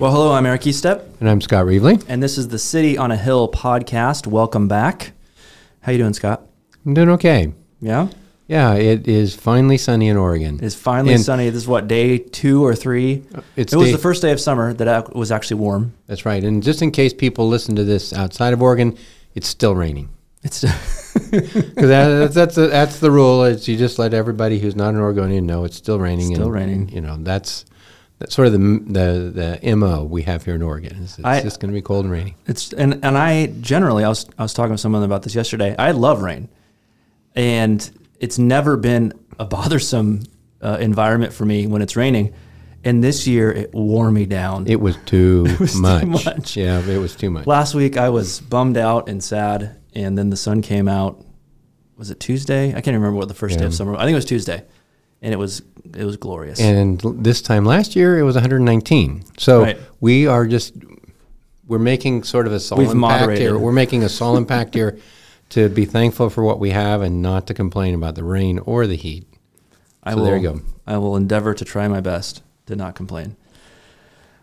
Well, 0.00 0.12
hello, 0.12 0.32
I'm 0.32 0.46
Eric 0.46 0.62
Eastep, 0.62 1.02
And 1.20 1.28
I'm 1.28 1.42
Scott 1.42 1.66
Reevely. 1.66 2.02
and 2.08 2.22
this 2.22 2.38
is 2.38 2.48
the 2.48 2.58
City 2.58 2.96
on 2.96 3.10
a 3.10 3.16
Hill 3.16 3.50
podcast. 3.50 4.26
Welcome 4.26 4.66
back. 4.66 5.12
How 5.82 5.92
you 5.92 5.98
doing, 5.98 6.14
Scott? 6.14 6.42
I'm 6.86 6.94
doing 6.94 7.10
okay. 7.10 7.52
Yeah, 7.82 8.08
Yeah, 8.48 8.74
it 8.74 9.06
is 9.06 9.34
finally 9.34 9.76
sunny 9.76 10.08
in 10.08 10.16
Oregon. 10.16 10.58
it's 10.62 10.74
finally 10.74 11.12
And- 11.14 11.22
sunny. 11.22 11.50
This 11.50 11.62
is 11.64 11.68
what 11.68 11.86
day 11.86 12.16
two 12.16 12.64
or 12.64 12.74
three. 12.74 13.22
Uh, 13.34 13.42
it's 13.56 13.74
it 13.74 13.76
was 13.76 13.88
day- 13.88 13.92
the 13.92 13.98
first 13.98 14.22
day 14.22 14.32
of 14.32 14.40
summer 14.40 14.72
that 14.72 15.14
was 15.14 15.30
actually 15.30 15.60
warm. 15.60 15.92
That's 16.06 16.24
right. 16.24 16.42
And 16.42 16.62
just 16.62 16.80
in 16.80 16.90
case 16.92 17.12
people 17.12 17.46
listen 17.48 17.76
to 17.76 17.84
this 17.84 18.14
outside 18.14 18.54
of 18.54 18.62
Oregon, 18.62 18.96
it's 19.34 19.48
still 19.48 19.74
raining. 19.74 20.08
It's 20.42 20.62
Because 20.62 21.74
that, 21.74 22.32
that's 22.32 22.54
the, 22.54 22.68
that's 22.68 23.00
the 23.00 23.10
rule. 23.10 23.44
Is 23.44 23.68
you 23.68 23.76
just 23.76 23.98
let 23.98 24.14
everybody 24.14 24.58
who's 24.60 24.74
not 24.74 24.94
an 24.94 25.00
Oregonian 25.00 25.44
know 25.44 25.64
it's 25.64 25.76
still 25.76 25.98
raining. 26.00 26.34
Still 26.34 26.44
and, 26.46 26.54
raining. 26.54 26.88
You 26.88 27.02
know 27.02 27.18
that's 27.20 27.66
that's 28.20 28.34
sort 28.34 28.46
of 28.46 28.52
the 28.52 28.58
the 28.58 29.58
the 29.60 29.74
mo 29.76 30.04
we 30.04 30.22
have 30.22 30.44
here 30.44 30.54
in 30.54 30.62
Oregon. 30.62 30.96
Is 31.02 31.18
it's 31.18 31.24
I- 31.24 31.40
just 31.42 31.58
going 31.58 31.72
to 31.72 31.74
be 31.74 31.82
cold 31.82 32.04
and 32.04 32.12
rainy. 32.12 32.36
it's 32.46 32.72
and 32.72 33.04
and 33.04 33.18
I 33.18 33.46
generally 33.60 34.04
I 34.04 34.08
was 34.08 34.26
I 34.38 34.42
was 34.42 34.54
talking 34.54 34.74
to 34.74 34.78
someone 34.78 35.02
about 35.02 35.22
this 35.24 35.34
yesterday. 35.34 35.74
I 35.76 35.90
love 35.90 36.22
rain, 36.22 36.48
and 37.34 37.90
it's 38.20 38.38
never 38.38 38.76
been 38.76 39.12
a 39.38 39.44
bothersome 39.44 40.22
uh, 40.62 40.76
environment 40.80 41.32
for 41.32 41.44
me 41.44 41.66
when 41.66 41.82
it's 41.82 41.96
raining. 41.96 42.32
And 42.82 43.04
this 43.04 43.26
year 43.26 43.52
it 43.52 43.74
wore 43.74 44.10
me 44.10 44.24
down. 44.24 44.66
It 44.66 44.80
was 44.80 44.96
too 45.04 45.44
was 45.60 45.72
too 45.74 45.80
much. 45.80 46.04
much. 46.24 46.56
Yeah, 46.56 46.80
it 46.80 46.98
was 46.98 47.14
too 47.14 47.30
much. 47.30 47.46
Last 47.46 47.74
week 47.74 47.96
I 47.98 48.08
was 48.08 48.40
bummed 48.40 48.76
out 48.78 49.08
and 49.08 49.22
sad, 49.22 49.76
and 49.94 50.16
then 50.16 50.30
the 50.30 50.36
sun 50.36 50.62
came 50.62 50.88
out. 50.88 51.22
Was 51.96 52.10
it 52.10 52.18
Tuesday? 52.20 52.68
I 52.70 52.80
can't 52.80 52.94
remember 52.94 53.18
what 53.18 53.28
the 53.28 53.34
first 53.34 53.58
day 53.58 53.66
of 53.66 53.74
summer. 53.74 53.94
I 53.96 54.00
think 54.04 54.12
it 54.12 54.14
was 54.14 54.24
Tuesday, 54.24 54.64
and 55.22 55.32
it 55.32 55.36
was 55.36 55.62
it 55.94 56.04
was 56.04 56.16
glorious. 56.16 56.60
And 56.60 57.00
this 57.00 57.42
time 57.42 57.64
last 57.64 57.96
year 57.96 58.18
it 58.18 58.22
was 58.22 58.34
119. 58.36 59.24
So 59.38 59.62
Right. 59.62 59.78
we 60.00 60.26
are 60.26 60.46
just 60.46 60.74
we're 61.66 61.78
making 61.78 62.24
sort 62.24 62.46
of 62.46 62.52
a 62.52 62.60
solemn 62.60 63.00
pact 63.00 63.38
here. 63.38 63.58
We're 63.58 63.72
making 63.72 64.02
a 64.02 64.08
solemn 64.08 64.46
pact 64.46 64.74
here 64.74 64.98
to 65.50 65.68
be 65.68 65.84
thankful 65.84 66.30
for 66.30 66.42
what 66.42 66.58
we 66.58 66.70
have 66.70 67.02
and 67.02 67.22
not 67.22 67.46
to 67.48 67.54
complain 67.54 67.94
about 67.94 68.14
the 68.14 68.24
rain 68.24 68.58
or 68.60 68.86
the 68.86 68.96
heat. 68.96 69.26
I 70.02 70.12
so 70.12 70.18
will, 70.18 70.24
there 70.24 70.36
you 70.36 70.42
go. 70.42 70.60
I 70.86 70.96
will 70.98 71.16
endeavor 71.16 71.54
to 71.54 71.64
try 71.64 71.86
my 71.88 72.00
best 72.00 72.42
to 72.66 72.76
not 72.76 72.94
complain. 72.94 73.36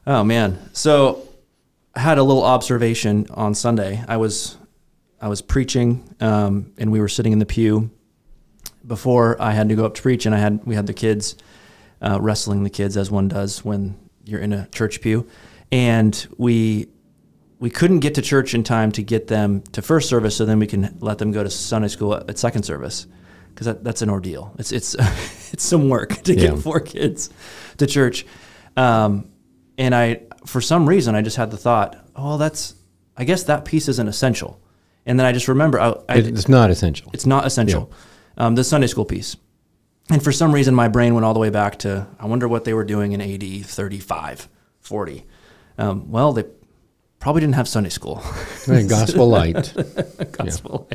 Oh 0.05 0.23
man! 0.23 0.57
So 0.73 1.27
I 1.95 1.99
had 1.99 2.17
a 2.17 2.23
little 2.23 2.43
observation 2.43 3.25
on 3.31 3.55
Sunday. 3.55 4.03
I 4.07 4.17
was 4.17 4.57
I 5.19 5.27
was 5.27 5.41
preaching, 5.41 6.15
um, 6.21 6.71
and 6.77 6.91
we 6.91 6.99
were 6.99 7.09
sitting 7.09 7.33
in 7.33 7.39
the 7.39 7.45
pew 7.45 7.89
before 8.87 9.39
I 9.41 9.51
had 9.51 9.69
to 9.69 9.75
go 9.75 9.85
up 9.85 9.93
to 9.95 10.01
preach, 10.01 10.25
and 10.25 10.33
I 10.33 10.39
had 10.39 10.65
we 10.65 10.75
had 10.75 10.87
the 10.87 10.93
kids 10.93 11.35
uh, 12.01 12.19
wrestling 12.21 12.63
the 12.63 12.69
kids 12.69 12.95
as 12.97 13.11
one 13.11 13.27
does 13.27 13.63
when 13.65 13.97
you're 14.23 14.39
in 14.41 14.53
a 14.53 14.67
church 14.67 15.01
pew, 15.01 15.27
and 15.71 16.27
we 16.37 16.87
we 17.59 17.69
couldn't 17.69 17.99
get 17.99 18.15
to 18.15 18.21
church 18.21 18.53
in 18.53 18.63
time 18.63 18.91
to 18.93 19.01
get 19.03 19.27
them 19.27 19.61
to 19.73 19.81
first 19.81 20.07
service, 20.09 20.35
so 20.35 20.45
then 20.45 20.59
we 20.59 20.67
can 20.67 20.95
let 21.01 21.17
them 21.17 21.31
go 21.31 21.43
to 21.43 21.49
Sunday 21.49 21.87
school 21.87 22.13
at, 22.13 22.37
second 22.37 22.63
service, 22.63 23.07
because 23.49 23.65
that, 23.65 23.83
that's 23.83 24.01
an 24.01 24.09
ordeal. 24.09 24.53
It's 24.59 24.71
it's 24.71 24.93
it's 25.53 25.63
some 25.63 25.89
work 25.89 26.13
to 26.23 26.33
Yeah. 26.33 26.49
get 26.51 26.59
four 26.59 26.79
kids 26.79 27.29
to 27.77 27.87
church, 27.87 28.25
um, 28.75 29.29
and 29.77 29.93
I 29.93 30.21
for 30.45 30.61
some 30.61 30.87
reason 30.87 31.13
I 31.15 31.21
just 31.21 31.35
had 31.37 31.51
the 31.51 31.57
thought, 31.57 31.97
oh, 32.15 32.37
that's 32.37 32.75
I 33.17 33.23
guess 33.25 33.43
that 33.43 33.65
piece 33.65 33.87
isn't 33.89 34.07
essential, 34.07 34.61
and 35.05 35.19
then 35.19 35.25
I 35.25 35.31
just 35.31 35.47
remember 35.47 35.79
I, 35.79 35.89
I, 36.07 36.17
it's 36.19 36.47
not 36.47 36.69
essential. 36.69 37.09
it's 37.13 37.25
not 37.25 37.45
essential. 37.45 37.91
Um, 38.37 38.55
the 38.55 38.63
Sunday 38.63 38.87
school 38.87 39.05
piece. 39.05 39.35
And 40.09 40.23
for 40.23 40.31
some 40.31 40.53
reason, 40.53 40.73
my 40.73 40.87
brain 40.87 41.13
went 41.13 41.25
all 41.25 41.33
the 41.33 41.39
way 41.39 41.49
back 41.49 41.79
to, 41.79 42.07
I 42.19 42.27
wonder 42.27 42.47
what 42.47 42.63
they 42.63 42.73
were 42.73 42.85
doing 42.85 43.11
in 43.11 43.21
AD 43.21 43.65
35, 43.65 44.47
40. 44.79 45.25
Um, 45.77 46.09
well, 46.09 46.31
they 46.33 46.45
probably 47.19 47.41
didn't 47.41 47.55
have 47.55 47.67
Sunday 47.67 47.89
school. 47.89 48.23
Right, 48.67 48.85
Gospel 48.85 49.29
light. 49.29 49.73
Gospel. 50.33 50.89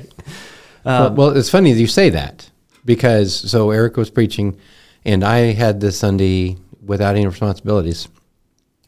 well, 0.84 1.14
well, 1.14 1.36
it's 1.36 1.48
funny 1.48 1.72
that 1.72 1.80
you 1.80 1.86
say 1.86 2.10
that 2.10 2.50
because 2.84 3.34
so 3.34 3.70
Eric 3.70 3.96
was 3.96 4.10
preaching, 4.10 4.58
and 5.06 5.24
I 5.24 5.52
had 5.52 5.80
this 5.80 5.98
Sunday 5.98 6.58
without 6.84 7.16
any 7.16 7.26
responsibilities. 7.26 8.08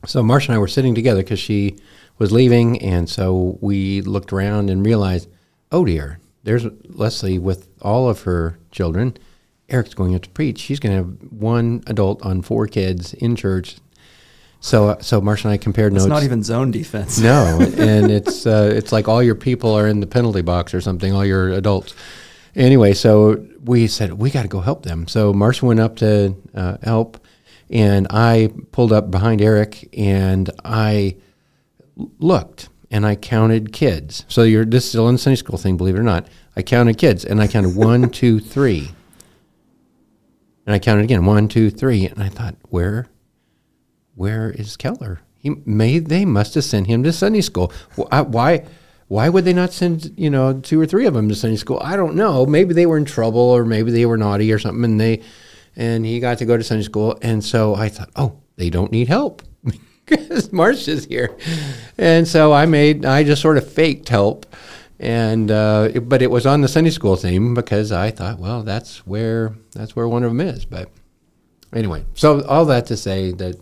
So 0.04 0.22
Marcia 0.22 0.50
and 0.50 0.56
I 0.56 0.58
were 0.58 0.68
sitting 0.68 0.94
together 0.94 1.22
because 1.22 1.38
she 1.38 1.78
was 2.18 2.30
leaving, 2.30 2.82
and 2.82 3.08
so 3.08 3.56
we 3.62 4.02
looked 4.02 4.34
around 4.34 4.68
and 4.68 4.84
realized, 4.84 5.30
oh 5.72 5.86
dear, 5.86 6.20
there's 6.42 6.66
Leslie 6.84 7.38
with 7.38 7.66
all 7.84 8.08
of 8.08 8.22
her 8.22 8.58
children. 8.70 9.16
Eric's 9.68 9.94
going 9.94 10.14
up 10.14 10.22
to 10.22 10.30
preach. 10.30 10.58
She's 10.58 10.80
going 10.80 10.92
to 10.92 10.96
have 11.04 11.32
one 11.32 11.82
adult 11.86 12.24
on 12.24 12.42
four 12.42 12.66
kids 12.66 13.14
in 13.14 13.36
church. 13.36 13.76
So, 14.60 14.96
so 15.00 15.20
Marcia 15.20 15.48
and 15.48 15.52
I 15.52 15.56
compared 15.58 15.92
It's 15.92 16.04
notes. 16.04 16.06
It's 16.06 16.10
not 16.10 16.22
even 16.24 16.42
zone 16.42 16.70
defense. 16.70 17.18
No, 17.18 17.58
and 17.78 18.10
it's 18.10 18.46
uh, 18.46 18.72
it's 18.74 18.92
like 18.92 19.08
all 19.08 19.22
your 19.22 19.34
people 19.34 19.74
are 19.74 19.86
in 19.86 20.00
the 20.00 20.06
penalty 20.06 20.42
box 20.42 20.72
or 20.72 20.80
something. 20.80 21.12
All 21.12 21.24
your 21.24 21.50
adults. 21.50 21.94
Anyway, 22.56 22.94
so 22.94 23.46
we 23.64 23.86
said 23.86 24.14
we 24.14 24.30
got 24.30 24.42
to 24.42 24.48
go 24.48 24.60
help 24.60 24.84
them. 24.84 25.06
So 25.06 25.32
Marcia 25.32 25.66
went 25.66 25.80
up 25.80 25.96
to 25.96 26.34
uh, 26.54 26.78
help, 26.82 27.22
and 27.68 28.06
I 28.08 28.52
pulled 28.72 28.92
up 28.92 29.10
behind 29.10 29.42
Eric, 29.42 29.88
and 29.96 30.50
I 30.64 31.16
looked 32.18 32.68
and 32.90 33.04
I 33.04 33.16
counted 33.16 33.72
kids. 33.72 34.24
So 34.28 34.44
you're 34.44 34.64
this 34.64 34.84
is 34.84 34.90
still 34.90 35.08
in 35.08 35.16
the 35.16 35.18
Sunday 35.18 35.36
school 35.36 35.58
thing, 35.58 35.76
believe 35.76 35.96
it 35.96 35.98
or 35.98 36.04
not. 36.04 36.28
I 36.56 36.62
counted 36.62 36.98
kids, 36.98 37.24
and 37.24 37.40
I 37.40 37.46
counted 37.46 37.74
one, 37.76 38.10
two, 38.10 38.40
three, 38.40 38.92
and 40.66 40.74
I 40.74 40.78
counted 40.78 41.04
again 41.04 41.24
one, 41.24 41.48
two, 41.48 41.70
three, 41.70 42.06
and 42.06 42.22
I 42.22 42.28
thought, 42.28 42.56
where 42.68 43.06
where 44.14 44.50
is 44.50 44.76
Keller? 44.76 45.20
He 45.38 45.50
may 45.66 45.98
they 45.98 46.24
must 46.24 46.54
have 46.54 46.64
sent 46.64 46.86
him 46.86 47.02
to 47.02 47.12
Sunday 47.12 47.40
school. 47.40 47.72
Why 47.96 48.64
why 49.08 49.28
would 49.28 49.44
they 49.44 49.52
not 49.52 49.72
send 49.72 50.12
you 50.16 50.30
know 50.30 50.60
two 50.60 50.80
or 50.80 50.86
three 50.86 51.06
of 51.06 51.14
them 51.14 51.28
to 51.28 51.34
Sunday 51.34 51.56
school? 51.56 51.80
I 51.82 51.96
don't 51.96 52.14
know. 52.14 52.46
Maybe 52.46 52.74
they 52.74 52.86
were 52.86 52.96
in 52.96 53.04
trouble 53.04 53.40
or 53.40 53.64
maybe 53.64 53.90
they 53.90 54.06
were 54.06 54.16
naughty 54.16 54.52
or 54.52 54.58
something, 54.58 54.84
and 54.84 55.00
they 55.00 55.22
and 55.76 56.06
he 56.06 56.20
got 56.20 56.38
to 56.38 56.44
go 56.44 56.56
to 56.56 56.62
Sunday 56.62 56.84
school. 56.84 57.18
And 57.20 57.44
so 57.44 57.74
I 57.74 57.88
thought, 57.88 58.10
oh, 58.16 58.40
they 58.56 58.70
don't 58.70 58.92
need 58.92 59.08
help 59.08 59.42
because 60.06 60.52
Marsh 60.52 60.88
is 60.88 61.04
here. 61.04 61.36
And 61.98 62.26
so 62.26 62.52
I 62.52 62.66
made 62.66 63.04
I 63.04 63.24
just 63.24 63.42
sort 63.42 63.58
of 63.58 63.70
faked 63.70 64.08
help. 64.08 64.46
And 65.04 65.50
uh, 65.50 65.90
it- 65.94 66.08
but 66.08 66.22
it 66.22 66.30
was 66.30 66.46
on 66.46 66.60
the 66.62 66.68
Sunday 66.68 66.90
school 66.90 67.16
theme 67.16 67.54
because 67.54 67.92
I 67.92 68.10
thought, 68.10 68.38
well, 68.38 68.62
that's 68.62 69.06
where 69.06 69.54
that's 69.72 69.94
where 69.94 70.08
one 70.08 70.24
of 70.24 70.30
them 70.30 70.40
is. 70.40 70.64
But 70.64 70.90
anyway, 71.72 72.04
so 72.14 72.42
all 72.46 72.64
that 72.66 72.86
to 72.86 72.96
say 72.96 73.32
that 73.32 73.56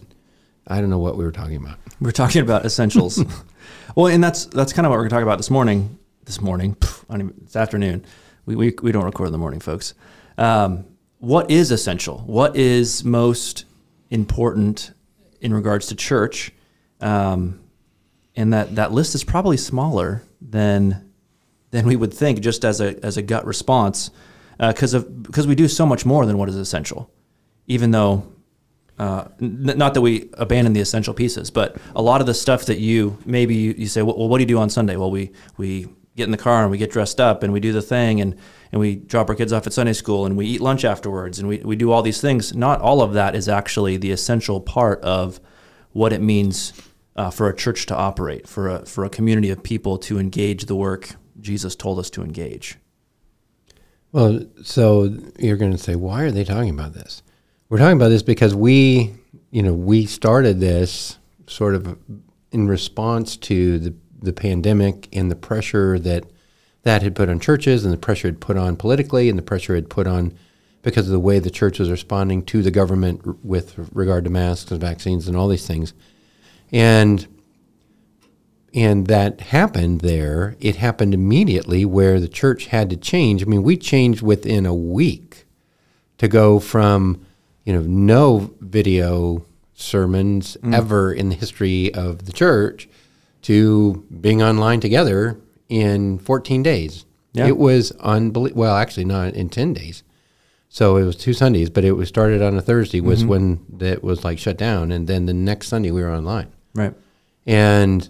I 0.69 0.81
don't 0.81 0.91
know 0.91 0.98
what 1.00 1.16
we 1.16 1.25
were 1.25 1.32
talking 1.32 1.56
about. 1.56 1.78
We're 2.00 2.12
talking 2.12 2.42
about 2.42 2.64
essentials. 2.64 3.22
well, 3.97 4.06
and 4.06 4.22
that's 4.22 4.47
that's 4.47 4.72
kind 4.72 4.86
of 4.86 4.91
what 4.91 4.97
we're 4.97 5.02
going 5.02 5.10
to 5.10 5.14
talk 5.16 5.22
about 5.22 5.38
this 5.38 5.50
morning. 5.50 5.98
This 6.25 6.41
morning, 6.41 6.76
even, 7.12 7.34
it's 7.42 7.56
afternoon. 7.56 8.04
We, 8.47 8.54
we, 8.54 8.75
we 8.81 8.92
don't 8.92 9.04
record 9.04 9.26
in 9.26 9.32
the 9.32 9.38
morning, 9.38 9.58
folks. 9.58 9.94
Um, 10.38 10.84
what 11.19 11.50
is 11.50 11.72
essential? 11.72 12.19
What 12.26 12.54
is 12.56 13.02
most 13.04 13.64
important 14.10 14.92
in 15.41 15.52
regards 15.52 15.88
to 15.88 15.96
church? 15.96 16.52
Um, 17.00 17.61
and 18.37 18.52
that, 18.52 18.76
that 18.76 18.93
list 18.93 19.17
is 19.17 19.25
probably 19.25 19.56
smaller 19.56 20.22
than 20.40 21.12
than 21.72 21.86
we 21.86 21.96
would 21.96 22.14
think, 22.14 22.40
just 22.40 22.64
as 22.64 22.80
a 22.80 23.04
as 23.04 23.16
a 23.16 23.22
gut 23.22 23.44
response, 23.44 24.10
because 24.58 24.94
of 24.94 25.22
because 25.24 25.46
we 25.46 25.56
do 25.56 25.66
so 25.66 25.84
much 25.84 26.06
more 26.06 26.24
than 26.24 26.38
what 26.38 26.48
is 26.48 26.56
essential. 26.56 27.10
Even 27.66 27.90
though 27.90 28.32
uh, 28.98 29.24
n- 29.40 29.72
not 29.76 29.94
that 29.94 30.00
we 30.00 30.30
abandon 30.34 30.74
the 30.74 30.80
essential 30.80 31.14
pieces, 31.14 31.50
but 31.50 31.76
a 31.96 32.02
lot 32.02 32.20
of 32.20 32.26
the 32.26 32.34
stuff 32.34 32.66
that 32.66 32.78
you 32.78 33.19
maybe 33.24 33.54
you, 33.54 33.74
you 33.76 33.86
say, 33.86 34.02
well, 34.02 34.16
well, 34.16 34.28
what 34.28 34.38
do 34.38 34.42
you 34.42 34.48
do 34.48 34.58
on 34.58 34.70
Sunday? 34.70 34.96
Well, 34.96 35.10
we 35.10 35.32
we 35.56 35.88
get 36.14 36.24
in 36.24 36.30
the 36.30 36.36
car 36.36 36.62
and 36.62 36.70
we 36.70 36.76
get 36.76 36.90
dressed 36.90 37.20
up 37.20 37.42
and 37.42 37.52
we 37.52 37.60
do 37.60 37.72
the 37.72 37.82
thing 37.82 38.20
and 38.20 38.36
and 38.70 38.80
we 38.80 38.96
drop 38.96 39.28
our 39.28 39.34
kids 39.34 39.52
off 39.52 39.66
at 39.66 39.72
Sunday 39.72 39.92
school 39.92 40.26
and 40.26 40.36
we 40.36 40.46
eat 40.46 40.60
lunch 40.60 40.84
afterwards 40.84 41.38
and 41.38 41.48
we, 41.48 41.58
we 41.58 41.74
do 41.74 41.90
all 41.90 42.02
these 42.02 42.20
things. 42.20 42.54
Not 42.54 42.80
all 42.80 43.02
of 43.02 43.14
that 43.14 43.34
is 43.34 43.48
actually 43.48 43.96
the 43.96 44.12
essential 44.12 44.60
part 44.60 45.00
of 45.02 45.40
what 45.92 46.12
it 46.12 46.20
means 46.20 46.72
uh, 47.16 47.30
for 47.30 47.48
a 47.48 47.56
church 47.56 47.86
to 47.86 47.96
operate, 47.96 48.46
for 48.46 48.69
a 48.69 48.86
for 48.86 49.04
a 49.04 49.10
community 49.10 49.50
of 49.50 49.62
people 49.62 49.96
to 49.98 50.19
engage 50.19 50.66
the 50.66 50.76
work 50.76 51.16
Jesus 51.43 51.77
told 51.77 51.99
us 51.99 52.09
to 52.11 52.23
engage. 52.23 52.79
Well, 54.12 54.47
so 54.62 55.15
you're 55.39 55.56
going 55.56 55.73
to 55.73 55.79
say, 55.79 55.94
why 55.94 56.23
are 56.23 56.31
they 56.31 56.44
talking 56.44 56.71
about 56.71 56.94
this? 56.94 57.23
We're 57.69 57.79
talking 57.79 57.97
about 57.97 58.09
this 58.09 58.23
because 58.23 58.55
we, 58.55 59.15
you 59.50 59.62
know, 59.62 59.75
we 59.75 60.06
started 60.06 60.61
this 60.61 61.19
sort 61.47 61.75
of 61.75 61.99
in 62.50 62.69
response 62.69 63.37
to 63.37 63.79
the 63.79 63.94
the 64.23 64.33
pandemic 64.33 65.09
and 65.12 65.31
the 65.31 65.37
pressure 65.37 65.99
that 65.99 66.25
that 66.85 67.03
had 67.03 67.15
put 67.15 67.29
on 67.29 67.39
churches 67.39 67.85
and 67.85 67.93
the 67.93 67.99
pressure 67.99 68.29
it 68.29 68.41
put 68.41 68.56
on 68.56 68.77
politically 68.77 69.29
and 69.29 69.39
the 69.39 69.43
pressure 69.43 69.75
it 69.77 69.89
put 69.89 70.06
on 70.06 70.37
because 70.83 71.06
of 71.06 71.12
the 71.12 71.21
way 71.21 71.39
the 71.39 71.50
church 71.50 71.79
was 71.79 71.91
responding 71.91 72.44
to 72.44 72.61
the 72.61 72.71
government 72.71 73.44
with 73.44 73.89
regard 73.93 74.25
to 74.25 74.31
masks 74.31 74.71
and 74.73 74.81
vaccines 74.81 75.29
and 75.29 75.37
all 75.37 75.47
these 75.47 75.67
things. 75.67 75.94
And 76.73 77.25
and 78.74 79.06
that 79.06 79.40
happened 79.40 80.00
there. 80.00 80.56
It 80.60 80.76
happened 80.76 81.14
immediately 81.14 81.84
where 81.84 82.19
the 82.19 82.28
church 82.28 82.66
had 82.66 82.90
to 82.90 82.96
change. 82.96 83.42
I 83.42 83.46
mean, 83.46 83.62
we 83.62 83.76
changed 83.76 84.22
within 84.22 84.66
a 84.66 84.74
week 84.74 85.44
to 86.19 86.28
go 86.28 86.58
from, 86.58 87.24
you 87.64 87.72
know, 87.72 87.82
no 87.82 88.54
video 88.60 89.44
sermons 89.74 90.56
mm. 90.62 90.74
ever 90.74 91.12
in 91.12 91.28
the 91.28 91.34
history 91.34 91.92
of 91.94 92.26
the 92.26 92.32
church 92.32 92.88
to 93.42 94.06
being 94.20 94.42
online 94.42 94.80
together 94.80 95.38
in 95.69 96.19
14 96.19 96.62
days. 96.62 97.04
Yeah. 97.32 97.46
It 97.46 97.56
was 97.56 97.92
unbelievable. 97.92 98.60
Well, 98.60 98.76
actually, 98.76 99.06
not 99.06 99.34
in 99.34 99.48
10 99.48 99.74
days. 99.74 100.02
So 100.69 100.96
it 100.96 101.04
was 101.04 101.16
two 101.16 101.34
Sundays, 101.34 101.69
but 101.69 101.84
it 101.84 101.92
was 101.92 102.08
started 102.08 102.40
on 102.40 102.56
a 102.56 102.62
Thursday 102.62 103.00
was 103.00 103.20
mm-hmm. 103.20 103.28
when 103.28 103.66
that 103.74 104.02
was 104.02 104.24
like 104.24 104.38
shut 104.38 104.56
down, 104.56 104.90
and 104.90 105.06
then 105.06 105.26
the 105.26 105.34
next 105.34 105.69
Sunday 105.69 105.90
we 105.90 106.00
were 106.00 106.10
online 106.10 106.50
Right. 106.74 106.94
and 107.44 108.08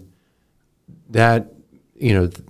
that 1.13 1.53
you 1.95 2.13
know 2.13 2.27
th- 2.27 2.47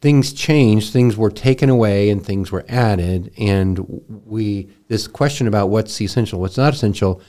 things 0.00 0.32
changed 0.32 0.92
things 0.92 1.16
were 1.16 1.30
taken 1.30 1.70
away 1.70 2.10
and 2.10 2.24
things 2.24 2.52
were 2.52 2.64
added 2.68 3.32
and 3.38 4.02
we 4.26 4.68
this 4.88 5.06
question 5.06 5.46
about 5.46 5.68
what's 5.68 6.00
essential 6.00 6.40
what's 6.40 6.56
not 6.56 6.74
essential 6.74 7.20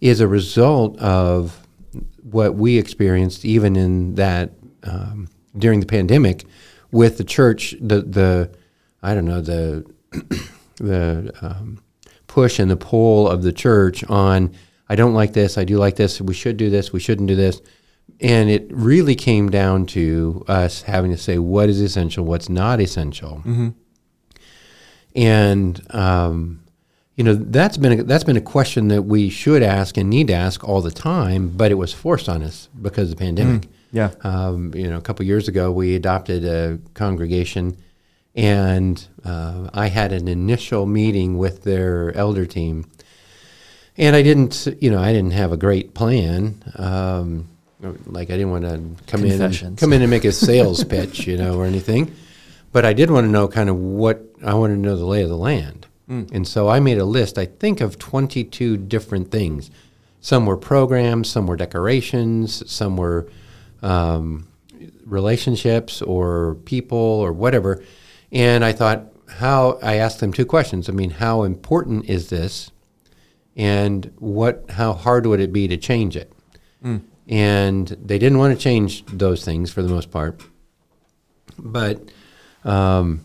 is 0.00 0.20
a 0.20 0.26
result 0.26 0.98
of 0.98 1.66
what 2.22 2.54
we 2.54 2.78
experienced 2.78 3.44
even 3.44 3.76
in 3.76 4.14
that 4.14 4.50
um, 4.84 5.28
during 5.56 5.80
the 5.80 5.86
pandemic 5.86 6.44
with 6.90 7.18
the 7.18 7.24
church 7.24 7.74
the 7.80 8.02
the 8.02 8.50
i 9.02 9.14
don't 9.14 9.26
know 9.26 9.40
the 9.40 9.84
the 10.76 11.32
um, 11.42 11.82
push 12.26 12.58
and 12.58 12.70
the 12.70 12.76
pull 12.76 13.28
of 13.28 13.42
the 13.42 13.52
church 13.52 14.02
on 14.08 14.52
I 14.88 14.94
don't 14.94 15.14
like 15.14 15.32
this, 15.32 15.56
I 15.56 15.64
do 15.64 15.78
like 15.78 15.96
this, 15.96 16.20
we 16.20 16.34
should 16.34 16.58
do 16.58 16.68
this, 16.68 16.92
we 16.92 17.00
shouldn't 17.00 17.26
do 17.26 17.34
this. 17.34 17.62
And 18.20 18.50
it 18.50 18.66
really 18.70 19.14
came 19.16 19.50
down 19.50 19.86
to 19.86 20.44
us 20.46 20.82
having 20.82 21.10
to 21.10 21.18
say 21.18 21.38
what 21.38 21.68
is 21.68 21.80
essential, 21.80 22.24
what's 22.24 22.48
not 22.48 22.80
essential. 22.80 23.42
And 25.14 25.80
um, 25.94 26.62
you 27.16 27.24
know 27.24 27.34
that's 27.34 27.76
been 27.76 28.00
a, 28.00 28.02
that's 28.02 28.24
been 28.24 28.36
a 28.36 28.40
question 28.42 28.88
that 28.88 29.02
we 29.02 29.28
should 29.28 29.62
ask 29.62 29.96
and 29.96 30.08
need 30.08 30.28
to 30.28 30.32
ask 30.32 30.66
all 30.66 30.80
the 30.80 30.90
time, 30.90 31.50
but 31.50 31.70
it 31.70 31.74
was 31.74 31.92
forced 31.92 32.28
on 32.28 32.42
us 32.42 32.68
because 32.80 33.10
of 33.10 33.18
the 33.18 33.24
pandemic. 33.24 33.68
Yeah. 33.92 34.12
Um, 34.22 34.72
you 34.74 34.88
know, 34.88 34.96
a 34.96 35.02
couple 35.02 35.26
years 35.26 35.48
ago, 35.48 35.70
we 35.70 35.94
adopted 35.94 36.44
a 36.44 36.78
congregation, 36.94 37.76
and 38.34 39.06
uh, 39.24 39.68
I 39.74 39.88
had 39.88 40.12
an 40.12 40.28
initial 40.28 40.86
meeting 40.86 41.36
with 41.36 41.64
their 41.64 42.16
elder 42.16 42.46
team, 42.46 42.90
and 43.98 44.16
I 44.16 44.22
didn't, 44.22 44.66
you 44.80 44.90
know, 44.90 44.98
I 44.98 45.12
didn't 45.12 45.32
have 45.32 45.52
a 45.52 45.58
great 45.58 45.92
plan. 45.92 46.64
Um, 46.76 47.48
like 48.06 48.30
I 48.30 48.36
didn't 48.36 48.50
want 48.50 48.64
to 48.64 49.04
come 49.06 49.24
in, 49.24 49.38
and, 49.66 49.78
come 49.78 49.92
in 49.92 50.02
and 50.02 50.10
make 50.10 50.24
a 50.24 50.32
sales 50.32 50.84
pitch, 50.84 51.26
you 51.26 51.36
know, 51.36 51.58
or 51.58 51.64
anything. 51.66 52.14
But 52.70 52.84
I 52.84 52.92
did 52.92 53.10
want 53.10 53.26
to 53.26 53.30
know 53.30 53.48
kind 53.48 53.68
of 53.68 53.76
what 53.76 54.22
I 54.44 54.54
wanted 54.54 54.74
to 54.76 54.80
know 54.80 54.96
the 54.96 55.04
lay 55.04 55.22
of 55.22 55.28
the 55.28 55.36
land, 55.36 55.86
and 56.32 56.46
so 56.46 56.68
I 56.68 56.80
made 56.80 56.98
a 56.98 57.04
list. 57.04 57.38
I 57.38 57.46
think 57.46 57.80
of 57.80 57.98
twenty-two 57.98 58.76
different 58.76 59.30
things. 59.30 59.70
Some 60.20 60.46
were 60.46 60.56
programs, 60.56 61.28
some 61.28 61.46
were 61.46 61.56
decorations, 61.56 62.70
some 62.70 62.96
were 62.96 63.28
um, 63.82 64.46
relationships 65.04 66.00
or 66.00 66.56
people 66.64 66.98
or 66.98 67.32
whatever. 67.32 67.82
And 68.30 68.64
I 68.64 68.72
thought, 68.72 69.06
how 69.28 69.78
I 69.82 69.96
asked 69.96 70.20
them 70.20 70.32
two 70.32 70.46
questions. 70.46 70.88
I 70.88 70.92
mean, 70.92 71.10
how 71.10 71.42
important 71.42 72.08
is 72.08 72.30
this, 72.30 72.70
and 73.56 74.12
what? 74.18 74.70
How 74.70 74.92
hard 74.92 75.26
would 75.26 75.40
it 75.40 75.52
be 75.52 75.66
to 75.68 75.76
change 75.76 76.16
it? 76.16 76.32
And 77.32 77.88
they 77.88 78.18
didn't 78.18 78.36
want 78.36 78.54
to 78.54 78.62
change 78.62 79.06
those 79.06 79.42
things 79.42 79.72
for 79.72 79.80
the 79.80 79.88
most 79.88 80.10
part, 80.10 80.42
but 81.58 82.10
um, 82.62 83.24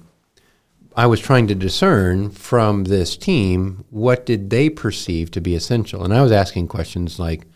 I 0.95 1.07
was 1.07 1.19
trying 1.19 1.48
to 1.48 1.56
discern 1.56 2.30
from 2.30 2.86
this 2.86 3.18
team 3.18 3.83
what 3.89 4.25
did 4.25 4.50
they 4.50 4.69
perceive 4.69 5.30
to 5.31 5.42
be 5.42 5.56
essential, 5.56 6.06
and 6.06 6.13
I 6.13 6.21
was 6.21 6.31
asking 6.31 6.69
questions 6.69 7.19
like, 7.19 7.48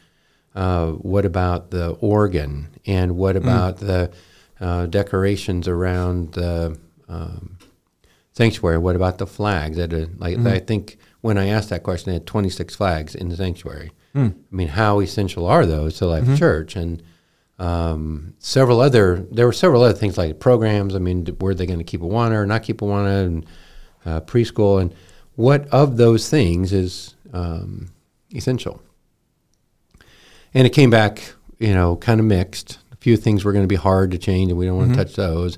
uh, 0.53 0.87
"What 0.91 1.25
about 1.25 1.71
the 1.71 1.91
organ?" 2.01 2.67
and 2.85 3.15
"What 3.15 3.37
about 3.37 3.77
the 3.77 4.11
uh, 4.59 4.87
decorations 4.87 5.69
around 5.69 6.33
the 6.33 6.77
um, 7.07 7.59
sanctuary? 8.33 8.77
What 8.77 8.97
about 8.97 9.19
the 9.19 9.27
flags?" 9.27 9.79
At 9.79 9.93
a, 9.93 10.09
like, 10.17 10.37
I 10.39 10.59
think 10.59 10.97
when 11.21 11.37
I 11.37 11.47
asked 11.47 11.69
that 11.69 11.83
question, 11.83 12.11
they 12.11 12.15
had 12.15 12.27
26 12.27 12.75
flags 12.75 13.15
in 13.15 13.29
the 13.29 13.37
sanctuary. 13.37 13.91
I 14.51 14.55
mean, 14.55 14.67
how 14.67 14.99
essential 14.99 15.45
are 15.45 15.65
those 15.65 15.97
to 15.97 16.05
life 16.05 16.27
of 16.27 16.37
church? 16.37 16.75
And 16.75 17.01
um, 17.59 18.33
several 18.39 18.81
other 18.81 19.25
there 19.31 19.45
were 19.45 19.53
several 19.53 19.83
other 19.83 19.97
things 19.97 20.17
like 20.17 20.39
programs. 20.39 20.95
I 20.95 20.99
mean, 20.99 21.25
were 21.39 21.53
they 21.53 21.65
going 21.65 21.79
to 21.79 21.85
keep 21.85 22.01
Awana 22.01 22.33
or 22.33 22.45
not 22.45 22.63
keep 22.63 22.79
Awana 22.79 23.25
and 23.25 23.45
uh, 24.05 24.21
preschool? 24.21 24.81
And 24.81 24.93
what 25.35 25.67
of 25.69 25.97
those 25.97 26.29
things 26.29 26.73
is 26.73 27.15
um, 27.33 27.91
essential? 28.33 28.81
And 30.53 30.67
it 30.67 30.71
came 30.71 30.89
back, 30.89 31.33
you 31.59 31.73
know, 31.73 31.95
kind 31.95 32.19
of 32.19 32.25
mixed. 32.25 32.79
A 32.91 32.95
few 32.97 33.15
things 33.15 33.45
were 33.45 33.53
going 33.53 33.63
to 33.63 33.67
be 33.67 33.75
hard 33.75 34.11
to 34.11 34.17
change, 34.17 34.49
and 34.49 34.59
we 34.59 34.65
don't 34.65 34.77
want 34.77 34.91
to 34.91 34.97
touch 34.97 35.15
those. 35.15 35.57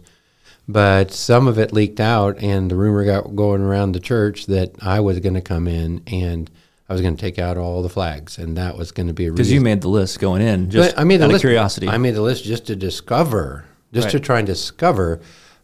But 0.68 1.12
some 1.12 1.48
of 1.48 1.58
it 1.58 1.74
leaked 1.74 2.00
out, 2.00 2.38
and 2.42 2.70
the 2.70 2.76
rumor 2.76 3.04
got 3.04 3.36
going 3.36 3.62
around 3.62 3.92
the 3.92 4.00
church 4.00 4.46
that 4.46 4.76
I 4.82 5.00
was 5.00 5.20
going 5.20 5.34
to 5.34 5.42
come 5.42 5.68
in 5.68 6.04
and 6.08 6.50
I 6.94 6.96
was 6.96 7.02
going 7.02 7.16
to 7.16 7.22
take 7.22 7.40
out 7.40 7.58
all 7.58 7.82
the 7.82 7.90
flags, 7.90 8.38
and 8.38 8.56
that 8.56 8.78
was 8.78 8.92
going 8.92 9.08
to 9.08 9.14
be 9.14 9.26
a 9.26 9.32
Because 9.32 9.52
you 9.52 9.62
made 9.62 9.82
the 9.82 9.90
list 9.90 10.20
going 10.20 10.44
in, 10.44 10.70
just 10.70 10.94
but 10.94 11.02
I 11.02 11.04
made 11.04 11.18
the 11.18 11.24
out 11.24 11.32
list, 11.32 11.44
of 11.44 11.50
curiosity. 11.50 11.88
I 11.88 11.98
made 11.98 12.14
the 12.14 12.22
list 12.22 12.44
just 12.44 12.68
to 12.68 12.76
discover, 12.76 13.66
just 13.92 14.12
to 14.12 14.20
try 14.20 14.38
and 14.38 14.46
discover. 14.46 15.20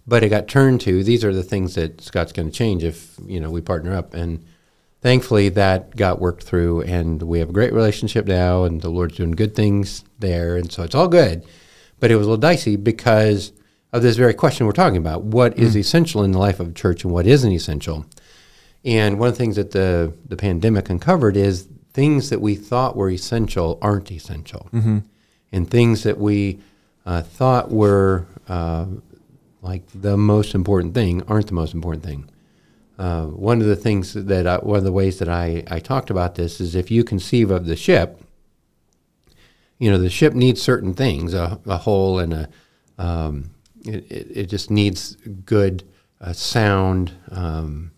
But 0.07 0.23
it 0.23 0.29
got 0.29 0.47
turned 0.47 0.81
to 0.81 1.03
these 1.03 1.23
are 1.23 1.31
the 1.31 1.43
things 1.43 1.75
that 1.75 2.01
Scott's 2.01 2.31
going 2.31 2.49
to 2.49 2.51
change 2.51 2.83
if 2.83 3.15
you 3.27 3.39
know 3.39 3.51
we 3.51 3.61
partner 3.61 3.93
up, 3.93 4.15
and 4.15 4.43
thankfully 5.01 5.49
that 5.49 5.95
got 5.95 6.19
worked 6.19 6.45
through, 6.45 6.81
and 6.81 7.21
we 7.21 7.37
have 7.37 7.49
a 7.49 7.53
great 7.53 7.73
relationship 7.73 8.25
now, 8.25 8.63
and 8.63 8.81
the 8.81 8.89
Lord's 8.89 9.17
doing 9.17 9.33
good 9.33 9.53
things 9.53 10.03
there, 10.17 10.57
and 10.57 10.71
so 10.71 10.81
it's 10.81 10.95
all 10.95 11.07
good. 11.07 11.45
But 11.99 12.09
it 12.09 12.15
was 12.15 12.25
a 12.25 12.29
little 12.31 12.41
dicey 12.41 12.75
because 12.75 13.51
of 13.93 14.01
this 14.01 14.15
very 14.15 14.33
question 14.33 14.65
we're 14.65 14.71
talking 14.71 14.97
about: 14.97 15.25
what 15.25 15.59
is 15.59 15.75
mm. 15.75 15.81
essential 15.81 16.23
in 16.23 16.31
the 16.31 16.39
life 16.39 16.59
of 16.59 16.69
a 16.69 16.73
church, 16.73 17.03
and 17.03 17.13
what 17.13 17.27
isn't 17.27 17.51
essential? 17.51 18.07
And 18.85 19.19
one 19.19 19.29
of 19.29 19.33
the 19.33 19.37
things 19.37 19.55
that 19.57 19.71
the, 19.71 20.13
the 20.27 20.37
pandemic 20.37 20.89
uncovered 20.89 21.35
is 21.35 21.67
things 21.93 22.29
that 22.29 22.39
we 22.39 22.55
thought 22.55 22.95
were 22.95 23.09
essential 23.09 23.77
aren't 23.81 24.11
essential. 24.11 24.69
And 25.51 25.69
things 25.69 26.03
that 26.03 26.17
we 26.17 26.59
uh, 27.05 27.23
thought 27.23 27.71
were 27.71 28.25
uh, 28.47 28.85
like 29.61 29.83
the 29.93 30.15
most 30.17 30.55
important 30.55 30.93
thing 30.93 31.23
aren't 31.23 31.47
the 31.47 31.53
most 31.53 31.73
important 31.73 32.03
thing. 32.03 32.29
Uh, 32.97 33.25
one 33.25 33.61
of 33.61 33.67
the 33.67 33.75
things 33.75 34.13
that 34.13 34.45
I, 34.45 34.57
one 34.57 34.77
of 34.77 34.83
the 34.83 34.91
ways 34.91 35.19
that 35.19 35.29
I, 35.29 35.63
I 35.69 35.79
talked 35.79 36.09
about 36.09 36.35
this 36.35 36.59
is 36.59 36.75
if 36.75 36.91
you 36.91 37.03
conceive 37.03 37.49
of 37.49 37.65
the 37.65 37.75
ship, 37.75 38.21
you 39.77 39.89
know, 39.89 39.97
the 39.97 40.09
ship 40.09 40.33
needs 40.33 40.61
certain 40.61 40.93
things, 40.93 41.33
a, 41.33 41.59
a 41.65 41.77
hull 41.77 42.19
and 42.19 42.33
a, 42.33 42.49
um, 42.97 43.51
it, 43.85 44.05
it, 44.11 44.45
just 44.47 44.69
needs 44.69 45.15
good 45.45 45.85
uh, 46.19 46.33
sound, 46.33 47.13
um, 47.31 47.91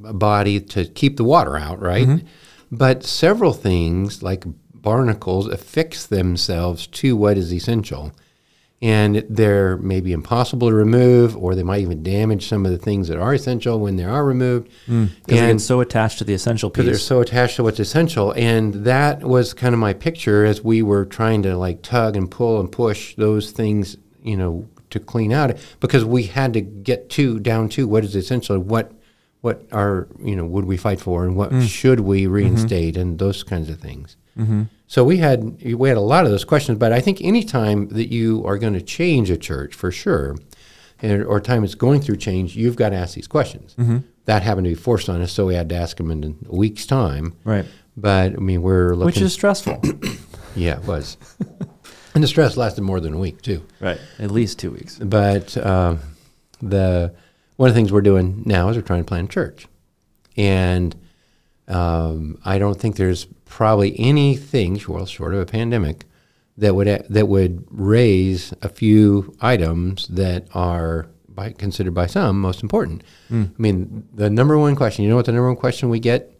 body 0.00 0.60
to 0.60 0.84
keep 0.86 1.16
the 1.16 1.24
water 1.24 1.56
out, 1.56 1.80
right? 1.80 2.06
Mm-hmm. 2.06 2.26
But 2.72 3.04
several 3.04 3.52
things 3.52 4.22
like 4.22 4.44
barnacles 4.74 5.48
affix 5.48 6.06
themselves 6.06 6.86
to 6.86 7.16
what 7.16 7.36
is 7.36 7.52
essential. 7.52 8.12
And 8.82 9.26
they're 9.28 9.76
maybe 9.76 10.12
impossible 10.12 10.70
to 10.70 10.74
remove, 10.74 11.36
or 11.36 11.54
they 11.54 11.62
might 11.62 11.82
even 11.82 12.02
damage 12.02 12.48
some 12.48 12.64
of 12.64 12.72
the 12.72 12.78
things 12.78 13.08
that 13.08 13.18
are 13.18 13.34
essential 13.34 13.78
when 13.78 13.96
they 13.96 14.04
are 14.04 14.24
removed. 14.24 14.70
Mm. 14.86 15.10
because 15.26 15.40
they 15.40 15.52
get 15.52 15.60
so 15.60 15.80
attached 15.80 16.16
to 16.18 16.24
the 16.24 16.32
essential 16.32 16.70
Because 16.70 16.86
they're 16.86 16.94
so 16.96 17.20
attached 17.20 17.56
to 17.56 17.62
what's 17.62 17.78
essential. 17.78 18.32
And 18.32 18.72
that 18.86 19.22
was 19.22 19.52
kind 19.52 19.74
of 19.74 19.80
my 19.80 19.92
picture 19.92 20.46
as 20.46 20.64
we 20.64 20.80
were 20.80 21.04
trying 21.04 21.42
to 21.42 21.58
like 21.58 21.82
tug 21.82 22.16
and 22.16 22.30
pull 22.30 22.58
and 22.58 22.72
push 22.72 23.14
those 23.16 23.50
things, 23.50 23.98
you 24.22 24.38
know, 24.38 24.66
to 24.88 24.98
clean 24.98 25.30
out 25.30 25.56
because 25.80 26.04
we 26.04 26.24
had 26.24 26.54
to 26.54 26.62
get 26.62 27.10
to 27.10 27.38
down 27.38 27.68
to 27.70 27.86
what 27.86 28.02
is 28.02 28.16
essential, 28.16 28.58
what 28.58 28.92
what 29.40 29.66
are 29.72 30.08
you 30.22 30.36
know 30.36 30.44
would 30.44 30.64
we 30.64 30.76
fight 30.76 31.00
for, 31.00 31.24
and 31.24 31.36
what 31.36 31.50
mm. 31.50 31.66
should 31.66 32.00
we 32.00 32.24
mm-hmm. 32.24 32.32
reinstate, 32.32 32.96
and 32.96 33.18
those 33.18 33.42
kinds 33.42 33.68
of 33.68 33.78
things. 33.78 34.16
Mm-hmm. 34.38 34.64
So 34.86 35.04
we 35.04 35.18
had 35.18 35.62
we 35.62 35.88
had 35.88 35.98
a 35.98 36.02
lot 36.02 36.24
of 36.24 36.30
those 36.30 36.44
questions, 36.44 36.78
but 36.78 36.92
I 36.92 37.00
think 37.00 37.20
any 37.20 37.44
time 37.44 37.88
that 37.88 38.12
you 38.12 38.44
are 38.46 38.58
going 38.58 38.74
to 38.74 38.82
change 38.82 39.30
a 39.30 39.36
church, 39.36 39.74
for 39.74 39.90
sure, 39.90 40.36
and, 41.00 41.24
or 41.24 41.40
time 41.40 41.64
it's 41.64 41.74
going 41.74 42.00
through 42.00 42.16
change, 42.16 42.56
you've 42.56 42.76
got 42.76 42.90
to 42.90 42.96
ask 42.96 43.14
these 43.14 43.28
questions. 43.28 43.74
Mm-hmm. 43.78 43.98
That 44.26 44.42
happened 44.42 44.66
to 44.66 44.70
be 44.70 44.74
forced 44.74 45.08
on 45.08 45.20
us, 45.22 45.32
so 45.32 45.46
we 45.46 45.54
had 45.54 45.68
to 45.70 45.74
ask 45.74 45.96
them 45.96 46.10
in 46.10 46.36
a 46.48 46.54
week's 46.54 46.86
time. 46.86 47.36
Right. 47.44 47.66
But 47.96 48.32
I 48.32 48.36
mean, 48.36 48.62
we're 48.62 48.94
looking. 48.94 49.06
Which 49.06 49.20
is 49.20 49.32
stressful. 49.32 49.82
yeah, 50.56 50.78
it 50.78 50.86
was. 50.86 51.16
And 52.14 52.24
the 52.24 52.28
stress 52.28 52.56
lasted 52.56 52.82
more 52.82 53.00
than 53.00 53.14
a 53.14 53.18
week 53.18 53.42
too. 53.42 53.64
Right. 53.78 54.00
At 54.18 54.30
least 54.30 54.58
two 54.58 54.72
weeks. 54.72 54.98
But 54.98 55.56
uh, 55.56 55.96
the 56.60 57.14
one 57.60 57.68
of 57.68 57.74
the 57.74 57.78
things 57.78 57.92
we're 57.92 58.00
doing 58.00 58.42
now 58.46 58.70
is 58.70 58.76
we're 58.76 58.80
trying 58.80 59.00
to 59.00 59.04
plan 59.04 59.26
a 59.26 59.28
church, 59.28 59.66
and 60.34 60.96
um, 61.68 62.38
I 62.42 62.58
don't 62.58 62.80
think 62.80 62.96
there's 62.96 63.26
probably 63.44 63.94
anything 64.00 64.80
well 64.88 65.04
short 65.04 65.34
of 65.34 65.40
a 65.40 65.44
pandemic 65.44 66.06
that 66.56 66.74
would 66.74 66.86
that 67.10 67.28
would 67.28 67.66
raise 67.70 68.54
a 68.62 68.70
few 68.70 69.36
items 69.42 70.08
that 70.08 70.48
are 70.54 71.10
by, 71.28 71.52
considered 71.52 71.92
by 71.92 72.06
some 72.06 72.40
most 72.40 72.62
important. 72.62 73.04
I 73.58 73.60
mean, 73.60 74.08
the 74.14 74.30
number 74.30 74.56
one 74.56 74.74
question. 74.74 75.04
You 75.04 75.10
know 75.10 75.16
what 75.16 75.26
the 75.26 75.32
number 75.32 75.48
one 75.48 75.60
question 75.60 75.90
we 75.90 76.00
get 76.00 76.32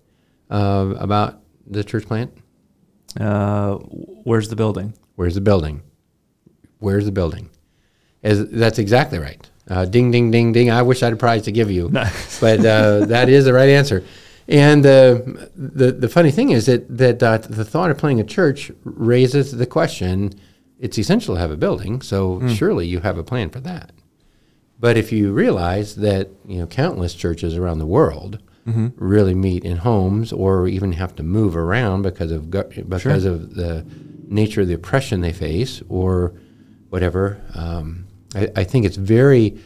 uh, 0.49 0.95
about 0.97 1.43
the 1.67 1.85
church 1.85 2.07
plant? 2.07 2.33
Uh, 3.21 3.75
where's 4.25 4.49
the 4.49 4.57
building? 4.57 4.95
Where's 5.17 5.35
the 5.35 5.43
building? 5.43 5.83
Where's 6.79 7.05
the 7.05 7.13
building? 7.13 7.51
As, 8.23 8.49
that's 8.49 8.79
exactly 8.79 9.19
right. 9.19 9.47
Uh, 9.71 9.85
ding, 9.85 10.11
ding, 10.11 10.31
ding, 10.33 10.53
ding. 10.53 10.69
I 10.71 10.83
wish 10.83 11.01
I 11.03 11.07
had 11.07 11.13
a 11.13 11.17
prize 11.17 11.43
to 11.43 11.53
give 11.53 11.71
you, 11.71 11.89
but 12.41 12.59
uh, 12.61 13.07
that 13.07 13.29
is 13.29 13.45
the 13.45 13.53
right 13.55 13.69
answer. 13.69 14.05
And 14.49 14.85
uh, 14.85 15.21
the 15.55 15.93
the 15.93 16.09
funny 16.09 16.33
thing 16.33 16.51
is 16.51 16.67
that 16.67 16.85
that 16.99 17.23
uh, 17.23 17.39
the 17.39 17.65
thought 17.65 17.91
of 17.93 17.97
playing 17.99 18.19
a 18.21 18.25
church 18.25 18.73
raises 18.85 19.53
the 19.53 19.67
question. 19.67 20.33
It's 20.81 20.99
essential 20.99 21.35
to 21.37 21.41
have 21.41 21.51
a 21.53 21.57
building, 21.57 22.03
so 22.03 22.41
surely 22.49 22.87
you 22.87 23.01
have 23.01 23.17
a 23.19 23.23
plan 23.23 23.51
for 23.51 23.61
that. 23.61 23.93
But 24.81 24.97
if 24.97 25.13
you 25.13 25.33
realize 25.33 25.97
that 25.97 26.29
you 26.47 26.59
know 26.59 26.67
countless 26.67 27.15
churches 27.15 27.57
around 27.57 27.79
the 27.79 27.87
world 27.87 28.41
really 28.97 29.35
meet 29.35 29.65
in 29.65 29.79
homes 29.79 30.33
or 30.33 30.69
even 30.69 30.93
have 30.93 31.15
to 31.17 31.23
move 31.23 31.57
around 31.57 32.03
because 32.03 32.31
of 32.33 32.51
because 32.51 33.25
of 33.25 33.55
the 33.55 33.85
nature 34.29 34.61
of 34.63 34.69
the 34.69 34.75
oppression 34.75 35.21
they 35.21 35.33
face 35.33 35.83
or 35.89 36.35
whatever, 36.89 37.41
um, 37.55 38.07
I, 38.35 38.49
I 38.57 38.65
think 38.65 38.87
it's 38.87 38.97
very, 38.97 39.59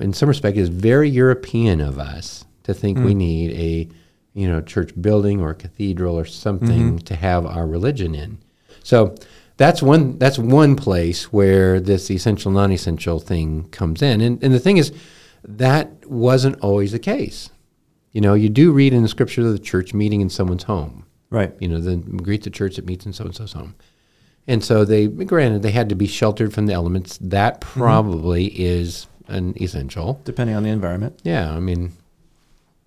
in 0.00 0.12
some 0.12 0.28
respect, 0.28 0.56
it's 0.56 0.68
very 0.68 1.08
European 1.08 1.80
of 1.80 1.98
us 1.98 2.44
to 2.64 2.74
think 2.74 2.98
we 2.98 3.14
mm. 3.14 3.16
need 3.16 3.52
a 3.52 3.88
you 4.34 4.48
know 4.48 4.60
church 4.60 4.90
building 5.00 5.40
or 5.40 5.50
a 5.50 5.54
cathedral 5.54 6.18
or 6.18 6.24
something 6.24 6.96
mm-hmm. 6.96 6.96
to 6.98 7.14
have 7.14 7.46
our 7.46 7.66
religion 7.66 8.14
in. 8.14 8.38
So 8.82 9.14
that's 9.56 9.80
one 9.80 10.18
that's 10.18 10.38
one 10.38 10.76
place 10.76 11.32
where 11.32 11.80
this 11.80 12.10
essential 12.10 12.50
non-essential 12.50 13.20
thing 13.20 13.68
comes 13.70 14.02
in. 14.02 14.20
And, 14.20 14.42
and 14.42 14.52
the 14.52 14.58
thing 14.58 14.76
is 14.76 14.92
that 15.44 16.08
wasn't 16.10 16.58
always 16.60 16.92
the 16.92 16.98
case. 16.98 17.50
You 18.12 18.20
know 18.20 18.34
you 18.34 18.48
do 18.48 18.72
read 18.72 18.92
in 18.92 19.02
the 19.02 19.08
scripture 19.08 19.42
of 19.42 19.52
the 19.52 19.58
church 19.58 19.94
meeting 19.94 20.20
in 20.20 20.28
someone's 20.28 20.64
home. 20.64 21.06
Right. 21.30 21.52
you 21.58 21.66
know 21.66 21.80
the 21.80 21.96
greet 21.96 22.44
the 22.44 22.50
church 22.50 22.76
that 22.76 22.86
meets 22.86 23.06
in 23.06 23.12
so 23.12 23.24
and 23.24 23.34
so's 23.34 23.54
home 23.54 23.74
and 24.46 24.62
so 24.64 24.84
they 24.84 25.06
granted 25.06 25.62
they 25.62 25.70
had 25.70 25.88
to 25.88 25.94
be 25.94 26.06
sheltered 26.06 26.52
from 26.52 26.66
the 26.66 26.72
elements 26.72 27.18
that 27.20 27.60
probably 27.60 28.46
is 28.60 29.06
an 29.28 29.54
essential 29.60 30.20
Depending 30.24 30.54
on 30.56 30.62
the 30.62 30.70
environment. 30.70 31.18
yeah, 31.22 31.50
I 31.52 31.60
mean, 31.60 31.92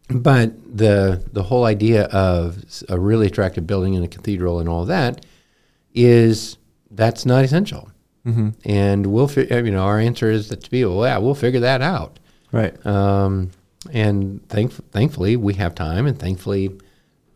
but 0.10 0.54
the 0.78 1.24
the 1.34 1.44
whole 1.44 1.66
idea 1.66 2.06
of 2.06 2.64
a 2.90 3.00
really 3.00 3.28
attractive 3.28 3.66
building 3.68 3.96
and 3.96 4.06
a 4.06 4.08
cathedral 4.08 4.60
and 4.60 4.70
all 4.70 4.86
that 4.86 5.26
is 5.94 6.58
that's 6.92 7.26
not 7.26 7.44
essential. 7.44 7.90
Mm-hmm. 8.26 8.50
And 8.66 9.06
we'll, 9.08 9.28
fi- 9.30 9.48
you 9.50 9.72
know, 9.72 9.84
our 9.84 10.00
answer 10.00 10.30
is 10.30 10.50
that 10.50 10.62
to 10.64 10.70
be, 10.70 10.84
well, 10.84 11.06
yeah, 11.06 11.18
we'll 11.18 11.34
figure 11.36 11.62
that 11.62 11.82
out. 11.82 12.20
Right. 12.52 12.86
Um, 12.86 13.52
and 13.92 14.46
thank, 14.50 14.74
thankfully, 14.92 15.38
we 15.38 15.54
have 15.54 15.76
time, 15.76 16.06
and 16.06 16.20
thankfully, 16.20 16.78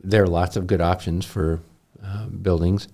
there 0.03 0.23
are 0.23 0.27
lots 0.27 0.57
of 0.57 0.67
good 0.67 0.81
options 0.81 1.25
for 1.25 1.61
uh, 2.03 2.25
buildings. 2.25 2.89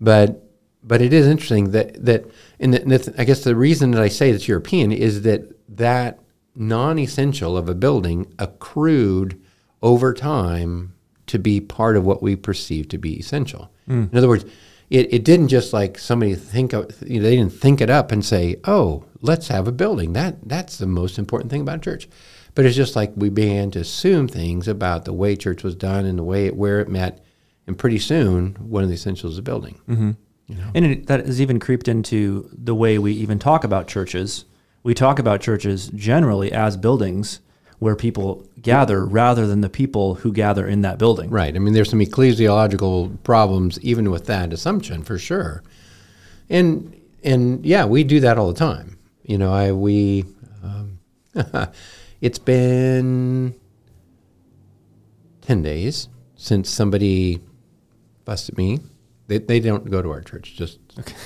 But 0.00 0.45
but 0.86 1.02
it 1.02 1.12
is 1.12 1.26
interesting 1.26 1.72
that 1.72 2.04
that 2.04 2.24
and 2.60 2.74
I 3.18 3.24
guess 3.24 3.44
the 3.44 3.56
reason 3.56 3.90
that 3.90 4.02
I 4.02 4.08
say 4.08 4.30
it's 4.30 4.48
European 4.48 4.92
is 4.92 5.22
that 5.22 5.52
that 5.76 6.20
non-essential 6.54 7.56
of 7.56 7.68
a 7.68 7.74
building 7.74 8.32
accrued 8.38 9.40
over 9.82 10.14
time 10.14 10.94
to 11.26 11.38
be 11.38 11.60
part 11.60 11.96
of 11.96 12.06
what 12.06 12.22
we 12.22 12.36
perceive 12.36 12.88
to 12.88 12.98
be 12.98 13.18
essential. 13.18 13.70
In 14.10 14.16
other 14.16 14.28
words, 14.28 14.44
it, 14.88 15.12
it 15.12 15.24
didn't 15.24 15.48
just 15.48 15.72
like 15.72 15.98
somebody 15.98 16.34
think 16.34 16.72
of, 16.72 16.90
you 17.06 17.18
know, 17.18 17.24
they 17.24 17.36
didn't 17.36 17.52
think 17.52 17.80
it 17.80 17.90
up 17.90 18.12
and 18.12 18.24
say, 18.24 18.56
oh, 18.64 19.04
let's 19.20 19.48
have 19.48 19.66
a 19.66 19.72
building. 19.72 20.12
That 20.12 20.48
that's 20.48 20.78
the 20.78 20.86
most 20.86 21.18
important 21.18 21.50
thing 21.50 21.60
about 21.60 21.82
church. 21.82 22.08
But 22.54 22.64
it's 22.64 22.76
just 22.76 22.96
like 22.96 23.12
we 23.16 23.28
began 23.28 23.70
to 23.72 23.80
assume 23.80 24.28
things 24.28 24.66
about 24.66 25.04
the 25.04 25.12
way 25.12 25.36
church 25.36 25.62
was 25.62 25.74
done 25.74 26.06
and 26.06 26.18
the 26.18 26.22
way 26.22 26.46
it, 26.46 26.56
where 26.56 26.80
it 26.80 26.88
met, 26.88 27.22
and 27.66 27.76
pretty 27.76 27.98
soon 27.98 28.54
one 28.54 28.82
of 28.82 28.88
the 28.88 28.94
essentials 28.94 29.34
is 29.34 29.38
a 29.38 29.42
building. 29.42 29.80
Mm-hmm. 29.88 30.12
You 30.46 30.56
know? 30.56 30.70
And 30.74 30.84
it, 30.84 31.06
that 31.06 31.26
has 31.26 31.40
even 31.40 31.58
creeped 31.58 31.88
into 31.88 32.48
the 32.52 32.74
way 32.74 32.98
we 32.98 33.12
even 33.12 33.38
talk 33.38 33.64
about 33.64 33.88
churches. 33.88 34.44
We 34.82 34.94
talk 34.94 35.18
about 35.18 35.40
churches 35.40 35.88
generally 35.88 36.52
as 36.52 36.76
buildings 36.76 37.40
where 37.78 37.96
people 37.96 38.46
gather 38.62 39.04
rather 39.04 39.46
than 39.46 39.60
the 39.60 39.68
people 39.68 40.16
who 40.16 40.32
gather 40.32 40.66
in 40.66 40.82
that 40.82 40.98
building. 40.98 41.30
Right. 41.30 41.54
I 41.54 41.58
mean, 41.58 41.74
there's 41.74 41.90
some 41.90 42.00
ecclesiological 42.00 43.22
problems 43.22 43.78
even 43.80 44.10
with 44.10 44.26
that 44.26 44.52
assumption 44.52 45.02
for 45.02 45.18
sure. 45.18 45.62
And 46.48 46.92
and 47.22 47.66
yeah, 47.66 47.84
we 47.84 48.04
do 48.04 48.20
that 48.20 48.38
all 48.38 48.48
the 48.48 48.58
time. 48.58 48.98
You 49.24 49.38
know, 49.38 49.52
I 49.52 49.72
we 49.72 50.24
um, 50.62 51.00
it's 52.20 52.38
been 52.38 53.54
ten 55.40 55.62
days 55.62 56.08
since 56.36 56.70
somebody 56.70 57.40
busted 58.24 58.56
me. 58.56 58.80
They 59.26 59.38
they 59.38 59.60
don't 59.60 59.90
go 59.90 60.02
to 60.02 60.10
our 60.10 60.20
church. 60.20 60.54
Just 60.56 60.78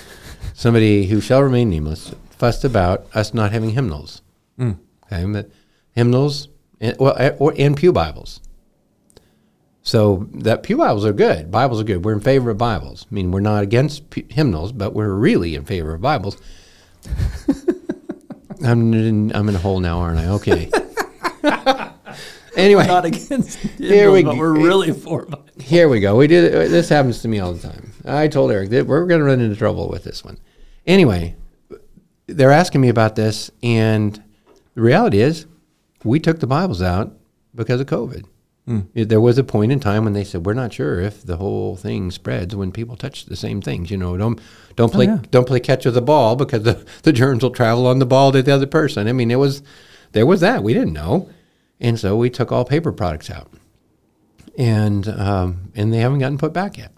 somebody 0.54 1.07
who 1.07 1.21
shall 1.21 1.42
remain 1.42 1.71
nameless 1.71 2.14
fussed 2.30 2.64
about 2.64 3.07
us 3.14 3.35
not 3.35 3.52
having 3.52 3.71
hymnals. 3.71 4.23
Okay, 4.61 5.25
but 5.26 5.50
hymnals 5.92 6.49
and, 6.80 6.97
well, 6.99 7.16
eh, 7.19 7.33
or 7.38 7.54
and 7.59 7.76
pew 7.76 7.92
Bibles. 7.92 8.40
So 9.83 10.28
that 10.35 10.62
pew 10.62 10.76
Bibles 10.76 11.04
are 11.04 11.12
good. 11.12 11.50
Bibles 11.50 11.80
are 11.80 11.85
good. 11.85 12.04
We're 12.04 12.12
in 12.12 12.21
favor 12.21 12.50
of 12.50 12.59
Bibles. 12.59 13.07
I 13.11 13.14
mean, 13.14 13.30
we're 13.30 13.40
not 13.40 13.62
against 13.62 14.11
p- 14.11 14.26
hymnals, 14.28 14.73
but 14.73 14.95
we're 14.95 15.12
really 15.12 15.54
in 15.54 15.64
favor 15.64 15.95
of 15.95 16.00
Bibles. 16.00 16.37
I'm 18.62 18.92
in, 18.92 19.35
I'm 19.35 19.49
in 19.49 19.54
a 19.54 19.59
hole 19.59 19.80
now, 19.80 19.99
aren't 20.00 20.19
I? 20.19 20.28
Okay. 20.28 20.71
anyway, 22.61 22.87
Not 22.87 23.05
against 23.05 23.59
Here 23.79 24.11
we 24.11 24.23
but 24.23 24.33
go. 24.33 24.38
we're 24.38 24.52
really 24.52 24.93
for 24.93 25.26
here 25.61 25.88
we 25.88 26.00
go. 26.00 26.17
We 26.17 26.26
did 26.26 26.55
uh, 26.55 26.59
this 26.69 26.88
happens 26.88 27.23
to 27.23 27.29
me 27.29 27.38
all 27.40 27.52
the 27.52 27.67
time. 27.69 27.93
I 28.05 28.29
told 28.29 28.50
Eric 28.50 28.71
that 28.71 28.87
we're 28.87 29.07
going 29.07 29.21
to 29.21 29.25
run 29.26 29.40
into 29.40 29.57
trouble 29.57 29.88
with 29.88 30.05
this 30.05 30.25
one. 30.25 30.38
Anyway, 30.87 31.37
they're 32.26 32.50
asking 32.52 32.81
me 32.81 32.88
about 32.88 33.17
this, 33.17 33.50
and 33.62 34.23
the 34.75 34.81
reality 34.81 35.21
is, 35.21 35.47
we 36.05 36.19
took 36.21 36.40
the 36.40 36.47
Bibles 36.47 36.81
out 36.81 37.12
because 37.55 37.81
of 37.81 37.87
COVID. 37.87 38.25
Hmm. 38.67 38.81
It- 38.95 39.09
There 39.09 39.21
was 39.21 39.37
a 39.38 39.45
point 39.45 39.73
in 39.73 39.81
time 39.81 40.05
when 40.05 40.12
they 40.12 40.25
said 40.25 40.47
we're 40.47 40.55
not 40.55 40.73
sure 40.73 41.00
if 41.00 41.23
the 41.25 41.37
whole 41.37 41.76
thing 41.76 42.11
spreads 42.11 42.55
when 42.57 42.73
people 42.73 42.97
touch 42.97 43.26
the 43.26 43.37
same 43.37 43.61
things. 43.61 43.90
You 43.90 43.97
know, 43.99 44.17
don't 44.17 44.40
don't 44.76 44.90
oh, 44.90 44.95
play 44.95 45.07
yeah. 45.07 45.19
don't 45.31 45.47
play 45.47 45.61
catch 45.61 45.85
with 45.85 45.95
the 45.95 46.02
ball 46.02 46.37
because 46.37 46.62
the, 46.62 46.85
the 47.02 47.12
germs 47.12 47.43
will 47.43 47.50
travel 47.50 47.87
on 47.87 47.99
the 47.99 48.07
ball 48.07 48.33
to 48.33 48.43
the 48.43 48.52
other 48.55 48.67
person. 48.67 49.09
I 49.09 49.12
mean, 49.12 49.31
it 49.31 49.37
was 49.38 49.62
there 50.12 50.26
was 50.26 50.40
that 50.40 50.62
we 50.62 50.73
didn't 50.75 50.93
know, 50.95 51.29
and 51.80 51.99
so 51.99 52.16
we 52.16 52.30
took 52.30 52.52
all 52.52 52.64
paper 52.64 52.92
products 52.92 53.30
out 53.30 53.50
and 54.60 55.08
um, 55.08 55.72
and 55.75 55.92
they 55.92 55.99
haven't 55.99 56.18
gotten 56.18 56.38
put 56.38 56.52
back 56.52 56.76
yet. 56.76 56.92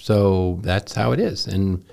So 0.00 0.60
that's 0.62 0.94
how 0.94 1.12
it 1.12 1.18
is. 1.18 1.46
And 1.46 1.84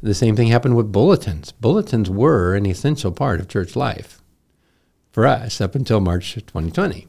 the 0.00 0.14
same 0.14 0.36
thing 0.36 0.46
happened 0.46 0.76
with 0.76 0.92
bulletins. 0.92 1.52
Bulletins 1.52 2.08
were 2.08 2.54
an 2.54 2.66
essential 2.66 3.10
part 3.10 3.40
of 3.40 3.48
church 3.48 3.74
life 3.74 4.22
for 5.10 5.26
us 5.26 5.60
up 5.60 5.74
until 5.74 6.00
March 6.00 6.34
2020, 6.34 7.08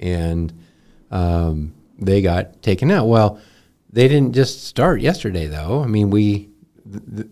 and 0.00 0.52
um, 1.12 1.74
they 1.98 2.20
got 2.20 2.62
taken 2.62 2.90
out. 2.90 3.06
Well, 3.06 3.40
they 3.92 4.08
didn't 4.08 4.34
just 4.34 4.64
start 4.64 5.00
yesterday, 5.00 5.46
though. 5.46 5.82
I 5.82 5.86
mean, 5.86 6.10
we. 6.10 6.49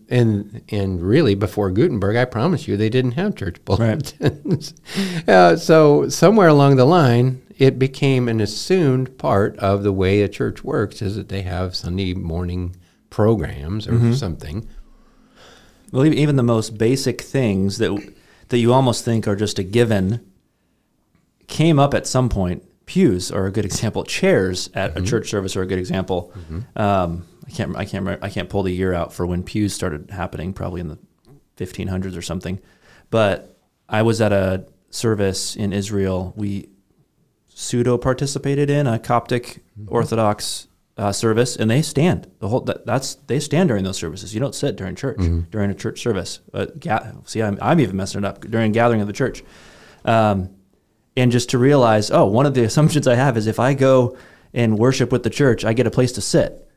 And 0.09 0.61
and 0.69 1.01
really, 1.01 1.35
before 1.35 1.71
Gutenberg, 1.71 2.15
I 2.15 2.25
promise 2.25 2.67
you, 2.67 2.77
they 2.77 2.89
didn't 2.89 3.11
have 3.11 3.35
church 3.35 3.63
bulletins. 3.65 4.73
uh, 5.27 5.55
so 5.55 6.09
somewhere 6.09 6.47
along 6.47 6.75
the 6.75 6.85
line, 6.85 7.41
it 7.57 7.77
became 7.77 8.27
an 8.27 8.39
assumed 8.41 9.17
part 9.17 9.57
of 9.59 9.83
the 9.83 9.91
way 9.91 10.21
a 10.21 10.29
church 10.29 10.63
works 10.63 11.01
is 11.01 11.15
that 11.15 11.29
they 11.29 11.41
have 11.41 11.75
Sunday 11.75 12.13
morning 12.13 12.75
programs 13.09 13.87
or 13.87 14.13
something. 14.13 14.67
Well, 15.91 16.05
even 16.05 16.35
the 16.35 16.43
most 16.43 16.77
basic 16.77 17.21
things 17.21 17.77
that 17.79 18.13
that 18.49 18.57
you 18.59 18.73
almost 18.73 19.03
think 19.05 19.27
are 19.27 19.35
just 19.35 19.59
a 19.59 19.63
given 19.63 20.25
came 21.47 21.79
up 21.79 21.93
at 21.93 22.07
some 22.07 22.29
point. 22.29 22.63
Pews 22.85 23.31
are 23.31 23.45
a 23.45 23.51
good 23.51 23.65
example. 23.65 24.03
Chairs 24.03 24.69
at 24.73 24.97
a 24.97 25.01
church 25.01 25.29
service 25.29 25.55
are 25.55 25.61
a 25.61 25.67
good 25.67 25.77
example. 25.79 26.33
Um, 26.75 27.27
I 27.49 27.51
can't 27.51 27.75
I 27.75 27.85
can't 27.85 28.05
remember, 28.05 28.23
I 28.23 28.29
can't 28.29 28.47
pull 28.49 28.63
the 28.63 28.71
year 28.71 28.93
out 28.93 29.11
for 29.11 29.25
when 29.25 29.43
pews 29.43 29.73
started 29.73 30.11
happening, 30.11 30.53
probably 30.53 30.81
in 30.81 30.87
the 30.87 30.99
1500s 31.57 32.15
or 32.15 32.21
something. 32.21 32.59
But 33.09 33.57
I 33.87 34.03
was 34.03 34.21
at 34.21 34.31
a 34.31 34.65
service 34.91 35.55
in 35.55 35.73
Israel. 35.73 36.33
We 36.35 36.69
pseudo 37.47 37.97
participated 37.97 38.69
in 38.69 38.85
a 38.87 38.99
Coptic 38.99 39.63
Orthodox 39.87 40.67
uh, 40.97 41.11
service, 41.11 41.55
and 41.55 41.71
they 41.71 41.81
stand. 41.81 42.29
The 42.39 42.49
whole 42.49 42.61
that, 42.61 42.85
that's 42.85 43.15
they 43.15 43.39
stand 43.39 43.69
during 43.69 43.83
those 43.83 43.97
services. 43.97 44.33
You 44.33 44.39
don't 44.39 44.53
sit 44.53 44.75
during 44.75 44.95
church 44.95 45.17
during 45.49 45.71
a 45.71 45.75
church 45.75 46.01
service. 46.01 46.41
Uh, 46.53 46.67
ga- 46.77 47.13
see, 47.25 47.41
I'm, 47.41 47.57
I'm 47.61 47.79
even 47.79 47.95
messing 47.95 48.19
it 48.19 48.25
up 48.25 48.41
during 48.41 48.71
gathering 48.73 49.01
of 49.01 49.07
the 49.07 49.13
church. 49.13 49.43
Um, 50.05 50.51
and 51.17 51.31
just 51.31 51.49
to 51.49 51.57
realize, 51.57 52.11
oh, 52.11 52.25
one 52.25 52.45
of 52.45 52.53
the 52.53 52.63
assumptions 52.69 53.07
I 53.07 53.15
have 53.15 53.37
is 53.37 53.47
if 53.47 53.59
I 53.59 53.73
go 53.73 54.17
and 54.53 54.77
worship 54.77 55.11
with 55.11 55.23
the 55.23 55.29
church, 55.29 55.65
I 55.65 55.73
get 55.73 55.87
a 55.87 55.91
place 55.91 56.11
to 56.13 56.21
sit. 56.21 56.68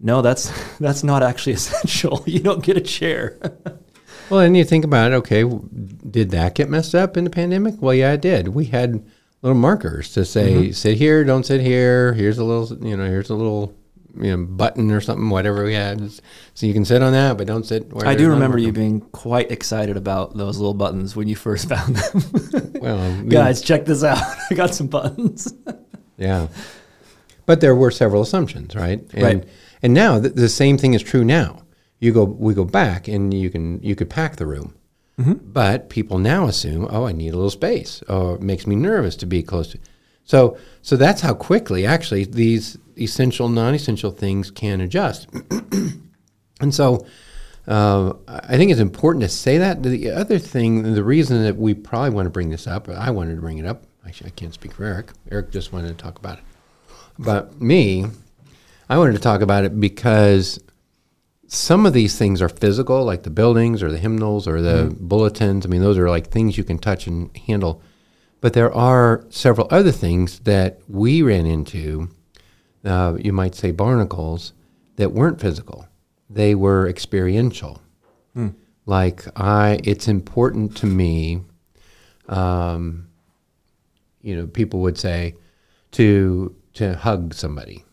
No, 0.00 0.22
that's 0.22 0.50
that's 0.78 1.02
not 1.04 1.22
actually 1.22 1.52
essential. 1.60 2.22
You 2.26 2.40
don't 2.40 2.62
get 2.62 2.76
a 2.76 2.80
chair. 2.82 3.38
Well, 4.30 4.40
and 4.40 4.54
you 4.54 4.62
think 4.64 4.84
about 4.84 5.10
it, 5.12 5.14
okay, 5.14 5.42
did 6.10 6.32
that 6.32 6.54
get 6.54 6.68
messed 6.68 6.94
up 6.94 7.16
in 7.16 7.24
the 7.24 7.30
pandemic? 7.30 7.76
Well, 7.80 7.94
yeah, 7.94 8.12
it 8.12 8.20
did. 8.20 8.48
We 8.48 8.66
had 8.66 9.02
little 9.40 9.56
markers 9.56 10.12
to 10.12 10.24
say, 10.26 10.52
Mm-hmm. 10.52 10.72
sit 10.72 10.98
here, 10.98 11.24
don't 11.24 11.46
sit 11.46 11.62
here. 11.62 12.12
Here's 12.12 12.36
a 12.36 12.44
little, 12.44 12.76
you 12.86 12.94
know, 12.94 13.06
here's 13.06 13.30
a 13.30 13.34
little, 13.34 13.74
you 14.20 14.36
know, 14.36 14.44
button 14.44 14.90
or 14.90 15.00
something, 15.00 15.30
whatever 15.30 15.64
we 15.64 15.72
had. 15.72 16.10
So 16.52 16.66
you 16.66 16.74
can 16.74 16.84
sit 16.84 17.02
on 17.02 17.12
that, 17.12 17.38
but 17.38 17.46
don't 17.46 17.64
sit 17.64 17.90
where 17.90 18.06
I 18.06 18.14
do 18.14 18.28
remember 18.28 18.58
you 18.58 18.70
being 18.70 19.00
quite 19.00 19.50
excited 19.50 19.96
about 19.96 20.36
those 20.36 20.58
little 20.58 20.74
buttons 20.74 21.16
when 21.16 21.26
you 21.26 21.34
first 21.34 21.66
found 21.66 21.96
them. 21.96 22.72
Well, 22.82 23.22
Guys, 23.22 23.62
check 23.62 23.86
this 23.86 24.04
out. 24.04 24.18
I 24.50 24.54
got 24.54 24.74
some 24.74 24.88
buttons. 24.88 25.54
Yeah. 26.18 26.48
But 27.46 27.62
there 27.62 27.74
were 27.74 27.90
several 27.90 28.20
assumptions, 28.20 28.76
right? 28.76 29.00
And, 29.14 29.22
Right. 29.22 29.48
And 29.82 29.94
now 29.94 30.20
th- 30.20 30.34
the 30.34 30.48
same 30.48 30.78
thing 30.78 30.94
is 30.94 31.02
true 31.02 31.24
now. 31.24 31.62
You 32.00 32.12
go, 32.12 32.24
we 32.24 32.54
go 32.54 32.64
back, 32.64 33.08
and 33.08 33.34
you 33.34 33.50
can 33.50 33.82
you 33.82 33.96
could 33.96 34.08
pack 34.08 34.36
the 34.36 34.46
room, 34.46 34.74
but 35.52 35.90
people 35.90 36.18
now 36.18 36.46
assume, 36.46 36.86
oh, 36.90 37.04
I 37.06 37.12
need 37.12 37.30
a 37.32 37.36
little 37.36 37.50
space, 37.50 38.02
or 38.08 38.36
it 38.36 38.42
makes 38.42 38.66
me 38.68 38.76
nervous 38.76 39.16
to 39.16 39.26
be 39.26 39.42
close 39.42 39.72
to. 39.72 39.78
So, 40.24 40.58
so 40.82 40.96
that's 40.96 41.22
how 41.22 41.34
quickly 41.34 41.86
actually 41.86 42.24
these 42.24 42.76
essential, 42.98 43.48
non-essential 43.48 44.10
things 44.12 44.50
can 44.50 44.80
adjust. 44.80 45.26
and 46.60 46.74
so, 46.74 47.06
uh, 47.66 48.12
I 48.28 48.56
think 48.56 48.70
it's 48.70 48.80
important 48.80 49.22
to 49.22 49.28
say 49.28 49.58
that. 49.58 49.82
The 49.82 50.10
other 50.10 50.38
thing, 50.38 50.94
the 50.94 51.02
reason 51.02 51.42
that 51.42 51.56
we 51.56 51.74
probably 51.74 52.10
want 52.10 52.26
to 52.26 52.30
bring 52.30 52.50
this 52.50 52.66
up, 52.66 52.88
I 52.88 53.10
wanted 53.10 53.36
to 53.36 53.40
bring 53.40 53.58
it 53.58 53.66
up. 53.66 53.84
Actually, 54.06 54.28
I 54.28 54.34
can't 54.34 54.54
speak 54.54 54.72
for 54.72 54.84
Eric. 54.84 55.12
Eric 55.30 55.50
just 55.50 55.72
wanted 55.72 55.88
to 55.88 55.94
talk 55.94 56.18
about 56.18 56.38
it. 56.38 56.44
But 57.18 57.60
me, 57.60 58.06
I 58.88 58.98
wanted 58.98 59.12
to 59.12 59.18
talk 59.18 59.40
about 59.40 59.64
it 59.64 59.78
because 59.78 60.60
some 61.46 61.86
of 61.86 61.92
these 61.92 62.16
things 62.16 62.40
are 62.42 62.48
physical, 62.48 63.04
like 63.04 63.22
the 63.22 63.30
buildings 63.30 63.82
or 63.82 63.90
the 63.90 63.98
hymnals 63.98 64.46
or 64.46 64.60
the 64.60 64.94
bulletins. 64.98 65.66
I 65.66 65.68
mean, 65.68 65.80
those 65.82 65.98
are 65.98 66.08
like 66.08 66.28
things 66.28 66.56
you 66.56 66.64
can 66.64 66.78
touch 66.78 67.06
and 67.06 67.34
handle. 67.36 67.82
But 68.40 68.52
there 68.52 68.72
are 68.72 69.24
several 69.30 69.66
other 69.70 69.90
things 69.92 70.40
that 70.40 70.78
we 70.88 71.22
ran 71.22 71.44
into, 71.44 72.08
uh, 72.84 73.16
you 73.18 73.32
might 73.32 73.54
say 73.54 73.72
barnacles, 73.72 74.52
that 74.96 75.12
weren't 75.12 75.40
physical. 75.40 75.86
They 76.30 76.54
were 76.54 76.88
experiential. 76.88 77.82
Like 78.86 79.24
I, 79.36 79.80
it's 79.84 80.06
important 80.08 80.76
to 80.78 80.86
me. 80.86 81.42
Um, 82.28 83.08
you 84.22 84.36
know, 84.36 84.46
people 84.46 84.80
would 84.80 84.98
say 84.98 85.34
to 85.92 86.54
to 86.74 86.94
hug 86.94 87.34
somebody, 87.34 87.84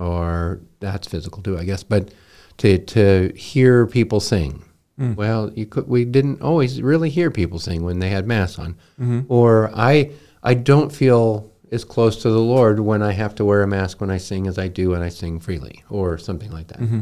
or 0.00 0.60
that's 0.80 1.06
physical 1.06 1.42
too, 1.42 1.58
I 1.58 1.64
guess. 1.64 1.82
But 1.82 2.12
to 2.58 2.78
to 2.78 3.32
hear 3.36 3.86
people 3.86 4.20
sing, 4.20 4.64
mm. 4.98 5.14
well, 5.14 5.52
you 5.54 5.66
could. 5.66 5.86
We 5.86 6.04
didn't 6.04 6.42
always 6.42 6.82
really 6.82 7.10
hear 7.10 7.30
people 7.30 7.58
sing 7.58 7.82
when 7.82 7.98
they 7.98 8.10
had 8.10 8.26
mass 8.26 8.58
on, 8.58 8.74
mm-hmm. 8.98 9.20
or 9.28 9.70
I 9.74 10.10
I 10.42 10.54
don't 10.54 10.90
feel 10.90 11.52
as 11.70 11.84
close 11.84 12.22
to 12.22 12.30
the 12.30 12.40
Lord 12.40 12.80
when 12.80 13.02
I 13.02 13.12
have 13.12 13.34
to 13.36 13.44
wear 13.44 13.62
a 13.62 13.66
mask 13.66 14.00
when 14.00 14.10
I 14.10 14.18
sing 14.18 14.48
as 14.48 14.58
I 14.58 14.66
do 14.66 14.90
when 14.90 15.02
I 15.02 15.08
sing 15.08 15.38
freely, 15.38 15.84
or 15.88 16.18
something 16.18 16.50
like 16.50 16.68
that. 16.68 16.80
Mm-hmm. 16.80 17.00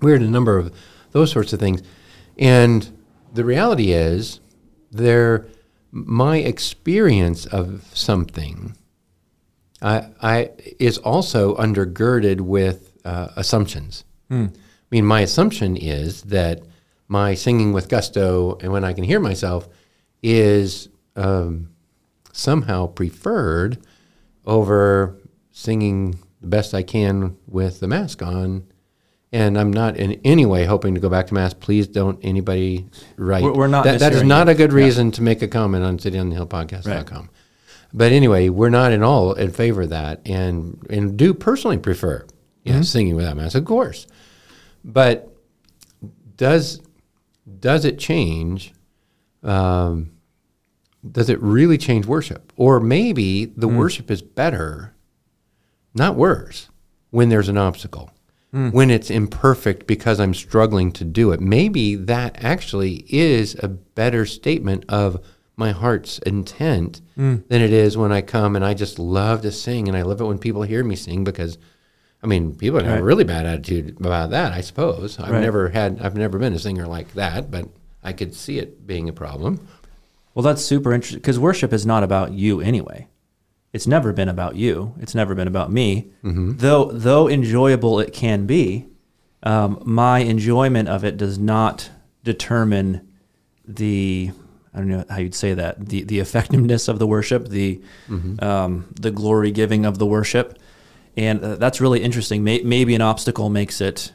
We 0.00 0.12
had 0.12 0.22
a 0.22 0.28
number 0.28 0.58
of 0.58 0.74
those 1.12 1.30
sorts 1.30 1.52
of 1.52 1.60
things, 1.60 1.82
and 2.38 2.90
the 3.32 3.44
reality 3.44 3.92
is, 3.92 4.40
there, 4.90 5.46
my 5.90 6.38
experience 6.38 7.46
of 7.46 7.88
something, 7.94 8.76
I, 9.82 10.08
I 10.22 10.50
is 10.78 10.98
also 10.98 11.54
undergirded 11.56 12.40
with 12.40 12.92
uh, 13.04 13.28
assumptions. 13.36 14.04
I 14.30 14.48
mean, 14.90 15.04
my 15.04 15.20
assumption 15.20 15.76
is 15.76 16.22
that 16.22 16.62
my 17.08 17.34
singing 17.34 17.72
with 17.74 17.88
gusto 17.90 18.56
and 18.62 18.72
when 18.72 18.84
I 18.84 18.92
can 18.94 19.04
hear 19.04 19.20
myself 19.20 19.68
is 20.22 20.88
um, 21.16 21.68
somehow 22.32 22.86
preferred 22.86 23.78
over 24.46 25.18
singing 25.50 26.18
the 26.40 26.46
best 26.46 26.72
I 26.74 26.82
can 26.82 27.36
with 27.46 27.80
the 27.80 27.88
mask 27.88 28.22
on. 28.22 28.64
And 29.34 29.58
I'm 29.58 29.72
not 29.72 29.96
in 29.96 30.20
any 30.24 30.44
way 30.46 30.64
hoping 30.66 30.94
to 30.94 31.00
go 31.00 31.08
back 31.08 31.26
to 31.28 31.34
mass. 31.34 31.54
Please 31.54 31.86
don't 31.88 32.18
anybody 32.22 32.86
write. 33.16 33.42
We're- 33.42 33.56
we're 33.56 33.66
not 33.66 33.84
That, 33.84 34.00
that 34.00 34.12
is 34.12 34.22
not 34.22 34.48
a 34.48 34.54
good 34.54 34.72
reason 34.72 35.10
to 35.12 35.22
make 35.22 35.40
a 35.42 35.48
comment 35.48 35.84
on 35.84 35.98
cityonthehillpodcast.com. 35.98 37.30
But 37.94 38.12
anyway, 38.12 38.48
we're 38.48 38.70
not 38.70 38.92
at 38.92 39.02
all 39.02 39.34
in 39.34 39.50
favor 39.50 39.82
of 39.82 39.90
that, 39.90 40.26
and 40.26 40.84
and 40.88 41.16
do 41.16 41.34
personally 41.34 41.78
prefer 41.78 42.26
yeah 42.64 42.74
mm-hmm. 42.74 42.82
singing 42.82 43.16
without 43.16 43.36
mask, 43.36 43.56
of 43.56 43.64
course. 43.64 44.06
But 44.84 45.34
does 46.36 46.80
does 47.60 47.84
it 47.84 47.98
change? 47.98 48.72
Um, 49.42 50.12
does 51.10 51.28
it 51.28 51.40
really 51.42 51.78
change 51.78 52.06
worship, 52.06 52.52
or 52.56 52.78
maybe 52.80 53.46
the 53.46 53.68
mm. 53.68 53.76
worship 53.76 54.10
is 54.10 54.22
better, 54.22 54.94
not 55.94 56.14
worse, 56.14 56.68
when 57.10 57.28
there's 57.28 57.48
an 57.48 57.58
obstacle, 57.58 58.12
mm. 58.54 58.72
when 58.72 58.88
it's 58.88 59.10
imperfect 59.10 59.88
because 59.88 60.20
I'm 60.20 60.32
struggling 60.32 60.92
to 60.92 61.04
do 61.04 61.32
it? 61.32 61.40
Maybe 61.40 61.96
that 61.96 62.36
actually 62.38 63.04
is 63.08 63.56
a 63.60 63.68
better 63.68 64.24
statement 64.26 64.84
of 64.88 65.20
my 65.56 65.70
heart's 65.72 66.18
intent 66.20 67.00
than 67.16 67.44
it 67.50 67.72
is 67.72 67.96
when 67.96 68.10
I 68.12 68.20
come 68.22 68.56
and 68.56 68.64
I 68.64 68.74
just 68.74 68.98
love 68.98 69.42
to 69.42 69.52
sing 69.52 69.86
and 69.88 69.96
I 69.96 70.02
love 70.02 70.20
it 70.20 70.24
when 70.24 70.38
people 70.38 70.62
hear 70.62 70.82
me 70.82 70.96
sing 70.96 71.24
because 71.24 71.58
I 72.22 72.26
mean 72.26 72.54
people 72.54 72.82
have 72.82 73.00
a 73.00 73.02
really 73.04 73.24
bad 73.24 73.46
attitude 73.46 73.96
about 74.00 74.30
that 74.30 74.52
I 74.52 74.60
suppose 74.62 75.18
I've 75.20 75.30
Right. 75.30 75.40
never 75.40 75.68
had 75.68 76.00
I've 76.00 76.16
never 76.16 76.38
been 76.38 76.52
a 76.54 76.58
singer 76.58 76.86
like 76.86 77.12
that 77.14 77.50
but 77.50 77.68
I 78.02 78.12
could 78.12 78.34
see 78.34 78.58
it 78.58 78.86
being 78.86 79.08
a 79.08 79.12
problem 79.12 79.60
Well, 80.34 80.42
that's 80.42 80.64
super 80.64 80.92
interesting 80.94 81.20
because 81.20 81.38
worship 81.38 81.72
is 81.72 81.84
not 81.84 82.02
about 82.02 82.32
you 82.32 82.60
anyway. 82.62 83.06
It's 83.74 83.86
never 83.86 84.12
been 84.12 84.28
about 84.30 84.56
you. 84.56 84.94
It's 85.00 85.14
never 85.14 85.34
been 85.34 85.48
about 85.48 85.70
me. 85.72 86.08
Though, 86.22 86.90
though 86.92 87.28
enjoyable 87.28 88.00
it 88.00 88.12
can 88.12 88.46
be, 88.46 88.86
um, 89.42 89.80
my 89.84 90.18
enjoyment 90.20 90.88
of 90.88 91.04
it 91.04 91.16
does 91.18 91.38
not 91.38 91.90
determine 92.24 93.06
the 93.66 94.30
I 94.74 94.78
don't 94.78 94.88
know 94.88 95.04
how 95.10 95.18
you'd 95.18 95.34
say 95.34 95.54
that 95.54 95.86
the 95.88 96.02
the 96.04 96.18
effectiveness 96.20 96.88
of 96.88 96.98
the 96.98 97.06
worship, 97.06 97.48
the 97.48 97.80
um, 98.40 98.86
the 99.00 99.10
glory 99.10 99.50
giving 99.50 99.84
of 99.84 99.98
the 99.98 100.06
worship, 100.06 100.58
and 101.16 101.42
uh, 101.44 101.56
that's 101.56 101.80
really 101.80 102.02
interesting. 102.02 102.42
May, 102.44 102.62
maybe 102.62 102.94
an 102.94 103.02
obstacle 103.02 103.50
makes 103.50 103.80
it 103.80 104.12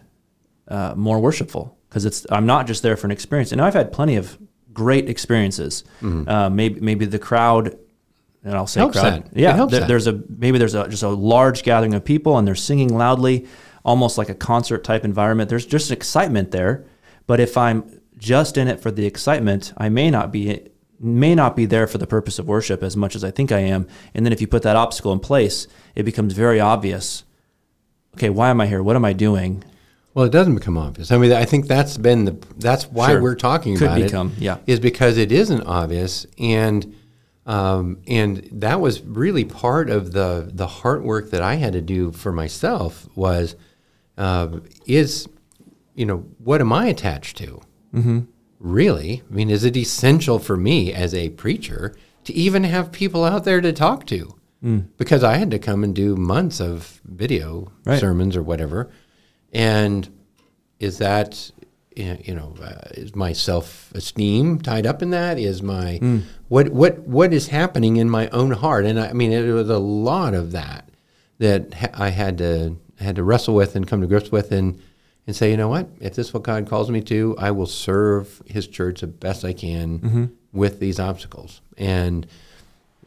uh, 0.67 0.93
more 0.95 1.19
worshipful 1.19 1.77
because 1.89 2.05
it's 2.05 2.25
I'm 2.31 2.45
not 2.45 2.67
just 2.67 2.83
there 2.83 2.97
for 2.97 3.07
an 3.07 3.11
experience. 3.11 3.51
And 3.51 3.61
I've 3.61 3.73
had 3.75 3.91
plenty 3.91 4.15
of 4.15 4.37
great 4.73 5.09
experiences. 5.09 5.83
Uh, 6.27 6.49
maybe 6.49 6.79
maybe 6.81 7.05
the 7.05 7.19
crowd, 7.19 7.77
and 8.43 8.53
I'll 8.55 8.67
say 8.67 8.79
Helps 8.79 8.99
crowd. 8.99 9.25
that. 9.25 9.37
Yeah, 9.37 9.55
there- 9.71 9.81
there's 9.87 10.07
a 10.07 10.21
maybe 10.37 10.57
there's 10.57 10.75
a 10.75 10.87
just 10.87 11.03
a 11.03 11.09
large 11.09 11.63
gathering 11.63 11.93
of 11.93 12.03
people 12.03 12.37
and 12.37 12.47
they're 12.47 12.55
singing 12.55 12.97
loudly, 12.97 13.45
almost 13.85 14.17
like 14.17 14.29
a 14.29 14.35
concert 14.35 14.83
type 14.83 15.05
environment. 15.05 15.49
There's 15.49 15.65
just 15.65 15.91
excitement 15.91 16.51
there. 16.51 16.83
But 17.27 17.39
if 17.41 17.57
I'm 17.57 17.96
just 18.17 18.57
in 18.57 18.67
it 18.67 18.79
for 18.79 18.91
the 18.91 19.05
excitement, 19.05 19.73
I 19.77 19.89
may 19.89 20.09
not 20.09 20.31
be 20.31 20.61
may 20.99 21.35
not 21.35 21.55
be 21.55 21.65
there 21.65 21.85
for 21.85 21.99
the 21.99 22.07
purpose 22.07 22.39
of 22.39 22.47
worship 22.47 22.81
as 22.81 22.97
much 22.97 23.15
as 23.15 23.23
I 23.23 23.29
think 23.29 23.51
I 23.51 23.59
am. 23.59 23.87
And 24.15 24.25
then 24.25 24.33
if 24.33 24.41
you 24.41 24.47
put 24.47 24.63
that 24.63 24.75
obstacle 24.75 25.13
in 25.13 25.19
place, 25.19 25.67
it 25.95 26.03
becomes 26.03 26.33
very 26.33 26.59
obvious. 26.59 27.23
Okay, 28.15 28.31
why 28.31 28.49
am 28.49 28.59
I 28.59 28.65
here? 28.65 28.81
What 28.81 28.95
am 28.95 29.05
I 29.05 29.13
doing? 29.13 29.63
Well, 30.15 30.25
it 30.25 30.31
doesn't 30.31 30.55
become 30.55 30.75
obvious. 30.79 31.11
I 31.11 31.19
mean, 31.19 31.31
I 31.31 31.45
think 31.45 31.67
that's 31.67 31.97
been 31.97 32.25
the 32.25 32.35
that's 32.57 32.85
why 32.85 33.09
Sure. 33.09 33.21
we're 33.21 33.35
talking 33.35 33.77
Could 33.77 33.85
about 33.89 34.01
become, 34.01 34.33
it. 34.37 34.41
Yeah. 34.41 34.57
is 34.65 34.79
because 34.79 35.17
it 35.17 35.31
isn't 35.31 35.61
obvious, 35.61 36.25
and 36.39 36.95
um, 37.45 37.99
and 38.07 38.49
that 38.51 38.81
was 38.81 39.01
really 39.03 39.45
part 39.45 39.91
of 39.91 40.13
the 40.13 40.49
the 40.51 40.65
heart 40.65 41.03
work 41.03 41.29
that 41.29 41.43
I 41.43 41.55
had 41.55 41.73
to 41.73 41.81
do 41.81 42.11
for 42.11 42.31
myself 42.31 43.07
was 43.15 43.55
uh, 44.17 44.61
is 44.87 45.29
you 45.93 46.07
know 46.07 46.25
what 46.39 46.61
am 46.61 46.73
I 46.73 46.87
attached 46.87 47.37
to? 47.37 47.61
Mm-hmm. 47.93 48.19
Really, 48.59 49.21
I 49.29 49.33
mean, 49.33 49.49
is 49.49 49.63
it 49.63 49.77
essential 49.77 50.39
for 50.39 50.57
me 50.57 50.91
as 50.93 51.13
a 51.13 51.29
preacher 51.29 51.95
to 52.23 52.33
even 52.33 52.63
have 52.63 52.91
people 52.91 53.23
out 53.23 53.43
there 53.43 53.61
to 53.61 53.71
talk 53.71 54.05
to? 54.07 54.33
Because 54.97 55.23
I 55.23 55.37
had 55.37 55.51
to 55.51 55.59
come 55.59 55.83
and 55.83 55.95
do 55.95 56.15
months 56.17 56.59
of 56.59 56.99
video 57.05 57.71
Right. 57.85 57.99
sermons 57.99 58.35
or 58.35 58.41
whatever, 58.43 58.89
and 59.53 60.09
is 60.79 60.97
that 60.97 61.51
you 61.95 62.35
know 62.35 62.53
uh, 62.61 62.89
is 62.91 63.15
my 63.15 63.31
self 63.33 63.91
esteem 63.93 64.59
tied 64.59 64.85
up 64.85 65.01
in 65.01 65.11
that? 65.11 65.37
Is 65.39 65.61
my 65.61 65.99
what 66.49 66.69
what 66.69 66.99
what 66.99 67.31
is 67.33 67.47
happening 67.49 67.95
in 67.97 68.09
my 68.09 68.27
own 68.29 68.51
heart? 68.51 68.85
And 68.85 68.99
I, 68.99 69.09
I 69.09 69.13
mean, 69.13 69.31
it 69.31 69.43
was 69.53 69.69
a 69.69 69.77
lot 69.79 70.33
of 70.33 70.51
that 70.51 70.89
that 71.37 71.73
ha- 71.75 71.91
I 71.93 72.09
had 72.09 72.37
to 72.39 72.77
had 72.99 73.15
to 73.17 73.23
wrestle 73.23 73.53
with 73.55 73.75
and 73.75 73.87
come 73.87 74.01
to 74.01 74.07
grips 74.07 74.31
with 74.31 74.51
and 74.51 74.81
and 75.27 75.35
say, 75.35 75.51
you 75.51 75.57
know 75.57 75.69
what, 75.69 75.89
if 75.99 76.15
this 76.15 76.27
is 76.27 76.33
what 76.33 76.43
God 76.43 76.67
calls 76.67 76.89
me 76.89 77.01
to, 77.01 77.35
I 77.37 77.51
will 77.51 77.67
serve 77.67 78.41
His 78.47 78.67
church 78.67 79.01
the 79.01 79.07
best 79.07 79.45
I 79.45 79.53
can 79.53 79.99
mm-hmm. 79.99 80.25
with 80.53 80.79
these 80.79 80.99
obstacles. 80.99 81.61
And 81.77 82.25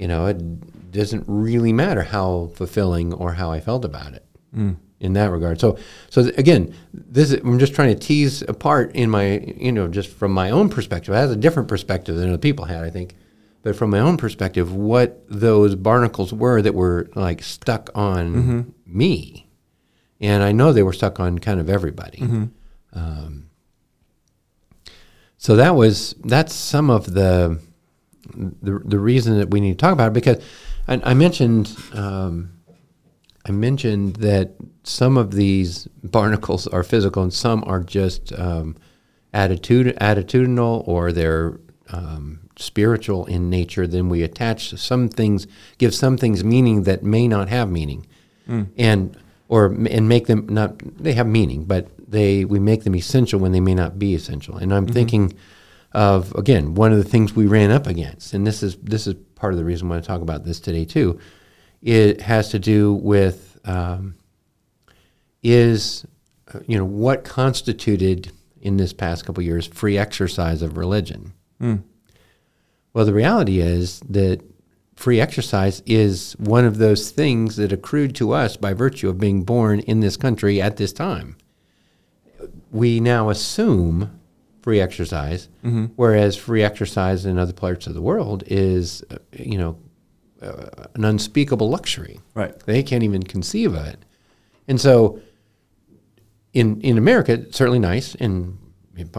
you 0.01 0.09
know, 0.09 0.25
it 0.25 0.91
doesn't 0.93 1.25
really 1.27 1.75
matter 1.75 2.03
how 2.03 2.51
fulfilling 2.55 3.13
or 3.13 3.35
how 3.35 3.53
I 3.53 3.61
felt 3.61 3.85
about 3.85 4.15
it 4.15 4.25
mm. 4.57 4.75
in 4.99 5.13
that 5.13 5.31
regard. 5.31 5.61
So, 5.61 5.77
so 6.09 6.23
again, 6.39 6.75
this 6.95 7.33
is, 7.33 7.41
I'm 7.41 7.59
just 7.59 7.75
trying 7.75 7.95
to 7.95 8.01
tease 8.01 8.41
apart 8.41 8.93
in 8.97 9.11
my, 9.11 9.41
you 9.59 9.73
know, 9.73 9.89
just 9.89 10.09
from 10.09 10.33
my 10.33 10.53
own 10.53 10.71
perspective. 10.71 11.13
It 11.13 11.19
has 11.19 11.31
a 11.31 11.37
different 11.37 11.69
perspective 11.69 12.17
than 12.17 12.31
other 12.31 12.39
people 12.39 12.65
had, 12.65 12.83
I 12.83 12.89
think. 12.89 13.15
But 13.63 13.77
from 13.77 13.91
my 13.91 13.99
own 13.99 14.17
perspective, 14.17 14.73
what 14.73 15.23
those 15.29 15.75
barnacles 15.75 16.33
were 16.33 16.63
that 16.63 16.75
were 16.75 17.11
like 17.15 17.43
stuck 17.43 17.91
on 17.95 18.35
mm-hmm. 18.35 18.61
me, 18.87 19.50
and 20.21 20.43
I 20.43 20.53
know 20.53 20.73
they 20.73 20.83
were 20.83 20.93
stuck 20.93 21.19
on 21.21 21.39
kind 21.39 21.61
of 21.61 21.69
everybody. 21.71 22.19
Um, 22.93 23.51
so 25.39 25.57
that 25.57 25.75
was 25.75 26.15
that's 26.25 26.55
some 26.55 26.91
of 26.91 27.15
the 27.15 27.59
the, 28.35 28.79
the 28.85 28.99
reason 28.99 29.39
that 29.39 29.51
we 29.51 29.61
need 29.61 29.73
to 29.73 29.79
talk 29.79 29.93
about 29.93 30.09
it 30.09 30.13
because 30.15 30.43
I, 30.87 31.01
I 31.03 31.15
mentioned 31.15 31.75
um, 31.95 32.51
I 33.47 33.53
mentioned 33.53 34.17
that 34.17 34.53
some 34.85 35.17
of 35.17 35.33
these 35.33 35.87
barnacles 36.05 36.67
are 36.67 36.83
physical 36.83 37.23
and 37.23 37.33
some 37.33 37.65
are 37.67 37.81
just 37.81 38.33
um, 38.39 38.77
attitude 39.33 39.97
attitudinal 40.01 40.87
or 40.87 41.13
they're 41.13 41.59
um, 41.93 42.41
spiritual 42.57 43.25
in 43.27 43.49
nature. 43.51 43.87
Then 43.87 44.09
we 44.09 44.23
attach 44.23 44.71
some 44.79 45.09
things, 45.09 45.47
give 45.79 45.95
some 45.95 46.17
things 46.19 46.45
meaning 46.45 46.83
that 46.85 47.03
may 47.03 47.27
not 47.27 47.49
have 47.49 47.71
meaning, 47.71 48.07
and 48.77 49.17
or 49.51 49.67
and 49.67 50.09
make 50.09 50.29
them 50.29 50.47
not 50.49 50.79
they 51.03 51.13
have 51.13 51.27
meaning, 51.27 51.65
but 51.65 51.89
they 52.09 52.45
we 52.45 52.61
make 52.61 52.85
them 52.85 52.95
essential 52.95 53.41
when 53.41 53.51
they 53.51 53.59
may 53.61 53.75
not 53.75 53.99
be 53.99 54.15
essential. 54.15 54.57
And 54.57 54.73
I'm 54.73 54.87
thinking 54.87 55.35
of 55.93 56.33
again 56.37 56.75
one 56.77 56.93
of 56.93 56.99
the 56.99 57.05
things 57.05 57.35
we 57.35 57.47
ran 57.47 57.73
up 57.73 57.89
against, 57.89 58.33
and 58.33 58.47
this 58.47 58.63
is 58.63 58.77
this 58.77 59.09
is 59.09 59.15
part 59.35 59.53
of 59.53 59.59
the 59.59 59.65
reason 59.65 59.89
why 59.89 59.97
I 59.97 60.01
talk 60.01 60.23
about 60.23 60.45
this 60.45 60.61
today 60.61 60.85
too. 60.85 61.19
It 61.83 62.21
has 62.21 62.51
to 62.51 62.61
do 62.61 62.95
with 62.95 63.59
um, 63.65 64.15
is 65.43 66.07
uh, 66.55 66.61
you 66.69 66.79
know 66.79 66.85
what 66.85 67.25
constituted 67.25 68.31
in 68.61 68.77
this 68.77 68.93
past 68.93 69.27
couple 69.27 69.41
of 69.41 69.47
years 69.47 69.67
free 69.67 69.99
exercise 69.99 70.63
of 70.63 70.77
religion. 70.77 71.33
Well, 72.93 73.05
the 73.05 73.15
reality 73.15 73.59
is 73.59 73.99
that 74.09 74.43
free 75.01 75.19
exercise 75.19 75.83
is 75.87 76.37
one 76.39 76.67
of 76.67 76.77
those 76.77 77.11
things 77.11 77.57
that 77.57 77.73
accrued 77.73 78.15
to 78.15 78.33
us 78.33 78.59
by 78.59 78.75
virtue 78.75 79.09
of 79.09 79.19
being 79.19 79.43
born 79.43 79.81
in 79.81 80.01
this 80.01 80.15
country 80.19 80.61
at 80.61 80.77
this 80.77 80.93
time. 80.93 81.37
We 82.71 83.01
now 83.01 83.31
assume 83.31 84.21
free 84.61 84.79
exercise, 84.79 85.49
whereas 85.97 86.37
free 86.37 86.63
exercise 86.63 87.25
in 87.25 87.39
other 87.39 87.55
parts 87.55 87.87
of 87.87 87.95
the 87.95 88.03
world 88.03 88.45
is, 88.47 89.03
uh, 89.11 89.17
you 89.33 89.57
know, 89.57 89.79
uh, 90.43 90.87
an 90.95 91.07
unspeakable 91.07 91.71
luxury. 91.71 92.21
Right. 92.35 92.59
They 92.61 92.83
can't 92.83 93.03
even 93.03 93.23
conceive 93.23 93.73
of 93.75 93.87
it. 93.87 94.05
And 94.69 94.79
so 94.79 95.19
in 96.53 96.79
in 96.83 96.99
America, 96.99 97.33
it's 97.33 97.57
certainly 97.57 97.79
nice 97.79 98.15
and 98.17 98.59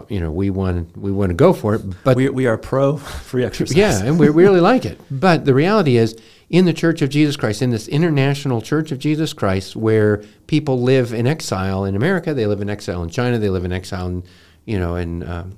you 0.09 0.19
know, 0.19 0.31
we 0.31 0.49
want 0.49 0.95
we 0.97 1.11
want 1.11 1.29
to 1.29 1.33
go 1.35 1.53
for 1.53 1.75
it, 1.75 1.81
but 2.03 2.15
We, 2.17 2.29
we 2.29 2.45
are 2.47 2.57
pro 2.57 2.97
free 3.29 3.43
exercise. 3.43 3.75
yeah, 3.77 4.01
and 4.03 4.19
we 4.19 4.29
really 4.29 4.59
like 4.71 4.85
it. 4.85 4.99
But 5.09 5.45
the 5.45 5.53
reality 5.53 5.97
is, 5.97 6.15
in 6.49 6.65
the 6.65 6.73
Church 6.73 7.01
of 7.01 7.09
Jesus 7.09 7.35
Christ, 7.37 7.61
in 7.61 7.69
this 7.69 7.87
international 7.87 8.61
Church 8.61 8.91
of 8.91 8.99
Jesus 8.99 9.33
Christ, 9.33 9.75
where 9.75 10.23
people 10.47 10.81
live 10.81 11.13
in 11.13 11.27
exile 11.27 11.85
in 11.85 11.95
America, 11.95 12.33
they 12.33 12.45
live 12.45 12.61
in 12.61 12.69
exile 12.69 13.03
in 13.03 13.09
China, 13.09 13.37
they 13.39 13.49
live 13.49 13.65
in 13.65 13.71
exile 13.71 14.07
in, 14.07 14.23
you 14.65 14.77
know, 14.79 14.95
in 14.95 15.23
um, 15.27 15.57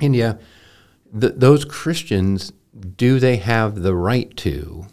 India. 0.00 0.38
Th- 1.18 1.34
those 1.36 1.64
Christians, 1.64 2.52
do 2.96 3.18
they 3.20 3.36
have 3.36 3.82
the 3.82 3.94
right 3.94 4.34
to, 4.38 4.86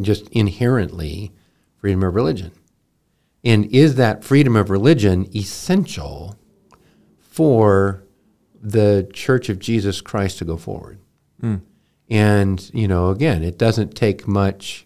just 0.00 0.28
inherently, 0.28 1.32
freedom 1.78 2.02
of 2.04 2.14
religion? 2.14 2.52
And 3.44 3.64
is 3.66 3.94
that 3.96 4.24
freedom 4.24 4.56
of 4.56 4.68
religion 4.68 5.28
essential 5.34 6.36
for 7.38 8.02
the 8.60 9.08
Church 9.12 9.48
of 9.48 9.60
Jesus 9.60 10.00
Christ 10.00 10.38
to 10.38 10.44
go 10.44 10.56
forward? 10.56 10.98
And, 12.10 12.68
you 12.74 12.88
know, 12.88 13.10
again, 13.10 13.44
it 13.44 13.56
doesn't 13.58 13.94
take 13.94 14.26
much, 14.26 14.84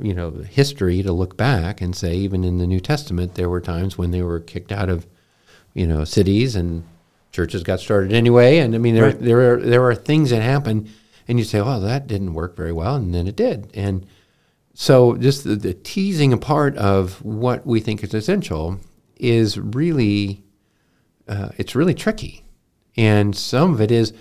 you 0.00 0.12
know, 0.12 0.30
history 0.32 1.04
to 1.04 1.12
look 1.12 1.36
back 1.36 1.80
and 1.80 1.94
say, 1.94 2.16
even 2.16 2.42
in 2.42 2.58
the 2.58 2.66
New 2.66 2.80
Testament, 2.80 3.36
there 3.36 3.48
were 3.48 3.60
times 3.60 3.96
when 3.96 4.10
they 4.10 4.22
were 4.22 4.40
kicked 4.40 4.72
out 4.72 4.88
of, 4.88 5.06
you 5.72 5.86
know, 5.86 6.02
cities 6.04 6.56
and 6.56 6.82
churches 7.30 7.62
got 7.62 7.78
started 7.78 8.12
anyway. 8.12 8.58
And 8.58 8.74
I 8.74 8.78
mean, 8.78 8.96
there, 8.96 9.04
Right. 9.04 9.20
there, 9.20 9.52
are, 9.54 9.60
there 9.60 9.84
are 9.84 9.94
things 9.94 10.30
that 10.30 10.42
happen, 10.42 10.88
and 11.28 11.38
you 11.38 11.44
say, 11.44 11.60
well, 11.60 11.80
that 11.82 12.08
didn't 12.08 12.34
work 12.34 12.56
very 12.56 12.72
well. 12.72 12.96
And 12.96 13.14
then 13.14 13.28
it 13.28 13.36
did. 13.36 13.70
And 13.74 14.04
so 14.74 15.16
just 15.16 15.44
the, 15.44 15.54
the 15.54 15.74
teasing 15.74 16.32
apart 16.32 16.76
of 16.76 17.22
what 17.24 17.64
we 17.64 17.78
think 17.78 18.02
is 18.02 18.14
essential 18.14 18.80
is 19.16 19.56
really, 19.58 20.42
uh, 21.28 21.50
it's 21.56 21.74
really 21.74 21.94
tricky. 21.94 22.44
And 22.96 23.36
some 23.36 23.74
of 23.74 23.80
it 23.80 23.90
is 23.90 24.12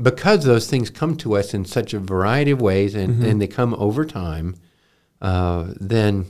because 0.00 0.44
those 0.44 0.68
things 0.68 0.90
come 0.90 1.16
to 1.18 1.36
us 1.36 1.54
in 1.54 1.64
such 1.64 1.94
a 1.94 1.98
variety 1.98 2.50
of 2.50 2.60
ways 2.60 2.94
and, 2.94 3.22
and 3.22 3.40
they 3.40 3.46
come 3.46 3.74
over 3.74 4.04
time, 4.04 4.56
uh, 5.20 5.66
then 5.78 6.26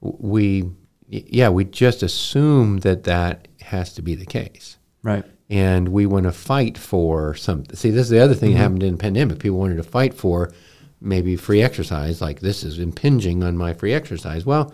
we, 0.00 0.70
yeah, 1.08 1.48
we 1.48 1.64
just 1.64 2.02
assume 2.02 2.78
that 2.78 3.04
that 3.04 3.48
has 3.60 3.92
to 3.94 4.02
be 4.02 4.14
the 4.14 4.26
case. 4.26 4.78
Right. 5.02 5.24
And 5.50 5.88
we 5.88 6.06
want 6.06 6.24
to 6.24 6.32
fight 6.32 6.78
for 6.78 7.34
something. 7.34 7.76
See, 7.76 7.90
this 7.90 8.04
is 8.04 8.10
the 8.10 8.20
other 8.20 8.34
thing 8.34 8.52
that 8.52 8.58
happened 8.58 8.82
in 8.82 8.92
the 8.92 8.98
pandemic. 8.98 9.40
People 9.40 9.58
wanted 9.58 9.76
to 9.76 9.82
fight 9.82 10.14
for 10.14 10.52
maybe 11.00 11.36
free 11.36 11.60
exercise, 11.60 12.22
like 12.22 12.40
this 12.40 12.64
is 12.64 12.78
impinging 12.78 13.42
on 13.42 13.56
my 13.56 13.74
free 13.74 13.92
exercise. 13.92 14.46
Well, 14.46 14.72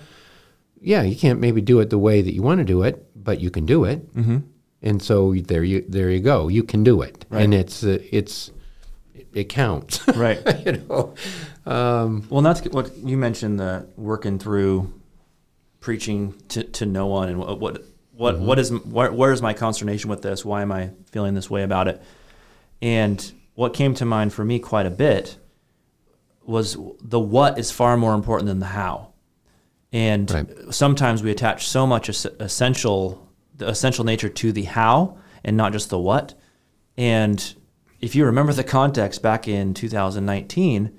yeah, 0.81 1.03
you 1.03 1.17
can't 1.17 1.41
maybe 1.41 1.61
do 1.61 1.81
it 1.81 1.91
the 1.91 1.99
way 1.99 2.23
that 2.23 2.35
you 2.35 2.43
want 2.43 2.59
to 2.59 2.65
do 2.65 2.83
it, 2.83 3.07
but 3.15 3.41
you 3.41 3.51
can 3.51 3.67
do 3.67 3.85
it. 3.85 4.15
Mm-hmm. 4.15 4.39
And 4.83 5.03
so 5.03 5.35
there 5.35 5.63
you 5.63 5.85
there 5.89 6.11
you 6.11 6.21
go. 6.21 6.49
You 6.49 6.63
can 6.63 6.83
do 6.85 7.03
it, 7.03 7.27
Right. 7.29 7.43
and 7.45 7.53
it's 7.55 7.85
uh, 7.85 7.99
it's 8.11 8.51
it 9.35 9.49
counts. 9.49 10.07
Right. 10.17 10.41
you 10.67 10.73
know. 10.89 11.15
Um, 11.67 12.27
Well, 12.31 12.41
that's 12.43 12.63
what 12.63 12.97
you 12.97 13.17
mentioned 13.19 13.61
the 13.61 13.87
working 13.97 14.39
through 14.39 14.93
preaching 15.81 16.35
to, 16.49 16.63
to 16.63 16.87
no 16.87 17.07
one 17.07 17.29
and 17.29 17.39
what 17.39 17.61
what 17.61 17.85
what, 18.13 18.39
what 18.39 18.59
is 18.59 18.71
where, 18.71 19.11
where 19.13 19.33
is 19.33 19.41
my 19.41 19.55
consternation 19.55 20.11
with 20.11 20.21
this? 20.23 20.45
Why 20.45 20.61
am 20.63 20.73
I 20.73 20.91
feeling 21.11 21.35
this 21.35 21.49
way 21.51 21.63
about 21.63 21.89
it? 21.89 22.03
And 22.83 23.33
what 23.55 23.73
came 23.75 23.95
to 23.95 24.05
mind 24.05 24.33
for 24.35 24.45
me 24.45 24.59
quite 24.59 24.85
a 24.87 24.91
bit 24.91 25.37
was 26.45 26.77
the 27.03 27.21
what 27.21 27.59
is 27.59 27.71
far 27.71 27.97
more 27.97 28.15
important 28.15 28.49
than 28.49 28.59
the 28.59 28.67
how. 28.67 29.10
And 29.93 30.31
Right. 30.31 30.49
sometimes 30.71 31.23
we 31.23 31.31
attach 31.31 31.67
so 31.69 31.87
much 31.87 32.09
es- 32.09 32.27
essential 32.39 33.27
the 33.57 33.69
essential 33.69 34.05
nature 34.07 34.29
to 34.31 34.53
the 34.53 34.63
how 34.63 35.17
and 35.45 35.55
not 35.57 35.73
just 35.73 35.91
the 35.91 35.99
what. 35.99 36.33
And 36.97 37.55
if 38.01 38.15
you 38.15 38.25
remember 38.25 38.53
the 38.55 38.65
context 38.65 39.21
back 39.21 39.47
in 39.47 39.75
2019, 39.75 40.91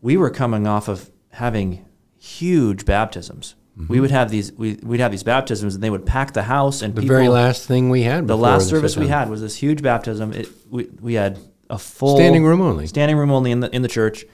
we 0.00 0.16
were 0.16 0.30
coming 0.30 0.66
off 0.66 0.88
of 0.88 1.10
having 1.32 1.84
huge 2.18 2.84
baptisms. 2.86 3.54
Mm-hmm. 3.78 3.92
We 3.92 4.00
would 4.00 4.10
have 4.10 4.30
these 4.30 4.52
we, 4.52 4.78
we'd 4.82 5.00
have 5.00 5.10
these 5.10 5.22
baptisms 5.24 5.74
and 5.74 5.84
they 5.84 5.90
would 5.90 6.06
pack 6.06 6.32
the 6.32 6.44
house 6.44 6.80
and 6.80 6.94
the 6.94 7.02
people, 7.02 7.16
very 7.16 7.28
last 7.28 7.66
thing 7.66 7.90
we 7.90 8.02
had. 8.02 8.26
the 8.26 8.36
last 8.36 8.68
service 8.70 8.96
we 8.96 9.08
had 9.08 9.28
was 9.28 9.42
this 9.42 9.56
huge 9.56 9.82
baptism. 9.82 10.32
It, 10.32 10.48
we, 10.70 10.88
we 11.00 11.14
had 11.14 11.38
a 11.68 11.78
full 11.78 12.16
Standing 12.16 12.44
room 12.44 12.62
only. 12.62 12.86
standing 12.86 13.18
room 13.18 13.30
only 13.30 13.50
in 13.50 13.60
the 13.60 13.74
in 13.76 13.82
the 13.82 13.88
church. 13.88 14.24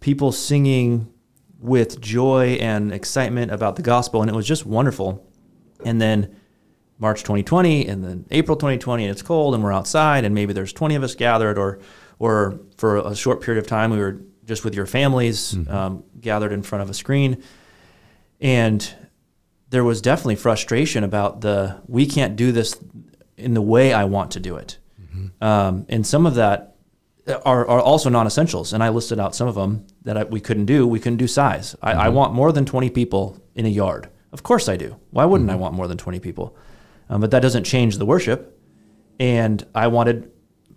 People 0.00 0.32
singing 0.32 1.08
with 1.58 2.00
joy 2.00 2.58
and 2.60 2.92
excitement 2.92 3.50
about 3.50 3.76
the 3.76 3.82
gospel, 3.82 4.20
and 4.20 4.30
it 4.30 4.34
was 4.34 4.46
just 4.46 4.66
wonderful. 4.66 5.26
And 5.84 6.00
then 6.00 6.36
March 6.98 7.20
2020, 7.20 7.86
and 7.86 8.04
then 8.04 8.26
April 8.30 8.56
2020, 8.56 9.04
and 9.04 9.10
it's 9.10 9.22
cold, 9.22 9.54
and 9.54 9.62
we're 9.62 9.72
outside, 9.72 10.24
and 10.24 10.34
maybe 10.34 10.52
there's 10.52 10.72
20 10.72 10.94
of 10.94 11.02
us 11.02 11.14
gathered, 11.14 11.58
or 11.58 11.78
or 12.18 12.58
for 12.76 12.96
a 12.96 13.14
short 13.14 13.42
period 13.42 13.62
of 13.62 13.68
time, 13.68 13.90
we 13.90 13.98
were 13.98 14.22
just 14.46 14.64
with 14.64 14.74
your 14.74 14.86
families 14.86 15.52
um, 15.68 16.04
gathered 16.20 16.52
in 16.52 16.62
front 16.62 16.82
of 16.82 16.88
a 16.88 16.94
screen, 16.94 17.42
and 18.40 18.94
there 19.68 19.84
was 19.84 20.00
definitely 20.00 20.36
frustration 20.36 21.04
about 21.04 21.40
the 21.40 21.80
we 21.86 22.06
can't 22.06 22.36
do 22.36 22.52
this 22.52 22.78
in 23.36 23.52
the 23.54 23.62
way 23.62 23.92
I 23.92 24.04
want 24.04 24.30
to 24.32 24.40
do 24.40 24.56
it. 24.56 24.78
Um, 25.42 25.86
and 25.88 26.06
some 26.06 26.24
of 26.24 26.36
that 26.36 26.75
are, 27.28 27.66
are 27.66 27.80
also 27.80 28.08
non-essentials. 28.08 28.72
And 28.72 28.82
I 28.82 28.88
listed 28.90 29.18
out 29.18 29.34
some 29.34 29.48
of 29.48 29.54
them 29.54 29.86
that 30.04 30.16
I, 30.16 30.24
we 30.24 30.40
couldn't 30.40 30.66
do. 30.66 30.86
We 30.86 31.00
couldn't 31.00 31.18
do 31.18 31.26
size. 31.26 31.74
I, 31.82 31.92
I 31.92 32.08
want 32.08 32.34
more 32.34 32.52
than 32.52 32.64
20 32.64 32.90
people 32.90 33.40
in 33.54 33.66
a 33.66 33.70
yard. 33.70 34.08
Of 34.32 34.42
course 34.42 34.68
I 34.68 34.76
do. 34.76 34.96
Why 35.10 35.24
wouldn't 35.24 35.50
I 35.50 35.56
want 35.56 35.74
more 35.74 35.88
than 35.88 35.98
20 35.98 36.20
people? 36.20 36.56
Um, 37.08 37.20
but 37.20 37.30
that 37.30 37.40
doesn't 37.40 37.64
change 37.64 37.98
the 37.98 38.06
worship. 38.06 38.58
And 39.18 39.64
I 39.74 39.86
wanted 39.86 40.30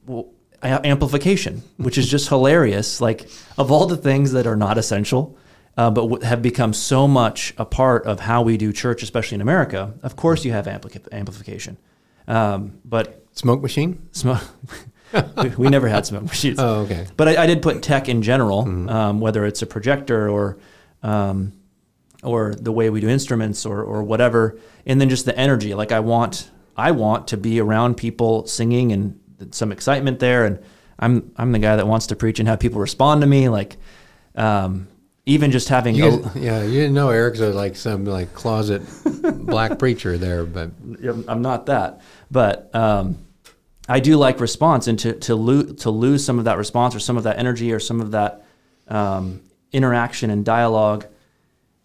well, 0.05 0.29
amplification, 0.63 1.61
which 1.77 1.97
is 1.97 2.09
just 2.09 2.29
hilarious. 2.29 3.01
Like 3.01 3.29
of 3.57 3.71
all 3.71 3.85
the 3.85 3.97
things 3.97 4.31
that 4.31 4.47
are 4.47 4.55
not 4.55 4.77
essential, 4.77 5.37
uh, 5.77 5.89
but 5.91 6.01
w- 6.01 6.23
have 6.23 6.41
become 6.41 6.73
so 6.73 7.07
much 7.07 7.53
a 7.57 7.65
part 7.65 8.05
of 8.05 8.21
how 8.21 8.41
we 8.41 8.57
do 8.57 8.71
church, 8.73 9.03
especially 9.03 9.35
in 9.35 9.41
America. 9.41 9.93
Of 10.03 10.15
course, 10.15 10.45
you 10.45 10.51
have 10.51 10.65
ampli- 10.65 11.11
amplification, 11.11 11.77
um, 12.27 12.79
but 12.85 13.25
Smoke 13.33 13.61
machine? 13.61 14.09
smoke. 14.11 14.41
we, 15.13 15.49
we 15.57 15.69
never 15.69 15.87
had 15.87 16.05
smoke 16.05 16.23
machines. 16.23 16.59
Oh, 16.59 16.81
okay. 16.81 17.07
But 17.17 17.27
I, 17.29 17.43
I 17.43 17.47
did 17.47 17.61
put 17.61 17.81
tech 17.81 18.09
in 18.09 18.21
general, 18.21 18.61
um, 18.89 19.19
whether 19.19 19.45
it's 19.45 19.61
a 19.61 19.65
projector 19.65 20.29
or 20.29 20.57
um, 21.03 21.53
or 22.23 22.53
the 22.55 22.71
way 22.71 22.89
we 22.89 22.99
do 23.01 23.07
instruments 23.09 23.65
or 23.65 23.81
or 23.83 24.03
whatever, 24.03 24.57
and 24.85 24.99
then 24.99 25.09
just 25.09 25.25
the 25.25 25.37
energy. 25.37 25.73
Like 25.73 25.91
I 25.91 25.99
want 26.01 26.49
I 26.75 26.91
want 26.91 27.27
to 27.29 27.37
be 27.37 27.59
around 27.59 27.95
people 27.95 28.45
singing 28.47 28.91
and 28.91 29.19
some 29.51 29.71
excitement 29.71 30.19
there, 30.19 30.45
and 30.45 30.59
I'm 30.99 31.31
I'm 31.37 31.51
the 31.51 31.59
guy 31.59 31.75
that 31.77 31.87
wants 31.87 32.07
to 32.07 32.15
preach 32.15 32.39
and 32.39 32.47
have 32.49 32.59
people 32.59 32.81
respond 32.81 33.21
to 33.21 33.27
me. 33.27 33.47
Like 33.49 33.77
um, 34.35 34.87
even 35.25 35.51
just 35.51 35.69
having 35.69 35.95
You 35.95 36.23
a- 36.35 36.39
yeah, 36.39 36.63
you 36.63 36.73
didn't 36.81 36.93
know 36.93 37.09
Eric's 37.09 37.39
a, 37.39 37.49
like 37.53 37.75
some 37.75 38.03
like 38.05 38.33
closet 38.33 38.81
black 39.45 39.79
preacher 39.79 40.17
there, 40.17 40.43
but 40.45 40.71
I'm 41.03 41.23
I'm 41.27 41.41
not 41.41 41.67
that, 41.67 42.01
but 42.29 42.73
um, 42.75 43.17
I 43.89 43.99
do 43.99 44.17
like 44.17 44.39
response, 44.39 44.87
and 44.87 44.97
to 44.99 45.13
to 45.13 45.35
lose 45.35 45.81
to 45.81 45.89
lose 45.89 46.23
some 46.23 46.39
of 46.39 46.45
that 46.45 46.57
response 46.57 46.95
or 46.95 46.99
some 46.99 47.17
of 47.17 47.23
that 47.23 47.39
energy 47.39 47.73
or 47.73 47.79
some 47.79 47.99
of 47.99 48.11
that 48.11 48.45
um, 48.87 49.41
interaction 49.71 50.29
and 50.29 50.45
dialogue. 50.45 51.05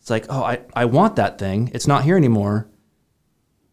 It's 0.00 0.10
like, 0.10 0.26
oh, 0.28 0.42
I, 0.42 0.60
I 0.74 0.84
want 0.84 1.16
that 1.16 1.38
thing. 1.38 1.70
It's 1.72 1.86
not 1.86 2.04
here 2.04 2.16
anymore. 2.16 2.68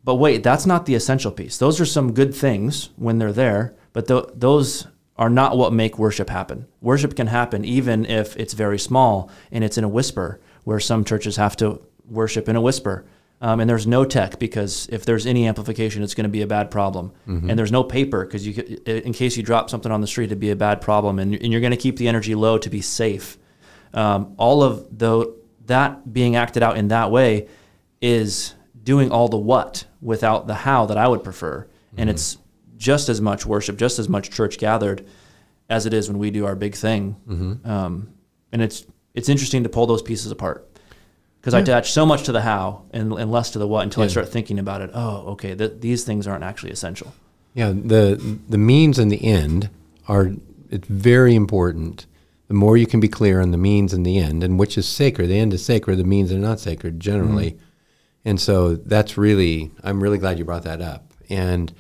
But 0.03 0.15
wait, 0.15 0.43
that's 0.43 0.65
not 0.65 0.85
the 0.85 0.95
essential 0.95 1.31
piece. 1.31 1.57
Those 1.57 1.79
are 1.81 1.85
some 1.85 2.13
good 2.13 2.33
things 2.33 2.89
when 2.95 3.19
they're 3.19 3.33
there, 3.33 3.75
but 3.93 4.07
th- 4.07 4.25
those 4.33 4.87
are 5.17 5.29
not 5.29 5.57
what 5.57 5.73
make 5.73 5.99
worship 5.99 6.29
happen. 6.29 6.67
Worship 6.79 7.15
can 7.15 7.27
happen 7.27 7.63
even 7.65 8.05
if 8.05 8.35
it's 8.37 8.53
very 8.53 8.79
small 8.79 9.29
and 9.51 9.63
it's 9.63 9.77
in 9.77 9.83
a 9.83 9.89
whisper, 9.89 10.39
where 10.63 10.79
some 10.79 11.03
churches 11.03 11.35
have 11.35 11.55
to 11.57 11.81
worship 12.09 12.49
in 12.49 12.55
a 12.55 12.61
whisper. 12.61 13.05
Um, 13.43 13.59
and 13.59 13.67
there's 13.67 13.87
no 13.87 14.05
tech 14.05 14.37
because 14.37 14.87
if 14.91 15.03
there's 15.03 15.25
any 15.25 15.47
amplification, 15.47 16.03
it's 16.03 16.13
going 16.13 16.25
to 16.25 16.29
be 16.29 16.43
a 16.43 16.47
bad 16.47 16.69
problem. 16.69 17.11
And 17.49 17.57
there's 17.57 17.71
no 17.71 17.83
paper 17.83 18.23
because 18.23 18.45
you, 18.45 18.53
in 18.85 19.13
case 19.13 19.35
you 19.35 19.41
drop 19.41 19.69
something 19.69 19.91
on 19.91 19.99
the 19.99 20.07
street, 20.07 20.25
it'd 20.25 20.39
be 20.39 20.51
a 20.51 20.55
bad 20.55 20.79
problem. 20.79 21.17
And, 21.17 21.33
and 21.33 21.51
you're 21.51 21.61
going 21.61 21.71
to 21.71 21.77
keep 21.77 21.97
the 21.97 22.07
energy 22.07 22.35
low 22.35 22.59
to 22.59 22.69
be 22.69 22.81
safe. 22.81 23.39
Um, 23.95 24.35
all 24.37 24.61
of 24.61 24.97
the 24.97 25.35
that 25.65 26.13
being 26.13 26.35
acted 26.35 26.61
out 26.63 26.77
in 26.77 26.89
that 26.89 27.09
way 27.11 27.47
is 27.99 28.53
doing 28.83 29.11
all 29.11 29.27
the 29.27 29.37
what 29.37 29.85
without 30.01 30.45
the 30.47 30.53
how 30.53 30.85
that 30.85 30.97
I 30.97 31.07
would 31.07 31.23
prefer. 31.23 31.67
And 31.97 32.09
it's 32.09 32.37
just 32.77 33.09
as 33.09 33.21
much 33.21 33.45
worship, 33.45 33.77
just 33.77 33.99
as 33.99 34.07
much 34.07 34.29
church 34.29 34.57
gathered 34.59 35.07
as 35.69 35.85
it 35.85 35.93
is 35.93 36.09
when 36.09 36.19
we 36.19 36.29
do 36.31 36.45
our 36.45 36.55
big 36.55 36.75
thing. 36.75 37.15
Um, 37.67 38.13
and 38.51 38.61
it's 38.61 38.85
it's 39.13 39.29
interesting 39.29 39.63
to 39.63 39.69
pull 39.69 39.87
those 39.87 40.01
pieces 40.01 40.31
apart 40.31 40.67
because 41.41 41.55
I 41.55 41.59
attach 41.59 41.91
so 41.91 42.05
much 42.05 42.23
to 42.23 42.31
the 42.31 42.41
how 42.41 42.83
and, 42.91 43.11
and 43.13 43.31
less 43.31 43.49
to 43.51 43.59
the 43.59 43.67
what 43.67 43.81
until 43.83 44.03
I 44.03 44.07
start 44.07 44.29
thinking 44.29 44.59
about 44.59 44.81
it. 44.81 44.91
Oh, 44.93 45.31
okay, 45.31 45.55
th- 45.55 45.73
these 45.79 46.03
things 46.03 46.27
aren't 46.27 46.43
actually 46.43 46.71
essential. 46.71 47.13
yeah, 47.55 47.69
the 47.69 48.39
the 48.47 48.59
means 48.59 48.99
and 48.99 49.11
the 49.11 49.23
end 49.23 49.69
are 50.07 50.31
it's 50.69 50.87
very 50.87 51.33
important. 51.33 52.05
The 52.47 52.53
more 52.53 52.77
you 52.77 52.85
can 52.85 52.99
be 52.99 53.07
clear 53.07 53.41
on 53.41 53.51
the 53.51 53.57
means 53.57 53.91
and 53.93 54.05
the 54.05 54.19
end, 54.19 54.43
and 54.43 54.59
which 54.59 54.77
is 54.77 54.87
sacred. 54.87 55.27
The 55.27 55.39
end 55.39 55.53
is 55.53 55.65
sacred. 55.65 55.95
The 55.97 56.03
means 56.03 56.31
are 56.31 56.37
not 56.37 56.59
sacred 56.59 56.99
generally, 56.99 57.57
and 58.23 58.39
so 58.39 58.75
that's 58.75 59.17
really. 59.17 59.71
I'm 59.83 60.03
really 60.03 60.17
glad 60.19 60.37
you 60.37 60.45
brought 60.45 60.63
that 60.63 60.81
up. 60.81 61.11
And 61.29 61.73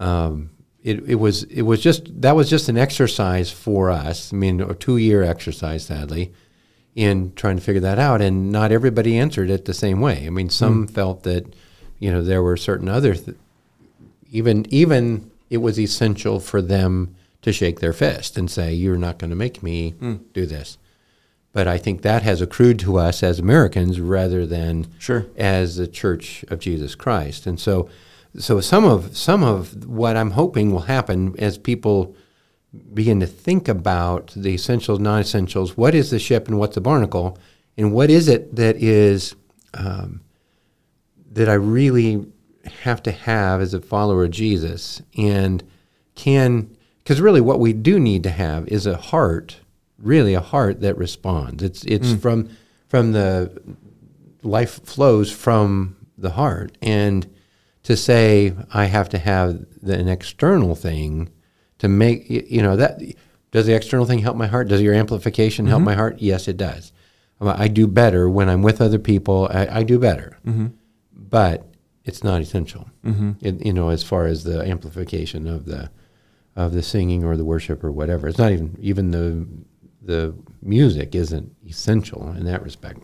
um, 0.00 0.50
it, 0.82 1.08
it 1.08 1.14
was 1.16 1.44
it 1.44 1.62
was 1.62 1.80
just 1.80 2.20
that 2.22 2.34
was 2.34 2.50
just 2.50 2.68
an 2.68 2.78
exercise 2.78 3.50
for 3.50 3.90
us. 3.90 4.32
I 4.32 4.36
mean, 4.36 4.60
a 4.60 4.74
two 4.74 4.96
year 4.96 5.22
exercise, 5.22 5.84
sadly, 5.84 6.32
in 6.98 7.32
trying 7.36 7.56
to 7.56 7.62
figure 7.62 7.80
that 7.80 8.00
out. 8.00 8.20
And 8.20 8.50
not 8.50 8.72
everybody 8.72 9.16
answered 9.16 9.50
it 9.50 9.66
the 9.66 9.72
same 9.72 10.00
way. 10.00 10.26
I 10.26 10.30
mean, 10.30 10.50
some 10.50 10.86
hmm. 10.86 10.92
felt 10.92 11.22
that 11.22 11.54
you 12.00 12.10
know 12.10 12.22
there 12.22 12.42
were 12.42 12.56
certain 12.56 12.88
other 12.88 13.14
th- 13.14 13.36
even 14.32 14.66
even 14.68 15.30
it 15.48 15.58
was 15.58 15.78
essential 15.78 16.40
for 16.40 16.60
them 16.60 17.14
to 17.42 17.52
shake 17.52 17.78
their 17.78 17.92
fist 17.92 18.36
and 18.36 18.50
say, 18.50 18.74
"You're 18.74 18.98
not 18.98 19.18
going 19.18 19.30
to 19.30 19.36
make 19.36 19.62
me 19.62 19.90
hmm. 19.90 20.16
do 20.34 20.44
this." 20.44 20.76
But 21.52 21.68
I 21.68 21.78
think 21.78 22.02
that 22.02 22.22
has 22.24 22.40
accrued 22.40 22.80
to 22.80 22.98
us 22.98 23.22
as 23.22 23.38
Americans 23.38 24.00
rather 24.00 24.44
than 24.44 24.88
Sure. 24.98 25.26
as 25.36 25.76
the 25.76 25.86
Church 25.86 26.44
of 26.48 26.58
Jesus 26.58 26.96
Christ. 26.96 27.46
And 27.46 27.58
so, 27.60 27.88
so 28.36 28.60
some 28.60 28.84
of 28.84 29.16
some 29.16 29.44
of 29.44 29.86
what 29.86 30.16
I'm 30.16 30.32
hoping 30.32 30.72
will 30.72 30.90
happen 30.90 31.36
as 31.38 31.58
people 31.58 32.16
begin 32.92 33.20
to 33.20 33.26
think 33.26 33.68
about 33.68 34.32
the 34.36 34.50
essentials, 34.50 34.98
non-essentials. 34.98 35.76
What 35.76 35.94
is 35.94 36.10
the 36.10 36.18
ship 36.18 36.48
and 36.48 36.58
what's 36.58 36.74
the 36.74 36.80
barnacle, 36.80 37.38
and 37.76 37.92
what 37.92 38.10
is 38.10 38.28
it 38.28 38.54
that 38.56 38.76
is 38.76 39.34
um, 39.74 40.20
that 41.32 41.48
I 41.48 41.54
really 41.54 42.26
have 42.82 43.02
to 43.04 43.12
have 43.12 43.60
as 43.60 43.72
a 43.74 43.80
follower 43.80 44.24
of 44.24 44.30
Jesus, 44.30 45.00
and 45.16 45.62
can 46.14 46.76
because 47.02 47.20
really 47.20 47.40
what 47.40 47.60
we 47.60 47.72
do 47.72 47.98
need 47.98 48.22
to 48.24 48.30
have 48.30 48.68
is 48.68 48.86
a 48.86 48.96
heart, 48.96 49.60
really 49.98 50.34
a 50.34 50.40
heart 50.40 50.80
that 50.80 50.98
responds. 50.98 51.62
It's 51.62 51.84
it's 51.84 52.12
from 52.12 52.50
from 52.88 53.12
the 53.12 53.58
life 54.42 54.84
flows 54.84 55.32
from 55.32 55.96
the 56.18 56.30
heart, 56.30 56.76
and 56.82 57.26
to 57.84 57.96
say 57.96 58.52
I 58.74 58.86
have 58.86 59.08
to 59.10 59.18
have 59.18 59.64
the, 59.80 59.98
an 59.98 60.08
external 60.08 60.74
thing 60.74 61.30
to 61.78 61.88
make 61.88 62.28
you 62.28 62.62
know 62.62 62.76
that 62.76 63.00
does 63.50 63.66
the 63.66 63.74
external 63.74 64.04
thing 64.06 64.18
help 64.18 64.36
my 64.36 64.46
heart? 64.46 64.68
Does 64.68 64.82
your 64.82 64.94
amplification 64.94 65.66
help 65.66 65.82
my 65.82 65.94
heart? 65.94 66.16
Yes, 66.20 66.48
it 66.48 66.56
does. 66.56 66.92
I 67.40 67.68
do 67.68 67.86
better 67.86 68.28
when 68.28 68.48
I'm 68.48 68.62
with 68.62 68.80
other 68.80 68.98
people. 68.98 69.48
I, 69.52 69.78
I 69.78 69.82
do 69.84 69.98
better, 69.98 70.38
but 71.12 71.66
it's 72.04 72.24
not 72.24 72.40
essential. 72.40 72.88
It, 73.40 73.64
you 73.64 73.72
know, 73.72 73.90
as 73.90 74.02
far 74.02 74.26
as 74.26 74.44
the 74.44 74.60
amplification 74.62 75.46
of 75.46 75.64
the 75.66 75.90
of 76.56 76.72
the 76.72 76.82
singing 76.82 77.24
or 77.24 77.36
the 77.36 77.44
worship 77.44 77.84
or 77.84 77.92
whatever, 77.92 78.26
it's 78.28 78.38
not 78.38 78.50
even 78.52 78.76
even 78.80 79.10
the 79.12 79.46
the 80.02 80.34
music 80.62 81.14
isn't 81.14 81.54
essential 81.68 82.32
in 82.32 82.44
that 82.46 82.62
respect. 82.62 83.00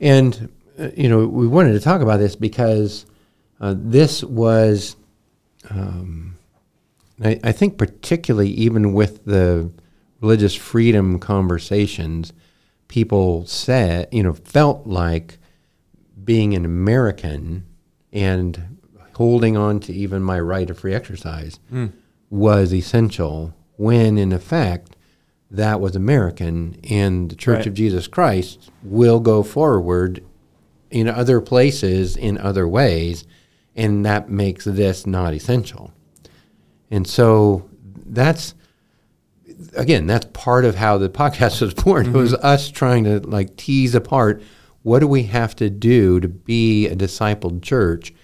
And 0.00 0.50
uh, 0.78 0.90
you 0.96 1.08
know, 1.08 1.26
we 1.26 1.46
wanted 1.46 1.72
to 1.72 1.80
talk 1.80 2.00
about 2.00 2.18
this 2.18 2.36
because 2.36 3.06
uh, 3.60 3.74
this 3.76 4.22
was, 4.22 4.96
um, 5.70 6.37
I, 7.22 7.40
I 7.42 7.52
think, 7.52 7.78
particularly 7.78 8.50
even 8.50 8.92
with 8.92 9.24
the 9.24 9.70
religious 10.20 10.54
freedom 10.54 11.18
conversations, 11.18 12.32
people 12.88 13.46
said, 13.46 14.08
you 14.12 14.22
know, 14.22 14.32
felt 14.32 14.86
like 14.86 15.38
being 16.24 16.54
an 16.54 16.64
American 16.64 17.64
and 18.12 18.78
holding 19.14 19.56
on 19.56 19.80
to 19.80 19.92
even 19.92 20.22
my 20.22 20.38
right 20.38 20.70
of 20.70 20.78
free 20.78 20.94
exercise 20.94 21.58
hmm. 21.70 21.86
was 22.30 22.72
essential 22.72 23.54
when 23.76 24.16
in 24.18 24.32
effect 24.32 24.96
that 25.50 25.80
was 25.80 25.96
American 25.96 26.78
and 26.88 27.30
the 27.30 27.36
Church 27.36 27.58
Right. 27.58 27.66
of 27.66 27.74
Jesus 27.74 28.06
Christ 28.06 28.70
will 28.82 29.20
go 29.20 29.42
forward 29.42 30.22
in 30.90 31.08
other 31.08 31.40
places 31.40 32.16
in 32.16 32.38
other 32.38 32.68
ways 32.68 33.24
and 33.74 34.04
that 34.04 34.28
makes 34.28 34.64
this 34.64 35.06
not 35.06 35.34
essential. 35.34 35.92
And 36.90 37.06
so 37.06 37.68
that's 38.06 38.54
again, 39.74 40.06
that's 40.06 40.26
part 40.32 40.64
of 40.64 40.74
how 40.74 40.98
the 40.98 41.08
podcast 41.08 41.60
was 41.60 41.74
born. 41.74 42.06
It 42.06 42.12
was 42.12 42.34
us 42.34 42.70
trying 42.70 43.04
to 43.04 43.20
like 43.20 43.56
tease 43.56 43.94
apart 43.94 44.42
what 44.82 45.00
do 45.00 45.08
we 45.08 45.24
have 45.24 45.54
to 45.56 45.68
do 45.68 46.20
to 46.20 46.28
be 46.28 46.86
a 46.86 46.96
discipled 46.96 47.62
church 47.62 48.14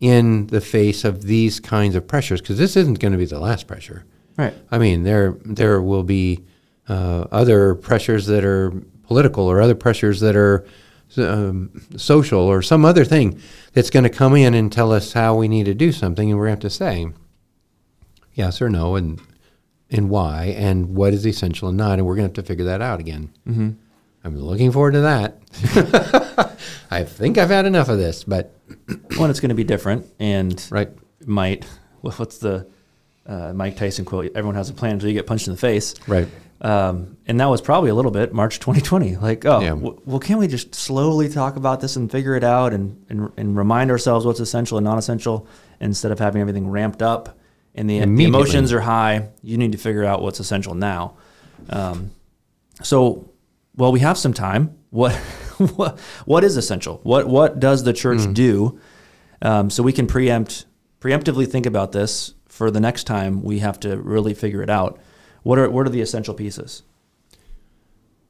in 0.00 0.46
the 0.48 0.60
face 0.60 1.04
of 1.04 1.22
these 1.22 1.58
kinds 1.60 1.94
of 1.94 2.06
pressures 2.06 2.40
because 2.40 2.58
this 2.58 2.76
isn't 2.76 3.00
going 3.00 3.12
to 3.12 3.18
be 3.18 3.24
the 3.24 3.40
last 3.40 3.66
pressure. 3.66 4.04
Right. 4.36 4.54
I 4.70 4.78
mean, 4.78 5.02
there 5.02 5.36
there 5.44 5.80
will 5.80 6.02
be 6.02 6.44
uh, 6.88 7.26
other 7.32 7.74
pressures 7.74 8.26
that 8.26 8.44
are 8.44 8.72
political 9.04 9.44
or 9.44 9.60
other 9.60 9.74
pressures 9.74 10.20
that 10.20 10.36
are 10.36 10.66
um, 11.16 11.70
social 11.96 12.40
or 12.40 12.62
some 12.62 12.84
other 12.84 13.04
thing 13.04 13.40
that's 13.72 13.90
going 13.90 14.04
to 14.04 14.10
come 14.10 14.36
in 14.36 14.54
and 14.54 14.70
tell 14.70 14.92
us 14.92 15.12
how 15.12 15.36
we 15.36 15.48
need 15.48 15.64
to 15.64 15.74
do 15.74 15.92
something, 15.92 16.30
and 16.30 16.38
we're 16.38 16.46
going 16.46 16.58
to 16.58 16.66
have 16.66 16.72
to 16.72 16.76
say 16.76 17.08
yes 18.36 18.62
or 18.62 18.70
no 18.70 18.94
and 18.94 19.20
and 19.90 20.08
why 20.10 20.54
and 20.56 20.94
what 20.94 21.12
is 21.12 21.26
essential 21.26 21.68
and 21.68 21.76
not, 21.76 21.98
and 21.98 22.06
we're 22.06 22.14
going 22.16 22.28
to 22.32 22.38
have 22.38 22.44
to 22.44 22.48
figure 22.48 22.64
that 22.66 22.80
out 22.80 23.00
again. 23.00 23.32
Mm-hmm. 23.46 23.70
I'm 24.24 24.36
looking 24.38 24.72
forward 24.72 24.92
to 24.92 25.00
that. 25.02 25.38
I 26.90 27.04
think 27.04 27.38
I've 27.38 27.50
had 27.50 27.66
enough 27.66 27.88
of 27.88 27.98
this, 27.98 28.24
but 28.24 28.52
One, 29.16 29.30
it's 29.30 29.40
going 29.40 29.50
to 29.50 29.54
be 29.54 29.64
different 29.64 30.06
and 30.18 30.64
right, 30.70 30.88
might. 31.24 31.64
What's 32.00 32.38
the 32.38 32.66
uh, 33.26 33.52
Mike 33.52 33.76
Tyson 33.76 34.04
quote? 34.04 34.26
Everyone 34.34 34.54
has 34.54 34.70
a 34.70 34.74
plan 34.74 34.92
until 34.94 35.08
you 35.08 35.14
get 35.14 35.26
punched 35.26 35.46
in 35.48 35.52
the 35.54 35.58
face. 35.58 35.94
right. 36.06 36.28
Um, 36.58 37.18
and 37.26 37.38
that 37.38 37.46
was 37.50 37.60
probably 37.60 37.90
a 37.90 37.94
little 37.94 38.10
bit 38.10 38.32
March 38.32 38.60
2020. 38.60 39.16
Like, 39.16 39.44
oh, 39.44 39.60
Yeah. 39.60 39.70
w- 39.70 40.00
well, 40.06 40.18
can't 40.18 40.40
we 40.40 40.46
just 40.48 40.74
slowly 40.74 41.28
talk 41.28 41.56
about 41.56 41.80
this 41.80 41.96
and 41.96 42.10
figure 42.10 42.34
it 42.34 42.42
out 42.44 42.72
and, 42.72 43.04
and, 43.10 43.30
and 43.36 43.56
remind 43.58 43.90
ourselves 43.90 44.24
what's 44.24 44.40
essential 44.40 44.78
and 44.78 44.84
non 44.84 44.96
essential 44.98 45.46
instead 45.80 46.10
of 46.12 46.18
having 46.18 46.40
everything 46.40 46.68
ramped 46.70 47.02
up 47.02 47.38
and 47.76 47.88
the, 47.88 48.00
the 48.00 48.24
emotions 48.24 48.72
are 48.72 48.80
high? 48.80 49.28
You 49.42 49.58
need 49.58 49.72
to 49.72 49.78
figure 49.78 50.04
out 50.04 50.22
what's 50.22 50.40
essential 50.40 50.74
now. 50.74 51.16
Um, 51.70 52.10
so, 52.82 53.30
well, 53.76 53.92
we 53.92 54.00
have 54.00 54.18
some 54.18 54.32
time. 54.34 54.76
What 54.90 55.14
what 55.76 55.98
what 56.24 56.44
is 56.44 56.56
essential? 56.56 57.00
What 57.02 57.28
what 57.28 57.60
does 57.60 57.84
the 57.84 57.92
church 57.92 58.20
Mm. 58.20 58.34
do? 58.34 58.80
Um, 59.42 59.70
so 59.70 59.82
we 59.82 59.92
can 59.92 60.06
preempt 60.06 60.64
preemptively 61.00 61.46
think 61.46 61.66
about 61.66 61.92
this 61.92 62.34
for 62.48 62.70
the 62.70 62.80
next 62.80 63.04
time 63.04 63.42
we 63.42 63.58
have 63.58 63.78
to 63.80 63.96
really 63.98 64.32
figure 64.34 64.62
it 64.62 64.70
out. 64.70 64.98
What 65.42 65.58
are 65.58 65.70
what 65.70 65.86
are 65.86 65.90
the 65.90 66.00
essential 66.00 66.34
pieces? 66.34 66.82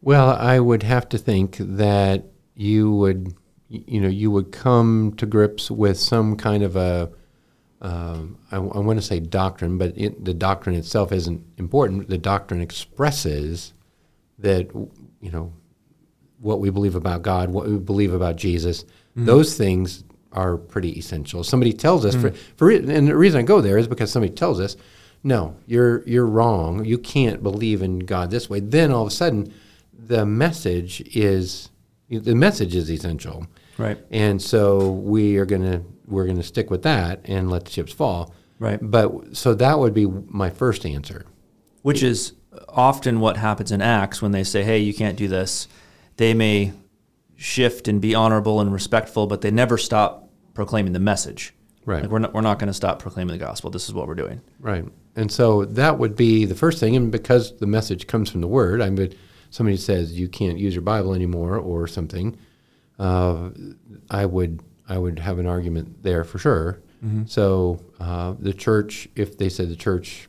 Well, 0.03 0.31
I 0.31 0.61
would 0.61 0.83
have 0.83 1.09
to 1.11 1.19
think 1.19 1.57
that 1.59 2.25
you 2.55 2.93
would, 2.93 3.35
you 3.69 4.01
know, 4.01 4.09
you 4.09 4.31
would 4.31 4.53
come 4.53 5.15
to 5.17 5.27
grips 5.27 5.71
with 5.71 5.99
some 5.99 6.37
kind 6.37 6.63
of 6.63 6.77
a, 6.77 7.11
um, 7.81 8.39
I, 8.51 8.59
want 8.59 8.99
to 8.99 9.05
say 9.05 9.21
doctrine, 9.21 9.77
but 9.79 9.93
it, 9.97 10.25
the 10.25 10.33
doctrine 10.35 10.75
itself 10.75 11.13
isn't 11.13 11.45
important. 11.59 12.09
The 12.09 12.19
doctrine 12.19 12.61
expresses 12.61 13.75
that, 14.39 14.69
you 14.75 15.31
know, 15.31 15.53
what 16.41 16.61
we 16.61 16.71
believe 16.71 16.95
about 16.95 17.23
God, 17.23 17.51
what 17.51 17.67
we 17.67 17.77
believe 17.79 18.13
about 18.13 18.37
Jesus. 18.37 18.85
Those 19.15 19.57
things 19.57 20.05
are 20.33 20.59
pretty 20.59 20.99
essential. 20.99 21.43
Somebody 21.43 21.73
tells 21.73 22.05
us 22.05 22.15
for, 22.15 22.33
for 22.57 22.71
and 22.71 23.09
the 23.09 23.17
reason 23.17 23.41
I 23.41 23.43
go 23.43 23.63
there 23.63 23.79
is 23.79 23.89
because 23.89 24.13
somebody 24.13 24.35
tells 24.35 24.61
us, 24.61 24.77
no, 25.25 25.57
you're 25.67 26.07
you're 26.07 26.27
wrong. 26.27 26.85
You 26.85 26.99
can't 26.99 27.43
believe 27.43 27.81
in 27.83 28.01
God 28.01 28.31
this 28.31 28.51
way. 28.51 28.61
Then 28.61 28.93
all 28.93 29.03
of 29.03 29.09
a 29.09 29.11
sudden, 29.11 29.53
the 29.99 30.27
message 30.27 31.01
is 31.17 31.71
the 32.11 32.35
message 32.35 32.77
is 32.77 32.91
essential, 32.91 33.47
Right. 33.79 33.99
and 34.11 34.41
so 34.41 34.91
we 34.91 35.39
are 35.39 35.47
gonna 35.47 35.83
we're 36.07 36.27
gonna 36.27 36.43
stick 36.43 36.71
with 36.71 36.83
that 36.83 37.21
and 37.25 37.51
let 37.51 37.65
the 37.65 37.71
chips 37.71 37.93
fall. 37.93 38.35
Right. 38.59 38.79
But 38.81 39.37
so 39.37 39.55
that 39.55 39.79
would 39.79 39.95
be 39.95 40.07
my 40.07 40.51
first 40.51 40.87
answer. 40.87 41.27
Which 41.83 42.03
is 42.03 42.33
often 42.69 43.21
what 43.21 43.37
happens 43.37 43.71
in 43.71 43.83
Acts 43.83 44.23
when 44.23 44.33
they 44.33 44.45
say, 44.45 44.63
"Hey, 44.63 44.79
you 44.79 44.95
can't 44.95 45.17
do 45.17 45.29
this." 45.29 45.69
They 46.17 46.33
may 46.33 46.73
shift 47.37 47.87
and 47.87 48.01
be 48.01 48.15
honorable 48.15 48.61
and 48.61 48.73
respectful, 48.73 49.27
but 49.27 49.43
they 49.43 49.51
never 49.51 49.77
stop 49.77 50.31
proclaiming 50.55 50.93
the 50.93 51.01
message. 51.01 51.53
Right. 51.85 52.03
Like 52.03 52.11
we're 52.11 52.19
not 52.19 52.35
we're 52.35 52.41
not 52.41 52.59
going 52.59 52.69
to 52.69 52.75
stop 52.75 52.99
proclaiming 52.99 53.39
the 53.39 53.45
gospel. 53.45 53.71
This 53.71 53.89
is 53.89 53.95
what 53.95 54.09
we're 54.09 54.15
doing. 54.15 54.41
Right. 54.59 54.85
And 55.15 55.31
so 55.31 55.65
that 55.67 55.99
would 55.99 56.17
be 56.17 56.45
the 56.45 56.55
first 56.55 56.81
thing. 56.81 56.97
And 56.97 57.13
because 57.13 57.57
the 57.59 57.67
message 57.67 58.07
comes 58.07 58.31
from 58.31 58.41
the 58.41 58.49
Word, 58.49 58.83
I 58.83 58.91
mean, 58.91 59.15
somebody 59.51 59.77
says 59.77 60.19
you 60.19 60.29
can't 60.29 60.59
use 60.59 60.75
your 60.75 60.83
Bible 60.83 61.15
anymore 61.15 61.57
or 61.57 61.87
something, 61.87 62.37
uh, 62.99 63.51
I 64.11 64.27
would 64.27 64.61
I 64.89 64.99
would 64.99 65.19
have 65.19 65.39
an 65.39 65.47
argument 65.47 66.03
there 66.03 66.25
for 66.25 66.39
sure. 66.39 66.81
So 67.27 67.81
uh, 68.01 68.35
the 68.39 68.53
church, 68.53 69.09
if 69.15 69.39
they 69.39 69.49
said 69.49 69.69
the 69.69 69.77
church 69.77 70.27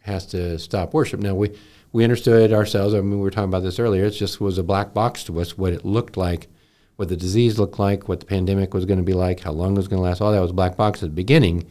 has 0.00 0.26
to 0.26 0.58
stop 0.58 0.92
worship, 0.92 1.20
now 1.20 1.34
we 1.34 1.56
we 1.92 2.04
understood 2.04 2.52
ourselves. 2.52 2.94
I 2.94 3.00
mean, 3.00 3.10
we 3.12 3.16
were 3.16 3.30
talking 3.30 3.48
about 3.48 3.62
this 3.62 3.78
earlier. 3.78 4.04
It 4.04 4.10
just 4.12 4.40
was 4.40 4.58
a 4.58 4.62
black 4.62 4.92
box 4.92 5.24
to 5.24 5.40
us 5.40 5.56
what 5.56 5.72
it 5.72 5.84
looked 5.84 6.16
like, 6.16 6.48
what 6.96 7.08
the 7.08 7.16
disease 7.16 7.58
looked 7.58 7.78
like, 7.78 8.08
what 8.08 8.20
the 8.20 8.26
pandemic 8.26 8.74
was 8.74 8.84
going 8.84 8.98
to 8.98 9.04
be 9.04 9.12
like, 9.12 9.40
how 9.40 9.52
long 9.52 9.72
it 9.72 9.76
was 9.76 9.88
going 9.88 9.98
to 9.98 10.02
last. 10.02 10.20
All 10.20 10.32
that 10.32 10.40
was 10.40 10.52
black 10.52 10.76
box 10.76 11.02
at 11.02 11.08
the 11.08 11.14
beginning. 11.14 11.68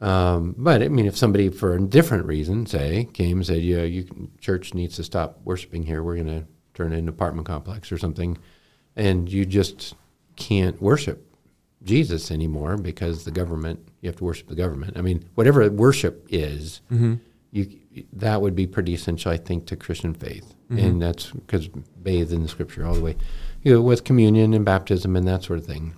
Um, 0.00 0.54
but 0.56 0.82
I 0.82 0.88
mean, 0.88 1.06
if 1.06 1.16
somebody 1.16 1.48
for 1.48 1.74
a 1.74 1.80
different 1.80 2.26
reason, 2.26 2.66
say, 2.66 3.08
came 3.12 3.38
and 3.38 3.46
said, 3.46 3.62
"Yeah, 3.62 3.82
you 3.82 4.30
church 4.40 4.74
needs 4.74 4.96
to 4.96 5.04
stop 5.04 5.40
worshiping 5.44 5.82
here. 5.82 6.02
We're 6.02 6.14
going 6.14 6.26
to 6.26 6.46
turn 6.74 6.92
it 6.92 6.98
into 6.98 7.08
an 7.10 7.14
apartment 7.16 7.46
complex 7.46 7.92
or 7.92 7.98
something," 7.98 8.38
and 8.96 9.30
you 9.30 9.44
just 9.44 9.94
can't 10.40 10.80
worship 10.82 11.26
Jesus 11.82 12.30
anymore 12.30 12.76
because 12.76 13.24
the 13.24 13.30
government 13.30 13.86
you 14.00 14.08
have 14.08 14.16
to 14.16 14.24
worship 14.24 14.48
the 14.48 14.54
government. 14.54 14.96
I 14.98 15.02
mean, 15.02 15.24
whatever 15.34 15.68
worship 15.70 16.26
is, 16.30 16.80
you 17.52 17.78
that 18.12 18.40
would 18.40 18.54
be 18.54 18.66
pretty 18.66 18.94
essential, 18.94 19.30
I 19.32 19.36
think, 19.36 19.66
to 19.66 19.76
Christian 19.76 20.14
faith, 20.14 20.54
and 20.78 21.02
that's 21.02 21.30
because 21.30 21.68
bathed 21.68 22.32
in 22.32 22.42
the 22.42 22.48
Scripture 22.48 22.86
all 22.86 22.94
the 22.94 23.00
way, 23.00 23.16
you 23.62 23.72
know, 23.74 23.82
with 23.82 24.04
communion 24.04 24.54
and 24.54 24.64
baptism 24.64 25.16
and 25.16 25.26
that 25.28 25.42
sort 25.42 25.58
of 25.58 25.66
thing. 25.66 25.94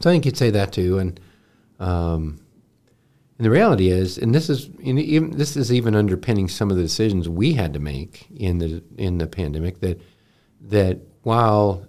So 0.00 0.10
I 0.10 0.12
think 0.12 0.24
you'd 0.24 0.36
say 0.36 0.50
that 0.50 0.72
too, 0.72 0.98
and. 0.98 1.20
Um, 1.78 2.40
and 3.38 3.44
the 3.44 3.50
reality 3.50 3.90
is, 3.90 4.16
and 4.16 4.34
this 4.34 4.48
is 4.48 4.70
you 4.80 4.94
know, 4.94 5.00
even 5.02 5.32
this 5.32 5.58
is 5.58 5.70
even 5.70 5.94
underpinning 5.94 6.48
some 6.48 6.70
of 6.70 6.78
the 6.78 6.82
decisions 6.82 7.28
we 7.28 7.52
had 7.52 7.74
to 7.74 7.78
make 7.78 8.26
in 8.34 8.56
the 8.58 8.82
in 8.96 9.18
the 9.18 9.26
pandemic. 9.26 9.80
That 9.80 10.00
that 10.62 11.00
while 11.22 11.86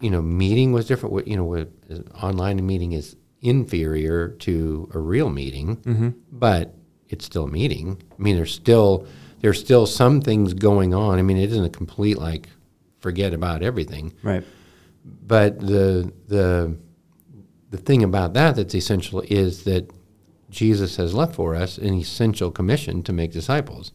you 0.00 0.10
know 0.10 0.22
meeting 0.22 0.72
was 0.72 0.86
different, 0.86 1.26
you 1.26 1.36
know, 1.36 1.44
what, 1.44 1.68
uh, 1.90 1.98
online 2.24 2.64
meeting 2.66 2.92
is 2.92 3.16
inferior 3.42 4.28
to 4.28 4.90
a 4.94 4.98
real 4.98 5.30
meeting, 5.30 6.14
but 6.30 6.74
it's 7.08 7.24
still 7.24 7.44
a 7.44 7.48
meeting. 7.48 8.00
I 8.18 8.22
mean, 8.22 8.36
there's 8.36 8.52
still 8.54 9.06
there's 9.40 9.58
still 9.60 9.86
some 9.86 10.20
things 10.20 10.52
going 10.54 10.92
on. 10.94 11.18
I 11.18 11.22
mean, 11.22 11.38
it 11.38 11.50
isn't 11.50 11.64
a 11.64 11.70
complete 11.70 12.18
like 12.18 12.48
forget 13.00 13.32
about 13.32 13.62
everything 13.62 14.12
Right. 14.22 14.44
but 15.26 15.58
the 15.60 16.12
the 16.28 16.76
the 17.70 17.78
thing 17.78 18.02
about 18.02 18.34
that 18.34 18.56
that's 18.56 18.74
essential 18.74 19.22
is 19.28 19.64
that 19.64 19.90
Jesus 20.50 20.96
has 20.96 21.14
left 21.14 21.34
for 21.36 21.54
us 21.54 21.78
an 21.78 21.94
essential 21.94 22.50
commission 22.50 23.02
to 23.04 23.12
make 23.12 23.32
disciples. 23.32 23.92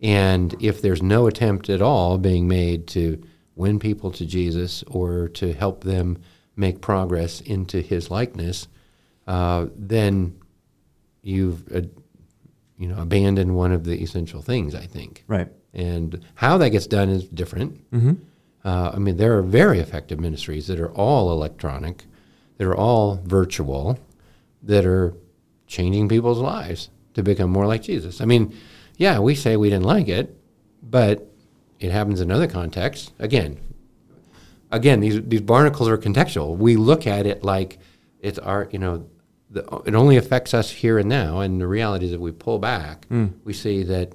And 0.00 0.54
if 0.60 0.80
there's 0.82 1.02
no 1.02 1.26
attempt 1.26 1.68
at 1.70 1.82
all 1.82 2.18
being 2.18 2.46
made 2.46 2.86
to 2.88 3.20
win 3.58 3.78
people 3.78 4.10
to 4.12 4.24
Jesus 4.24 4.82
or 4.84 5.28
to 5.28 5.52
help 5.52 5.84
them 5.84 6.18
make 6.56 6.80
progress 6.80 7.40
into 7.40 7.80
his 7.80 8.10
likeness, 8.10 8.68
uh, 9.26 9.66
then 9.76 10.38
you've 11.22 11.70
uh, 11.74 11.82
you 12.78 12.88
know 12.88 13.00
abandoned 13.00 13.54
one 13.54 13.72
of 13.72 13.84
the 13.84 14.00
essential 14.02 14.40
things, 14.40 14.74
I 14.74 14.86
think. 14.86 15.24
Right. 15.26 15.48
And 15.74 16.24
how 16.34 16.56
that 16.58 16.70
gets 16.70 16.86
done 16.86 17.08
is 17.10 17.28
different. 17.28 17.84
Uh, 18.64 18.92
I 18.94 18.98
mean, 18.98 19.16
there 19.16 19.36
are 19.36 19.42
very 19.42 19.78
effective 19.78 20.18
ministries 20.18 20.66
that 20.66 20.80
are 20.80 20.90
all 20.92 21.30
electronic, 21.30 22.04
that 22.56 22.66
are 22.66 22.76
all 22.76 23.20
virtual, 23.24 23.98
that 24.62 24.84
are 24.84 25.14
changing 25.66 26.08
people's 26.08 26.38
lives 26.38 26.90
to 27.14 27.22
become 27.22 27.50
more 27.50 27.66
like 27.66 27.82
Jesus. 27.82 28.20
I 28.20 28.24
mean, 28.24 28.54
yeah, 28.96 29.18
we 29.20 29.34
say 29.34 29.56
we 29.56 29.70
didn't 29.70 29.84
like 29.84 30.08
it, 30.08 30.36
but 30.82 31.30
it 31.80 31.90
happens 31.90 32.20
in 32.20 32.30
other 32.30 32.46
contexts. 32.46 33.12
Again, 33.18 33.58
again, 34.70 35.00
these 35.00 35.20
these 35.22 35.40
barnacles 35.40 35.88
are 35.88 35.98
contextual. 35.98 36.56
We 36.56 36.76
look 36.76 37.06
at 37.06 37.26
it 37.26 37.42
like 37.42 37.78
it's 38.20 38.38
our, 38.38 38.68
you 38.70 38.78
know, 38.78 39.08
the, 39.50 39.64
it 39.86 39.94
only 39.94 40.16
affects 40.16 40.54
us 40.54 40.70
here 40.70 40.98
and 40.98 41.08
now. 41.08 41.40
And 41.40 41.60
the 41.60 41.66
reality 41.66 42.06
is, 42.06 42.12
if 42.12 42.20
we 42.20 42.32
pull 42.32 42.58
back, 42.58 43.06
we 43.44 43.52
see 43.52 43.82
that, 43.84 44.12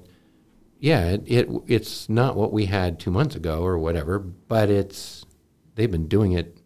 yeah, 0.78 1.06
it, 1.06 1.22
it 1.26 1.48
it's 1.66 2.08
not 2.08 2.36
what 2.36 2.52
we 2.52 2.66
had 2.66 3.00
two 3.00 3.10
months 3.10 3.34
ago 3.34 3.62
or 3.62 3.78
whatever, 3.78 4.18
but 4.18 4.70
it's 4.70 5.24
they've 5.74 5.90
been 5.90 6.08
doing 6.08 6.32
it. 6.32 6.58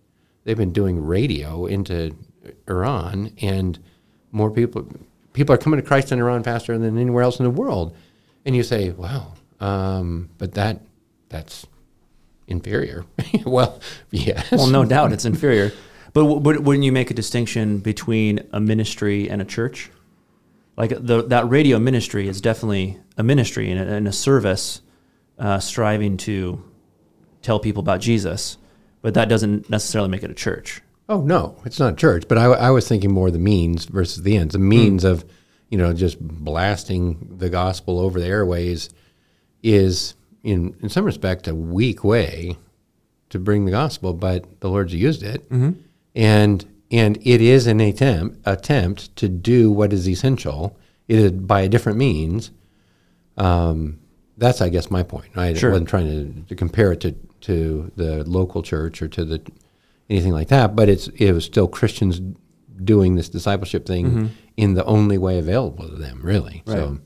They've 0.44 0.56
been 0.56 0.72
doing 0.72 1.04
radio 1.04 1.66
into 1.66 2.16
Iran, 2.66 3.32
and 3.40 3.78
more 4.32 4.50
people 4.50 4.88
people 5.32 5.54
are 5.54 5.58
coming 5.58 5.80
to 5.80 5.86
Christ 5.86 6.10
in 6.10 6.18
Iran 6.18 6.42
faster 6.42 6.76
than 6.76 6.98
anywhere 6.98 7.22
else 7.22 7.38
in 7.38 7.44
the 7.44 7.50
world. 7.50 7.94
And 8.44 8.56
you 8.56 8.62
say, 8.62 8.90
wow, 8.90 9.34
um, 9.60 10.30
but 10.38 10.54
that 10.54 10.80
that's 11.28 11.66
inferior. 12.46 13.04
well, 13.44 13.80
yes. 14.10 14.50
Well, 14.50 14.68
no 14.68 14.84
doubt 14.84 15.12
it's 15.12 15.24
inferior. 15.24 15.72
But, 16.12 16.22
w- 16.22 16.40
but 16.40 16.60
wouldn't 16.60 16.84
you 16.84 16.92
make 16.92 17.10
a 17.10 17.14
distinction 17.14 17.78
between 17.78 18.40
a 18.52 18.60
ministry 18.60 19.28
and 19.28 19.42
a 19.42 19.44
church? 19.44 19.90
Like 20.76 20.90
the, 20.90 21.24
that 21.24 21.48
radio 21.48 21.78
ministry 21.78 22.28
is 22.28 22.40
definitely 22.40 22.98
a 23.16 23.22
ministry 23.22 23.70
and 23.70 23.80
a, 23.80 23.92
and 23.94 24.08
a 24.08 24.12
service 24.12 24.80
uh, 25.38 25.58
striving 25.58 26.16
to 26.18 26.62
tell 27.42 27.58
people 27.58 27.80
about 27.80 28.00
Jesus, 28.00 28.56
but 29.02 29.14
that 29.14 29.28
doesn't 29.28 29.68
necessarily 29.68 30.08
make 30.08 30.22
it 30.22 30.30
a 30.30 30.34
church. 30.34 30.82
Oh 31.08 31.22
no, 31.22 31.56
it's 31.64 31.78
not 31.78 31.94
a 31.94 31.96
church. 31.96 32.28
But 32.28 32.38
I, 32.38 32.44
I 32.44 32.70
was 32.70 32.86
thinking 32.86 33.12
more 33.12 33.28
of 33.28 33.32
the 33.32 33.38
means 33.38 33.86
versus 33.86 34.22
the 34.22 34.36
ends. 34.36 34.52
The 34.52 34.58
means 34.58 35.04
of, 35.04 35.24
you 35.70 35.78
know, 35.78 35.92
just 35.92 36.20
blasting 36.20 37.36
the 37.38 37.48
gospel 37.48 37.98
over 37.98 38.20
the 38.20 38.26
airways 38.26 38.90
is, 39.62 40.14
in 40.42 40.74
in 40.80 40.88
some 40.88 41.04
respect, 41.04 41.48
a 41.48 41.54
weak 41.54 42.04
way 42.04 42.56
to 43.30 43.38
bring 43.38 43.64
the 43.64 43.70
gospel. 43.70 44.12
But 44.14 44.60
the 44.60 44.68
Lord's 44.70 44.94
used 44.94 45.22
it, 45.22 45.44
and 46.14 46.64
and 46.90 47.18
it 47.22 47.40
is 47.40 47.66
an 47.66 47.80
attempt 47.80 48.38
attempt 48.46 49.14
to 49.16 49.28
do 49.28 49.70
what 49.70 49.92
is 49.92 50.08
essential. 50.08 50.76
It 51.08 51.18
is 51.18 51.32
by 51.32 51.62
a 51.62 51.68
different 51.68 51.98
means. 51.98 52.50
Um, 53.36 53.98
that's, 54.36 54.60
I 54.60 54.68
guess, 54.68 54.90
my 54.90 55.02
point. 55.02 55.36
I 55.36 55.54
Sure. 55.54 55.70
wasn't 55.70 55.88
trying 55.88 56.06
to, 56.06 56.42
to 56.48 56.54
compare 56.54 56.92
it 56.92 57.00
to, 57.00 57.12
to 57.42 57.90
the 57.96 58.24
local 58.24 58.62
church 58.62 59.02
or 59.02 59.08
to 59.08 59.24
the 59.24 59.40
anything 60.08 60.32
like 60.32 60.48
that, 60.48 60.74
but 60.76 60.88
it's 60.88 61.08
it 61.08 61.32
was 61.32 61.44
still 61.44 61.66
Christians 61.68 62.20
doing 62.82 63.16
this 63.16 63.28
discipleship 63.28 63.84
thing 63.86 64.30
in 64.56 64.74
the 64.74 64.84
only 64.84 65.18
way 65.18 65.38
available 65.38 65.88
to 65.88 65.96
them, 65.96 66.20
really. 66.22 66.62
So, 66.66 66.72
Right. 66.90 67.00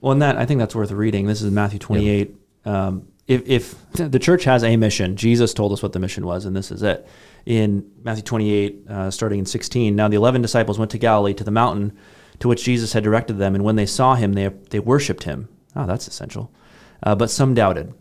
Well, 0.00 0.12
and 0.12 0.22
that 0.22 0.36
I 0.36 0.46
think 0.46 0.58
that's 0.58 0.74
worth 0.74 0.90
reading. 0.90 1.26
This 1.26 1.42
is 1.42 1.50
Matthew 1.50 1.78
28. 1.78 2.34
Um, 2.64 3.08
if, 3.26 3.48
if 3.48 3.92
the 3.92 4.18
church 4.18 4.44
has 4.44 4.64
a 4.64 4.76
mission, 4.76 5.16
Jesus 5.16 5.54
told 5.54 5.72
us 5.72 5.82
what 5.82 5.92
the 5.92 5.98
mission 5.98 6.26
was, 6.26 6.46
and 6.46 6.56
this 6.56 6.70
is 6.72 6.82
it. 6.82 7.06
In 7.46 7.88
Matthew 8.02 8.24
28, 8.24 8.88
uh, 8.88 9.10
starting 9.10 9.38
in 9.38 9.46
16, 9.46 9.94
now 9.94 10.08
the 10.08 10.16
11 10.16 10.42
disciples 10.42 10.78
went 10.78 10.90
to 10.90 10.98
Galilee 10.98 11.34
to 11.34 11.44
the 11.44 11.50
mountain 11.50 11.96
to 12.40 12.48
which 12.48 12.64
Jesus 12.64 12.92
had 12.92 13.04
directed 13.04 13.34
them, 13.34 13.54
and 13.54 13.62
when 13.62 13.76
they 13.76 13.86
saw 13.86 14.14
him, 14.14 14.32
they, 14.32 14.48
they 14.70 14.80
worshipped 14.80 15.24
him. 15.24 15.48
Oh, 15.76 15.86
that's 15.86 16.08
essential. 16.08 16.52
Uh, 17.02 17.14
but 17.14 17.30
some 17.30 17.54
doubted. 17.54 17.94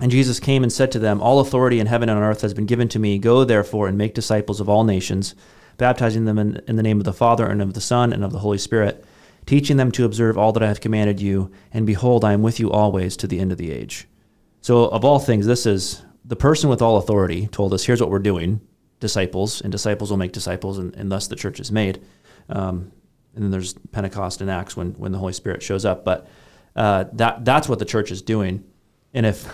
And 0.00 0.10
Jesus 0.10 0.40
came 0.40 0.62
and 0.62 0.72
said 0.72 0.90
to 0.92 0.98
them, 0.98 1.20
All 1.20 1.40
authority 1.40 1.78
in 1.78 1.86
heaven 1.86 2.08
and 2.08 2.18
on 2.18 2.24
earth 2.24 2.40
has 2.40 2.54
been 2.54 2.66
given 2.66 2.88
to 2.88 2.98
me. 2.98 3.18
Go 3.18 3.44
therefore 3.44 3.86
and 3.86 3.98
make 3.98 4.14
disciples 4.14 4.60
of 4.60 4.68
all 4.68 4.84
nations, 4.84 5.34
baptizing 5.76 6.24
them 6.24 6.38
in, 6.38 6.60
in 6.66 6.76
the 6.76 6.82
name 6.82 6.98
of 6.98 7.04
the 7.04 7.12
Father 7.12 7.46
and 7.46 7.60
of 7.60 7.74
the 7.74 7.80
Son 7.80 8.12
and 8.12 8.24
of 8.24 8.32
the 8.32 8.40
Holy 8.40 8.58
Spirit, 8.58 9.04
teaching 9.46 9.76
them 9.76 9.90
to 9.92 10.04
observe 10.04 10.38
all 10.38 10.52
that 10.52 10.62
I 10.62 10.68
have 10.68 10.80
commanded 10.80 11.20
you. 11.20 11.50
And 11.72 11.86
behold, 11.86 12.24
I 12.24 12.32
am 12.32 12.42
with 12.42 12.58
you 12.60 12.70
always 12.70 13.16
to 13.18 13.26
the 13.26 13.40
end 13.40 13.52
of 13.52 13.58
the 13.58 13.70
age. 13.70 14.06
So, 14.60 14.86
of 14.86 15.04
all 15.04 15.18
things, 15.18 15.46
this 15.46 15.66
is 15.66 16.02
the 16.24 16.36
person 16.36 16.70
with 16.70 16.80
all 16.80 16.96
authority 16.96 17.46
told 17.48 17.74
us, 17.74 17.84
Here's 17.84 18.00
what 18.00 18.10
we're 18.10 18.18
doing 18.18 18.60
disciples, 19.00 19.60
and 19.60 19.70
disciples 19.70 20.10
will 20.10 20.16
make 20.16 20.32
disciples, 20.32 20.78
and, 20.78 20.94
and 20.96 21.12
thus 21.12 21.26
the 21.26 21.36
church 21.36 21.60
is 21.60 21.70
made. 21.70 22.00
Um, 22.48 22.90
and 23.34 23.44
then 23.44 23.50
there's 23.50 23.74
Pentecost 23.92 24.40
and 24.40 24.50
Acts 24.50 24.76
when, 24.76 24.92
when 24.92 25.12
the 25.12 25.18
Holy 25.18 25.32
Spirit 25.32 25.62
shows 25.62 25.84
up. 25.84 26.04
But 26.04 26.26
uh, 26.74 27.04
that 27.12 27.44
that's 27.44 27.68
what 27.68 27.78
the 27.78 27.84
church 27.84 28.10
is 28.10 28.22
doing. 28.22 28.64
And 29.12 29.26
if 29.26 29.46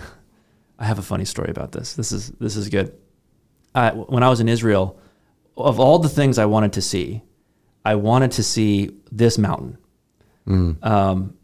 I 0.79 0.85
have 0.85 0.99
a 0.99 1.03
funny 1.03 1.25
story 1.25 1.51
about 1.51 1.73
this, 1.73 1.95
this 1.95 2.13
is 2.13 2.31
this 2.31 2.57
is 2.57 2.69
good. 2.69 2.95
I, 3.75 3.91
when 3.91 4.23
I 4.23 4.29
was 4.29 4.41
in 4.41 4.49
Israel, 4.49 4.99
of 5.57 5.79
all 5.81 5.99
the 5.99 6.09
things 6.09 6.39
I 6.39 6.47
wanted 6.47 6.73
to 6.75 6.83
see, 6.83 7.23
I 7.85 7.95
wanted 7.95 8.33
to 8.33 8.43
see 8.43 8.91
this 9.11 9.39
mountain. 9.39 9.79
Um, 10.83 11.35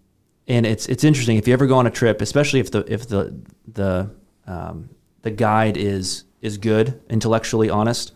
and 0.49 0.65
it's 0.67 0.87
it's 0.87 1.05
interesting 1.05 1.37
if 1.39 1.47
you 1.49 1.53
ever 1.53 1.67
go 1.67 1.77
on 1.77 1.87
a 1.87 1.91
trip, 1.91 2.21
especially 2.21 2.61
if 2.61 2.71
the 2.71 2.85
if 2.93 3.09
the 3.09 3.35
the 3.73 4.11
um, 4.47 4.91
the 5.23 5.31
guide 5.31 5.77
is 5.77 6.25
is 6.41 6.59
good, 6.59 7.01
intellectually 7.11 7.69
honest, 7.69 8.13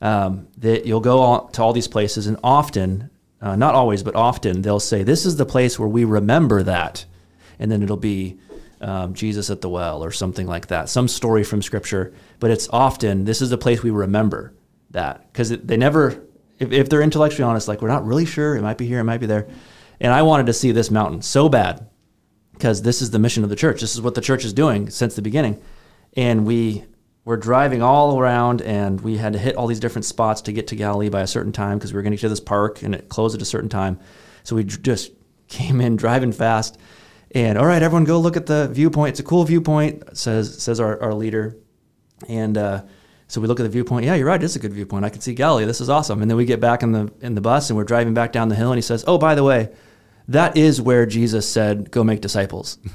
um, 0.00 0.48
that 0.58 0.86
you'll 0.86 1.00
go 1.00 1.48
to 1.52 1.62
all 1.62 1.72
these 1.72 1.88
places, 1.88 2.26
and 2.26 2.36
often, 2.42 3.10
uh, 3.40 3.54
not 3.56 3.74
always, 3.74 4.02
but 4.02 4.14
often, 4.16 4.62
they'll 4.62 4.80
say, 4.80 5.02
"This 5.02 5.24
is 5.24 5.36
the 5.36 5.46
place 5.46 5.78
where 5.78 5.88
we 5.88 6.04
remember 6.04 6.62
that," 6.62 7.04
and 7.58 7.70
then 7.70 7.82
it'll 7.82 7.96
be 7.96 8.38
um, 8.80 9.14
Jesus 9.14 9.50
at 9.50 9.60
the 9.60 9.68
well 9.68 10.02
or 10.02 10.10
something 10.10 10.46
like 10.46 10.68
that, 10.68 10.88
some 10.88 11.06
story 11.06 11.44
from 11.44 11.62
Scripture. 11.62 12.12
But 12.40 12.50
it's 12.50 12.68
often 12.72 13.24
this 13.24 13.40
is 13.40 13.50
the 13.50 13.58
place 13.58 13.82
we 13.82 13.90
remember 13.90 14.54
that 14.90 15.32
because 15.32 15.50
they 15.50 15.76
never, 15.76 16.20
if, 16.60 16.70
if 16.70 16.88
they're 16.88 17.02
intellectually 17.02 17.44
honest, 17.44 17.66
like 17.66 17.82
we're 17.82 17.88
not 17.88 18.06
really 18.06 18.26
sure, 18.26 18.54
it 18.54 18.62
might 18.62 18.78
be 18.78 18.86
here, 18.86 19.00
it 19.00 19.04
might 19.04 19.18
be 19.18 19.26
there. 19.26 19.48
And 20.00 20.12
I 20.12 20.22
wanted 20.22 20.46
to 20.46 20.52
see 20.52 20.70
this 20.70 20.90
mountain 20.90 21.22
so 21.22 21.48
bad 21.48 21.88
because 22.52 22.82
this 22.82 23.02
is 23.02 23.10
the 23.10 23.18
mission 23.18 23.42
of 23.42 23.50
the 23.50 23.56
church. 23.56 23.80
This 23.80 23.94
is 23.94 24.00
what 24.00 24.14
the 24.14 24.20
church 24.20 24.44
is 24.44 24.52
doing 24.52 24.88
since 24.90 25.14
the 25.14 25.22
beginning. 25.22 25.60
And 26.16 26.46
we 26.46 26.84
were 27.24 27.36
driving 27.36 27.82
all 27.82 28.18
around 28.18 28.62
and 28.62 29.00
we 29.00 29.16
had 29.16 29.32
to 29.32 29.38
hit 29.38 29.56
all 29.56 29.66
these 29.66 29.80
different 29.80 30.04
spots 30.04 30.42
to 30.42 30.52
get 30.52 30.68
to 30.68 30.76
Galilee 30.76 31.08
by 31.08 31.20
a 31.22 31.26
certain 31.26 31.52
time 31.52 31.78
because 31.78 31.92
we 31.92 31.96
were 31.96 32.02
going 32.02 32.12
to 32.12 32.16
get 32.16 32.22
to 32.22 32.28
this 32.28 32.40
park 32.40 32.82
and 32.82 32.94
it 32.94 33.08
closed 33.08 33.34
at 33.34 33.42
a 33.42 33.46
certain 33.46 33.68
time. 33.68 33.98
So 34.42 34.56
we 34.56 34.64
just 34.64 35.12
came 35.48 35.80
in 35.80 35.96
driving 35.96 36.32
fast 36.32 36.78
and 37.32 37.56
all 37.56 37.66
right, 37.66 37.82
everyone 37.82 38.04
go 38.04 38.18
look 38.18 38.36
at 38.36 38.46
the 38.46 38.68
viewpoint. 38.68 39.10
It's 39.10 39.20
a 39.20 39.24
cool 39.24 39.44
viewpoint, 39.44 40.16
says 40.16 40.62
says 40.62 40.80
our, 40.80 41.00
our 41.00 41.14
leader. 41.14 41.56
And 42.28 42.58
uh, 42.58 42.82
so 43.30 43.40
we 43.40 43.46
look 43.46 43.60
at 43.60 43.62
the 43.62 43.68
viewpoint. 43.68 44.04
Yeah, 44.04 44.14
you're 44.16 44.26
right. 44.26 44.42
It's 44.42 44.56
a 44.56 44.58
good 44.58 44.72
viewpoint. 44.72 45.04
I 45.04 45.08
can 45.08 45.20
see 45.20 45.34
Galilee. 45.34 45.64
This 45.64 45.80
is 45.80 45.88
awesome. 45.88 46.20
And 46.20 46.30
then 46.30 46.36
we 46.36 46.44
get 46.44 46.60
back 46.60 46.82
in 46.82 46.92
the 46.92 47.12
in 47.20 47.34
the 47.34 47.40
bus 47.40 47.70
and 47.70 47.76
we're 47.76 47.84
driving 47.84 48.12
back 48.12 48.32
down 48.32 48.48
the 48.48 48.56
hill 48.56 48.70
and 48.70 48.78
he 48.78 48.82
says, 48.82 49.04
"Oh, 49.06 49.18
by 49.18 49.34
the 49.34 49.44
way, 49.44 49.70
that 50.30 50.56
is 50.56 50.80
where 50.80 51.06
Jesus 51.06 51.48
said, 51.48 51.90
go 51.90 52.02
make 52.04 52.20
disciples. 52.20 52.78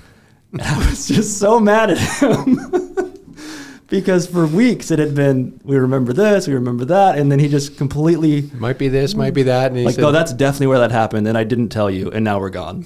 And 0.52 0.62
I 0.62 0.78
was 0.78 1.10
just 1.10 1.38
so 1.38 1.60
mad 1.60 1.90
at 1.90 1.98
him 1.98 2.58
because 3.90 4.26
for 4.26 4.48
weeks 4.48 4.90
it 4.90 5.00
had 5.00 5.14
been, 5.14 5.60
we 5.66 5.76
remember 5.76 6.14
this, 6.14 6.48
we 6.48 6.54
remember 6.54 6.86
that. 6.86 7.18
And 7.18 7.30
then 7.30 7.40
he 7.40 7.50
just 7.50 7.78
completely, 7.78 8.50
Might 8.54 8.78
be 8.78 8.88
this, 8.88 9.16
might 9.16 9.34
be 9.34 9.44
that. 9.44 9.72
And 9.72 9.78
he 9.78 9.84
like, 9.84 9.96
said, 9.96 10.02
no, 10.02 10.14
that's 10.14 10.32
definitely 10.32 10.68
where 10.68 10.80
that 10.80 10.92
happened. 10.92 11.28
And 11.28 11.38
I 11.38 11.44
didn't 11.44 11.70
tell 11.70 11.92
you. 11.92 12.10
And 12.10 12.24
now 12.24 12.40
we're 12.40 12.52
gone. 12.52 12.86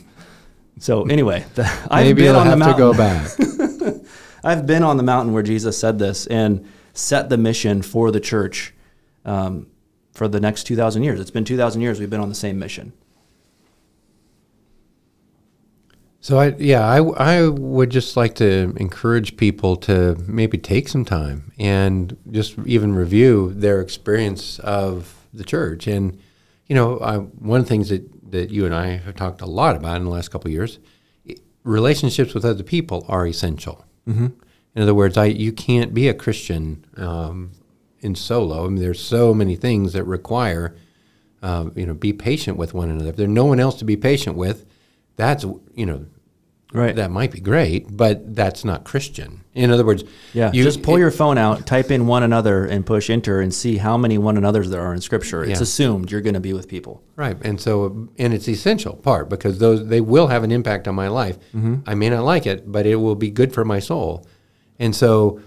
So 0.79 1.03
anyway, 1.03 1.45
the, 1.53 1.69
I've 1.91 2.15
been 2.15 2.33
on 2.33 2.47
the 2.47 2.65
have 2.65 2.75
to 2.75 2.83
mountain. 2.83 3.87
go 3.87 3.93
back. 3.93 4.01
I've 4.43 4.65
been 4.65 4.81
on 4.81 4.97
the 4.97 5.03
mountain 5.03 5.31
where 5.31 5.43
Jesus 5.43 5.77
said 5.77 5.99
this 5.99 6.25
and 6.25 6.67
set 6.99 7.29
the 7.29 7.37
mission 7.37 7.81
for 7.81 8.11
the 8.11 8.19
church 8.19 8.73
um, 9.25 9.67
for 10.13 10.27
the 10.27 10.39
next 10.39 10.63
2,000 10.65 11.03
years. 11.03 11.19
It's 11.19 11.31
been 11.31 11.45
2,000 11.45 11.81
years 11.81 11.99
we've 11.99 12.09
been 12.09 12.19
on 12.19 12.29
the 12.29 12.35
same 12.35 12.59
mission. 12.59 12.93
So 16.21 16.37
I 16.37 16.53
yeah 16.59 16.85
I 16.85 16.97
I 16.97 17.47
would 17.47 17.89
just 17.89 18.17
like 18.17 18.35
to 18.35 18.73
encourage 18.75 19.37
people 19.37 19.77
to 19.77 20.17
maybe 20.27 20.57
take 20.57 20.89
some 20.89 21.05
time 21.05 21.53
and 21.57 22.17
just 22.29 22.59
even 22.65 22.93
review 22.93 23.53
their 23.53 23.79
experience 23.79 24.59
of 24.59 25.25
the 25.33 25.45
church 25.45 25.87
and 25.87 26.19
you 26.67 26.75
know 26.75 26.99
I, 26.99 27.19
one 27.19 27.61
of 27.61 27.65
the 27.65 27.69
things 27.69 27.87
that 27.87 28.31
that 28.31 28.51
you 28.51 28.65
and 28.65 28.75
I 28.75 28.97
have 28.97 29.15
talked 29.15 29.39
a 29.39 29.45
lot 29.45 29.77
about 29.77 29.95
in 29.95 30.03
the 30.03 30.09
last 30.09 30.27
couple 30.27 30.49
of 30.49 30.53
years 30.53 30.79
relationships 31.63 32.33
with 32.33 32.45
other 32.45 32.63
people 32.63 33.05
are 33.07 33.25
essential. 33.27 33.85
Mm-hmm. 34.07 34.27
In 34.75 34.81
other 34.83 34.93
words, 34.93 35.17
I 35.17 35.25
you 35.25 35.51
can't 35.51 35.93
be 35.93 36.07
a 36.07 36.13
Christian 36.13 36.85
um, 36.97 37.51
in 38.01 38.15
solo. 38.15 38.65
I 38.65 38.67
mean, 38.69 38.81
there's 38.81 39.01
so 39.03 39.33
many 39.33 39.55
things 39.55 39.93
that 39.93 40.03
require 40.03 40.75
uh, 41.41 41.69
you 41.75 41.85
know 41.85 41.93
be 41.93 42.13
patient 42.13 42.57
with 42.57 42.73
one 42.73 42.89
another. 42.89 43.09
If 43.09 43.15
there's 43.15 43.29
no 43.29 43.45
one 43.45 43.59
else 43.59 43.75
to 43.79 43.85
be 43.85 43.97
patient 43.97 44.35
with, 44.35 44.65
that's 45.15 45.45
you 45.73 45.85
know 45.85 46.05
Right. 46.71 46.95
that 46.97 47.09
might 47.09 47.31
be 47.31 47.39
great, 47.39 47.97
but 47.97 48.35
that's 48.35 48.63
not 48.63 48.83
Christian. 48.83 49.41
In 49.55 49.71
other 49.71 49.83
words, 49.83 50.03
Yeah, 50.33 50.51
you 50.53 50.63
just 50.63 50.83
pull 50.83 50.99
your 50.99 51.09
phone 51.09 51.39
out, 51.39 51.65
type 51.65 51.89
in 51.89 52.05
one 52.05 52.21
another, 52.21 52.63
and 52.63 52.85
push 52.85 53.09
enter, 53.09 53.41
and 53.41 53.51
see 53.51 53.77
how 53.77 53.97
many 53.97 54.19
one 54.19 54.37
another's 54.37 54.69
there 54.69 54.81
are 54.81 54.93
in 54.93 55.01
Scripture. 55.01 55.41
It's 55.43 55.59
Yeah. 55.59 55.63
assumed 55.63 56.11
you're 56.11 56.21
going 56.21 56.35
to 56.35 56.39
be 56.39 56.53
with 56.53 56.67
people. 56.67 57.01
right, 57.15 57.35
and 57.41 57.59
so 57.59 58.07
and 58.19 58.35
it's 58.35 58.47
essential 58.47 58.93
part 58.93 59.29
because 59.29 59.57
those 59.57 59.87
they 59.87 59.99
will 59.99 60.27
have 60.27 60.43
an 60.43 60.51
impact 60.51 60.87
on 60.87 60.93
my 60.93 61.07
life. 61.07 61.39
I 61.87 61.95
may 61.95 62.07
not 62.11 62.23
like 62.23 62.45
it, 62.45 62.71
but 62.71 62.85
it 62.85 62.97
will 62.97 63.15
be 63.15 63.31
good 63.31 63.51
for 63.51 63.65
my 63.65 63.79
soul, 63.79 64.27
and 64.79 64.95
so 64.95 65.41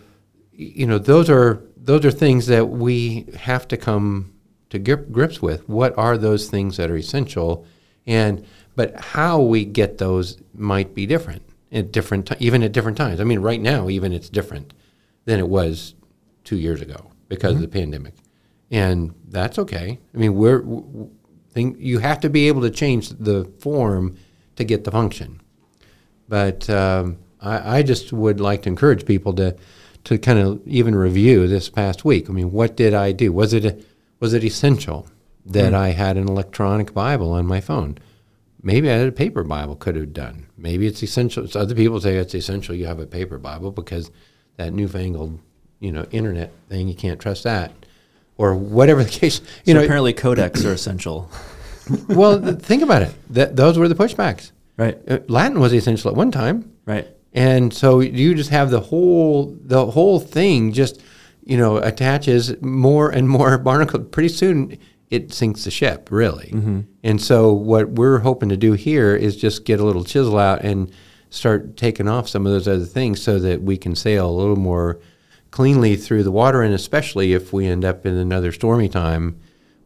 you 0.53 0.87
know 0.87 0.99
those 0.99 1.29
are 1.29 1.63
those 1.77 2.05
are 2.05 2.11
things 2.11 2.47
that 2.47 2.67
we 2.69 3.27
have 3.37 3.67
to 3.69 3.77
come 3.77 4.33
to 4.71 4.79
grips 4.79 5.43
with. 5.43 5.69
What 5.69 5.97
are 5.99 6.17
those 6.17 6.49
things 6.49 6.77
that 6.77 6.91
are 6.91 6.97
essential, 6.97 7.67
and 8.07 8.47
but 8.77 8.99
how 8.99 9.41
we 9.41 9.65
get 9.65 9.99
those 9.99 10.41
might 10.55 10.95
be 10.95 11.07
different 11.07 11.43
at 11.73 11.93
different 11.93 12.31
even 12.41 12.63
at 12.63 12.73
different 12.73 12.97
times. 12.97 13.21
I 13.21 13.25
mean, 13.25 13.41
right 13.41 13.61
now 13.61 13.89
even 13.89 14.13
it's 14.13 14.29
different 14.29 14.73
than 15.25 15.39
it 15.41 15.49
was 15.49 15.95
two 16.45 16.57
years 16.57 16.81
ago 16.81 17.11
because 17.29 17.55
of 17.55 17.61
the 17.61 17.69
pandemic, 17.69 18.15
and 18.71 19.15
that's 19.29 19.59
okay. 19.59 19.99
I 20.15 20.17
mean, 20.17 20.35
we're 20.35 20.61
w- 20.61 20.83
w- 20.83 21.11
thing, 21.51 21.77
you 21.79 21.99
have 21.99 22.21
to 22.21 22.31
be 22.31 22.49
able 22.49 22.63
to 22.63 22.71
change 22.71 23.11
the 23.11 23.45
form 23.61 24.17
to 24.57 24.65
get 24.65 24.85
the 24.85 24.91
function. 24.91 25.41
But 26.29 26.69
um, 26.71 27.19
I, 27.43 27.79
I 27.79 27.83
just 27.83 28.13
would 28.13 28.41
like 28.41 28.63
to 28.63 28.69
encourage 28.69 29.05
people 29.05 29.33
to 29.35 29.57
to 30.05 30.19
kind 30.19 30.39
of 30.39 30.61
even 30.67 30.95
review 30.97 31.47
this 31.47 31.69
past 31.69 32.05
week. 32.05 32.29
I 32.29 32.33
mean, 32.33 32.51
what 32.51 32.77
did 32.77 32.93
I 32.95 33.13
do? 33.13 33.33
Was 33.33 33.53
it 33.53 33.85
was 34.21 34.33
it 34.35 34.45
essential 34.45 35.07
that 35.47 35.75
I 35.75 35.91
had 35.91 36.17
an 36.17 36.29
electronic 36.29 36.95
Bible 36.95 37.33
on 37.33 37.47
my 37.47 37.61
phone? 37.61 37.99
Maybe 38.63 38.89
I 38.89 38.95
had 38.95 39.09
a 39.09 39.13
paper 39.13 39.43
Bible. 39.43 39.75
Could 39.77 39.97
have 39.97 40.13
done. 40.13 40.47
Maybe 40.57 40.87
it's 40.87 41.03
essential. 41.03 41.47
So 41.49 41.61
other 41.61 41.75
people 41.75 42.01
say 42.01 42.17
it's 42.17 42.35
essential 42.35 42.75
you 42.75 42.87
have 42.87 43.01
a 43.01 43.07
paper 43.07 43.39
Bible 43.39 43.73
because 43.73 44.11
that 44.57 44.73
newfangled, 44.73 45.41
you 45.81 45.91
know, 45.91 46.07
internet 46.11 46.53
thing 46.69 46.87
you 46.89 46.95
can't 46.95 47.21
trust 47.21 47.43
that, 47.45 47.73
or 48.39 48.55
whatever 48.55 49.03
the 49.03 49.11
case. 49.21 49.41
You 49.65 49.73
so 49.73 49.79
know, 49.79 49.85
apparently 49.85 50.13
codex 50.13 50.65
are 50.65 50.73
essential. 50.73 51.29
well, 52.09 52.41
think 52.55 52.83
about 52.83 53.03
it. 53.03 53.15
That 53.31 53.57
those 53.57 53.79
were 53.79 53.89
the 53.89 53.95
pushbacks. 53.97 54.53
Right. 54.77 54.99
Uh, 55.09 55.19
Latin 55.29 55.61
was 55.61 55.73
essential 55.75 56.11
at 56.11 56.17
one 56.17 56.31
time, 56.31 56.73
Right. 56.87 57.07
And 57.35 57.73
so 57.73 58.01
you 58.01 58.35
just 58.35 58.51
have 58.51 58.71
the 58.71 58.81
whole 58.81 59.57
the 59.63 59.87
whole 59.87 60.21
thing 60.21 60.73
just 60.73 61.03
you 61.45 61.57
know 61.57 61.79
attaches 61.79 62.61
more 62.63 63.11
and 63.11 63.29
more 63.29 63.59
barnacle. 63.71 64.01
Pretty 64.01 64.29
soon 64.29 64.79
it 65.11 65.33
sinks 65.33 65.65
the 65.65 65.71
ship, 65.71 66.09
really. 66.11 66.51
Mm-hmm. 66.53 66.81
And 67.03 67.21
so 67.21 67.53
what 67.53 67.91
we're 67.91 68.21
hoping 68.21 68.49
to 68.49 68.57
do 68.57 68.73
here 68.73 69.15
is 69.15 69.37
just 69.37 69.67
get 69.67 69.79
a 69.79 69.85
little 69.85 70.05
chisel 70.05 70.39
out 70.39 70.63
and 70.63 70.91
start 71.29 71.77
taking 71.77 72.09
off 72.09 72.29
some 72.29 72.47
of 72.47 72.53
those 72.53 72.67
other 72.67 72.87
things 72.87 73.23
so 73.23 73.39
that 73.39 73.63
we 73.63 73.77
can 73.77 73.95
sail 73.95 74.29
a 74.29 74.33
little 74.33 74.57
more 74.57 75.01
cleanly 75.51 75.97
through 75.97 76.23
the 76.23 76.33
water, 76.33 76.63
and 76.63 76.75
especially 76.75 77.35
if 77.35 77.53
we 77.53 77.67
end 77.67 77.85
up 77.85 78.07
in 78.07 78.17
another 78.17 78.53
stormy 78.53 78.89
time 78.89 79.39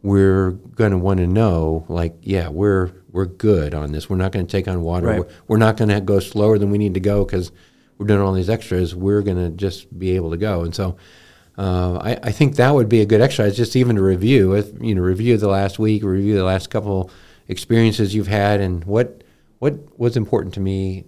we're 0.06 0.52
going 0.52 0.92
to 0.92 0.98
want 0.98 1.18
to 1.18 1.26
know 1.26 1.84
like 1.88 2.14
yeah 2.22 2.48
we're 2.48 2.92
we're 3.16 3.26
good 3.26 3.74
on 3.74 3.90
this. 3.92 4.08
We're 4.08 4.16
not 4.16 4.30
going 4.32 4.46
to 4.46 4.50
take 4.52 4.68
on 4.68 4.82
water. 4.82 5.06
Right. 5.06 5.20
we're, 5.20 5.28
we're 5.48 5.56
not 5.56 5.76
going 5.76 5.88
to 5.88 6.00
go 6.00 6.20
slower 6.20 6.58
than 6.58 6.70
we 6.70 6.78
need 6.78 6.94
to 6.94 7.00
go 7.00 7.24
because 7.24 7.50
we're 7.98 8.06
doing 8.06 8.20
all 8.20 8.32
these 8.34 8.50
extras. 8.50 8.94
We're 8.94 9.22
going 9.22 9.38
to 9.38 9.50
just 9.50 9.98
be 9.98 10.14
able 10.16 10.30
to 10.30 10.36
go. 10.36 10.62
And 10.62 10.74
so 10.74 10.96
uh, 11.58 11.96
I, 11.96 12.18
I 12.24 12.32
think 12.32 12.56
that 12.56 12.74
would 12.74 12.88
be 12.88 13.00
a 13.00 13.06
good 13.06 13.20
exercise 13.22 13.56
just 13.56 13.74
even 13.74 13.96
to 13.96 14.02
review 14.02 14.52
if 14.54 14.66
you 14.80 14.94
know 14.94 15.00
review 15.02 15.36
the 15.38 15.48
last 15.48 15.78
week 15.78 16.02
review 16.04 16.34
the 16.36 16.44
last 16.44 16.68
couple 16.70 17.10
experiences 17.48 18.14
you've 18.14 18.26
had. 18.28 18.60
And 18.60 18.84
what 18.84 19.24
what 19.58 19.98
was 19.98 20.16
important 20.16 20.52
to 20.54 20.60
me 20.60 21.06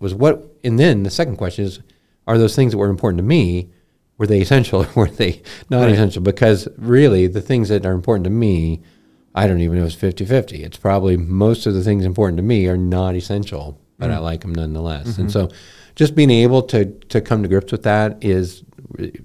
was 0.00 0.12
what 0.14 0.42
and 0.64 0.78
then 0.78 1.04
the 1.04 1.10
second 1.10 1.36
question 1.36 1.64
is 1.64 1.80
are 2.26 2.38
those 2.38 2.56
things 2.56 2.72
that 2.72 2.78
were 2.78 2.88
important 2.88 3.18
to 3.18 3.22
me 3.24 3.70
were 4.18 4.26
they 4.26 4.40
essential 4.40 4.82
or 4.84 4.88
were 4.96 5.10
they 5.10 5.42
not 5.70 5.82
Right. 5.82 5.92
essential? 5.92 6.22
Because 6.22 6.66
really 6.76 7.28
the 7.28 7.42
things 7.42 7.68
that 7.68 7.86
are 7.86 7.92
important 7.92 8.24
to 8.24 8.30
me 8.30 8.82
i 9.36 9.46
don't 9.46 9.60
even 9.60 9.78
know 9.78 9.84
if 9.84 10.02
it's 10.02 10.20
50-50 10.20 10.64
it's 10.64 10.76
probably 10.76 11.16
most 11.16 11.66
of 11.66 11.74
the 11.74 11.82
things 11.82 12.04
important 12.04 12.36
to 12.38 12.42
me 12.42 12.66
are 12.66 12.76
not 12.76 13.14
essential 13.14 13.78
but 13.98 14.10
i 14.10 14.16
mm. 14.16 14.22
like 14.22 14.40
them 14.42 14.54
nonetheless. 14.54 15.18
And 15.18 15.28
mm-hmm. 15.28 15.48
so 15.48 15.56
just 15.94 16.14
being 16.14 16.30
able 16.30 16.62
to 16.62 16.84
to 16.84 17.20
come 17.20 17.42
to 17.42 17.48
grips 17.48 17.72
with 17.72 17.82
that 17.82 18.22
is 18.22 18.62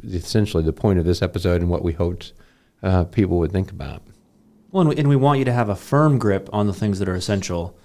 essentially 0.04 0.64
the 0.64 0.74
point 0.74 0.98
of 1.00 1.06
this 1.06 1.22
episode 1.22 1.62
and 1.62 1.70
what 1.70 1.84
we 1.84 1.94
hoped 1.94 2.34
uh, 2.82 3.04
people 3.06 3.38
would 3.40 3.52
think 3.52 3.72
about. 3.72 4.02
Well, 4.72 4.82
and 4.82 4.90
we, 4.90 4.96
and 4.98 5.10
we 5.10 5.16
want 5.16 5.40
you 5.40 5.46
to 5.46 5.54
have 5.54 5.70
a 5.70 5.76
firm 5.76 6.18
grip 6.18 6.50
on 6.54 6.66
the 6.66 6.74
things 6.74 7.00
that 7.00 7.10
are 7.10 7.16
essential, 7.16 7.78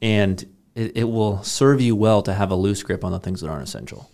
and 0.00 0.42
it, 0.74 0.96
it 0.96 1.04
will 1.04 1.42
serve 1.42 1.80
you 1.80 1.94
well 1.94 2.22
to 2.22 2.32
have 2.32 2.50
a 2.50 2.54
loose 2.56 2.82
grip 2.82 3.04
on 3.04 3.12
the 3.12 3.20
things 3.20 3.42
that 3.42 3.48
aren't 3.48 3.62
essential, 3.62 4.10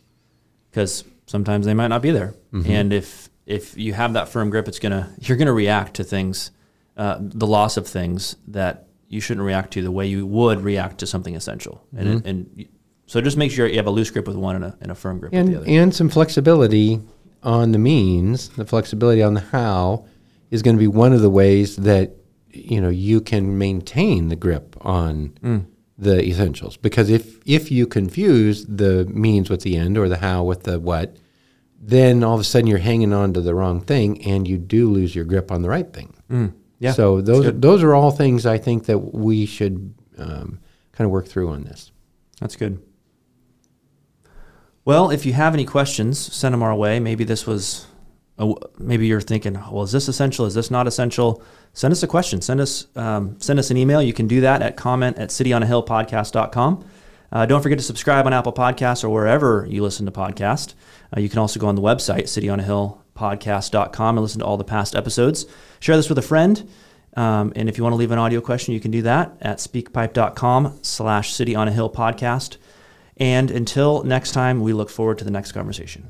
because 0.71 1.05
sometimes 1.27 1.65
they 1.65 1.75
might 1.75 1.89
not 1.89 2.03
be 2.03 2.11
there. 2.11 2.35
Mm-hmm. 2.53 2.71
And 2.71 2.93
if 2.93 3.31
if 3.47 3.79
you 3.79 3.93
have 3.93 4.15
that 4.15 4.29
firm 4.29 4.51
grip, 4.51 4.67
it's 4.67 4.81
gonna 4.81 5.15
you're 5.21 5.39
gonna 5.39 5.53
react 5.53 5.95
to 5.95 6.05
things, 6.05 6.51
uh, 6.97 7.19
the 7.21 7.47
loss 7.47 7.77
of 7.77 7.87
things 7.87 8.37
that 8.49 8.87
you 9.09 9.21
shouldn't 9.21 9.47
react 9.47 9.73
to 9.75 9.83
the 9.83 9.91
way 9.91 10.07
you 10.07 10.27
would 10.27 10.61
react 10.63 10.99
to 10.99 11.07
something 11.07 11.37
essential. 11.37 11.87
And 11.97 12.09
it, 12.09 12.27
and 12.27 12.69
so 13.07 13.21
just 13.21 13.37
make 13.37 13.51
sure 13.53 13.67
you 13.67 13.77
have 13.77 13.87
a 13.87 13.91
loose 13.91 14.11
grip 14.11 14.27
with 14.27 14.37
one 14.37 14.57
and 14.57 14.65
a, 14.65 14.77
and 14.81 14.91
a 14.91 14.95
firm 14.95 15.19
grip 15.21 15.33
with 15.33 15.39
and 15.41 15.49
the 15.49 15.57
other. 15.59 15.67
and 15.69 15.95
some 15.95 16.09
flexibility 16.09 17.01
on 17.43 17.73
the 17.73 17.79
means, 17.79 18.49
the 18.51 18.65
flexibility 18.67 19.23
on 19.23 19.35
the 19.35 19.41
how 19.41 20.05
is 20.51 20.63
going 20.63 20.75
to 20.77 20.81
be 20.81 20.89
one 20.89 21.13
of 21.13 21.21
the 21.21 21.31
ways 21.31 21.77
that 21.77 22.13
you 22.51 22.81
know 22.81 22.89
you 22.89 23.21
can 23.21 23.59
maintain 23.59 24.29
the 24.29 24.37
grip 24.37 24.77
on 24.81 25.29
Mm. 25.43 25.67
the 25.99 26.25
essentials. 26.27 26.77
Because 26.77 27.11
if 27.11 27.39
if 27.47 27.71
you 27.71 27.87
confuse 27.87 28.65
the 28.67 29.05
means 29.07 29.51
with 29.51 29.61
the 29.63 29.77
end 29.77 29.97
or 29.99 30.09
the 30.09 30.17
how 30.19 30.43
with 30.45 30.63
the 30.65 30.81
what, 30.81 31.17
then 31.81 32.25
all 32.25 32.35
of 32.35 32.41
a 32.41 32.45
sudden 32.45 32.67
you're 32.67 32.79
hanging 32.79 33.13
on 33.13 33.33
to 33.35 33.41
the 33.41 33.55
wrong 33.55 33.81
thing, 33.81 34.25
and 34.25 34.49
you 34.49 34.57
do 34.59 34.89
lose 34.91 35.15
your 35.15 35.25
grip 35.27 35.53
on 35.53 35.63
the 35.63 35.69
right 35.69 35.93
thing. 35.93 36.15
Mm. 36.31 36.53
Yeah. 36.79 36.93
So 36.93 37.21
those 37.21 37.59
those 37.59 37.83
are 37.83 37.95
all 37.95 38.11
things 38.11 38.47
I 38.47 38.59
think 38.59 38.87
that 38.87 38.99
we 38.99 39.47
should 39.47 39.95
um, 40.19 40.61
kind 40.93 41.07
of 41.07 41.11
work 41.11 41.27
through 41.27 41.51
on 41.51 41.65
this. 41.65 41.91
That's 42.41 42.57
good. 42.57 42.83
Well, 44.85 45.11
if 45.11 45.27
you 45.27 45.33
have 45.33 45.53
any 45.53 45.65
questions, 45.65 46.19
send 46.19 46.53
them 46.53 46.63
our 46.63 46.75
way. 46.75 47.01
Maybe 47.01 47.25
this 47.25 47.45
was, 47.45 47.87
a, 48.39 48.53
maybe 48.79 49.09
you're 49.09 49.21
thinking, 49.21 49.55
well, 49.55 49.83
is 49.83 49.91
this 49.91 50.07
essential? 50.07 50.47
Is 50.47 50.55
this 50.55 50.71
not 50.71 50.87
essential? 50.87 51.43
Send 51.73 51.91
us 51.91 52.05
a 52.05 52.07
question. 52.07 52.41
Send 52.41 52.61
us, 52.61 52.87
um, 52.95 53.35
send 53.41 53.59
us 53.59 53.73
an 53.73 53.77
email. 53.77 54.01
You 54.01 54.13
can 54.13 54.29
do 54.29 54.43
that 54.43 54.63
at 54.63 54.77
comment 54.77 55.19
at 55.19 55.31
cityonahillpodcast.com. 55.31 56.89
Uh, 57.33 57.47
don't 57.47 57.63
forget 57.63 57.79
to 57.79 57.85
subscribe 57.85 58.27
on 58.27 58.33
Apple 58.33 58.53
Podcasts 58.53 59.03
or 59.03 59.09
wherever 59.09 59.67
you 59.69 59.83
listen 59.83 60.07
to 60.07 60.13
podcasts. 60.13 60.75
Uh, 61.15 61.19
you 61.19 61.29
can 61.29 61.41
also 61.41 61.59
go 61.59 61.67
on 61.67 61.75
the 61.75 61.83
website, 61.83 62.29
cityonahillpodcast.com, 63.17 64.19
and 64.19 64.23
listen 64.23 64.41
to 64.41 64.47
all 64.47 64.57
the 64.57 64.65
past 64.65 64.95
episodes. 64.95 65.47
Share 65.81 65.97
this 65.97 66.09
with 66.09 66.19
a 66.19 66.23
friend. 66.23 66.69
Um, 67.17 67.53
and 67.57 67.69
if 67.69 67.79
you 67.79 67.85
want 67.85 67.95
to 67.95 67.97
leave 67.97 68.11
an 68.11 68.19
audio 68.19 68.41
question, 68.41 68.75
you 68.75 68.81
can 68.81 68.91
do 68.91 69.03
that 69.03 69.37
at 69.41 69.59
speakpipe.com 69.59 70.79
slash 70.83 71.33
city 71.33 71.55
on 71.55 71.67
a 71.67 71.73
hill 71.73 71.91
podcast. 71.91 72.59
And 73.17 73.51
until 73.51 74.03
next 74.03 74.33
time, 74.33 74.61
we 74.61 74.75
look 74.75 74.91
forward 74.91 75.19
to 75.19 75.25
the 75.25 75.31
next 75.31 75.53
conversation. 75.53 76.09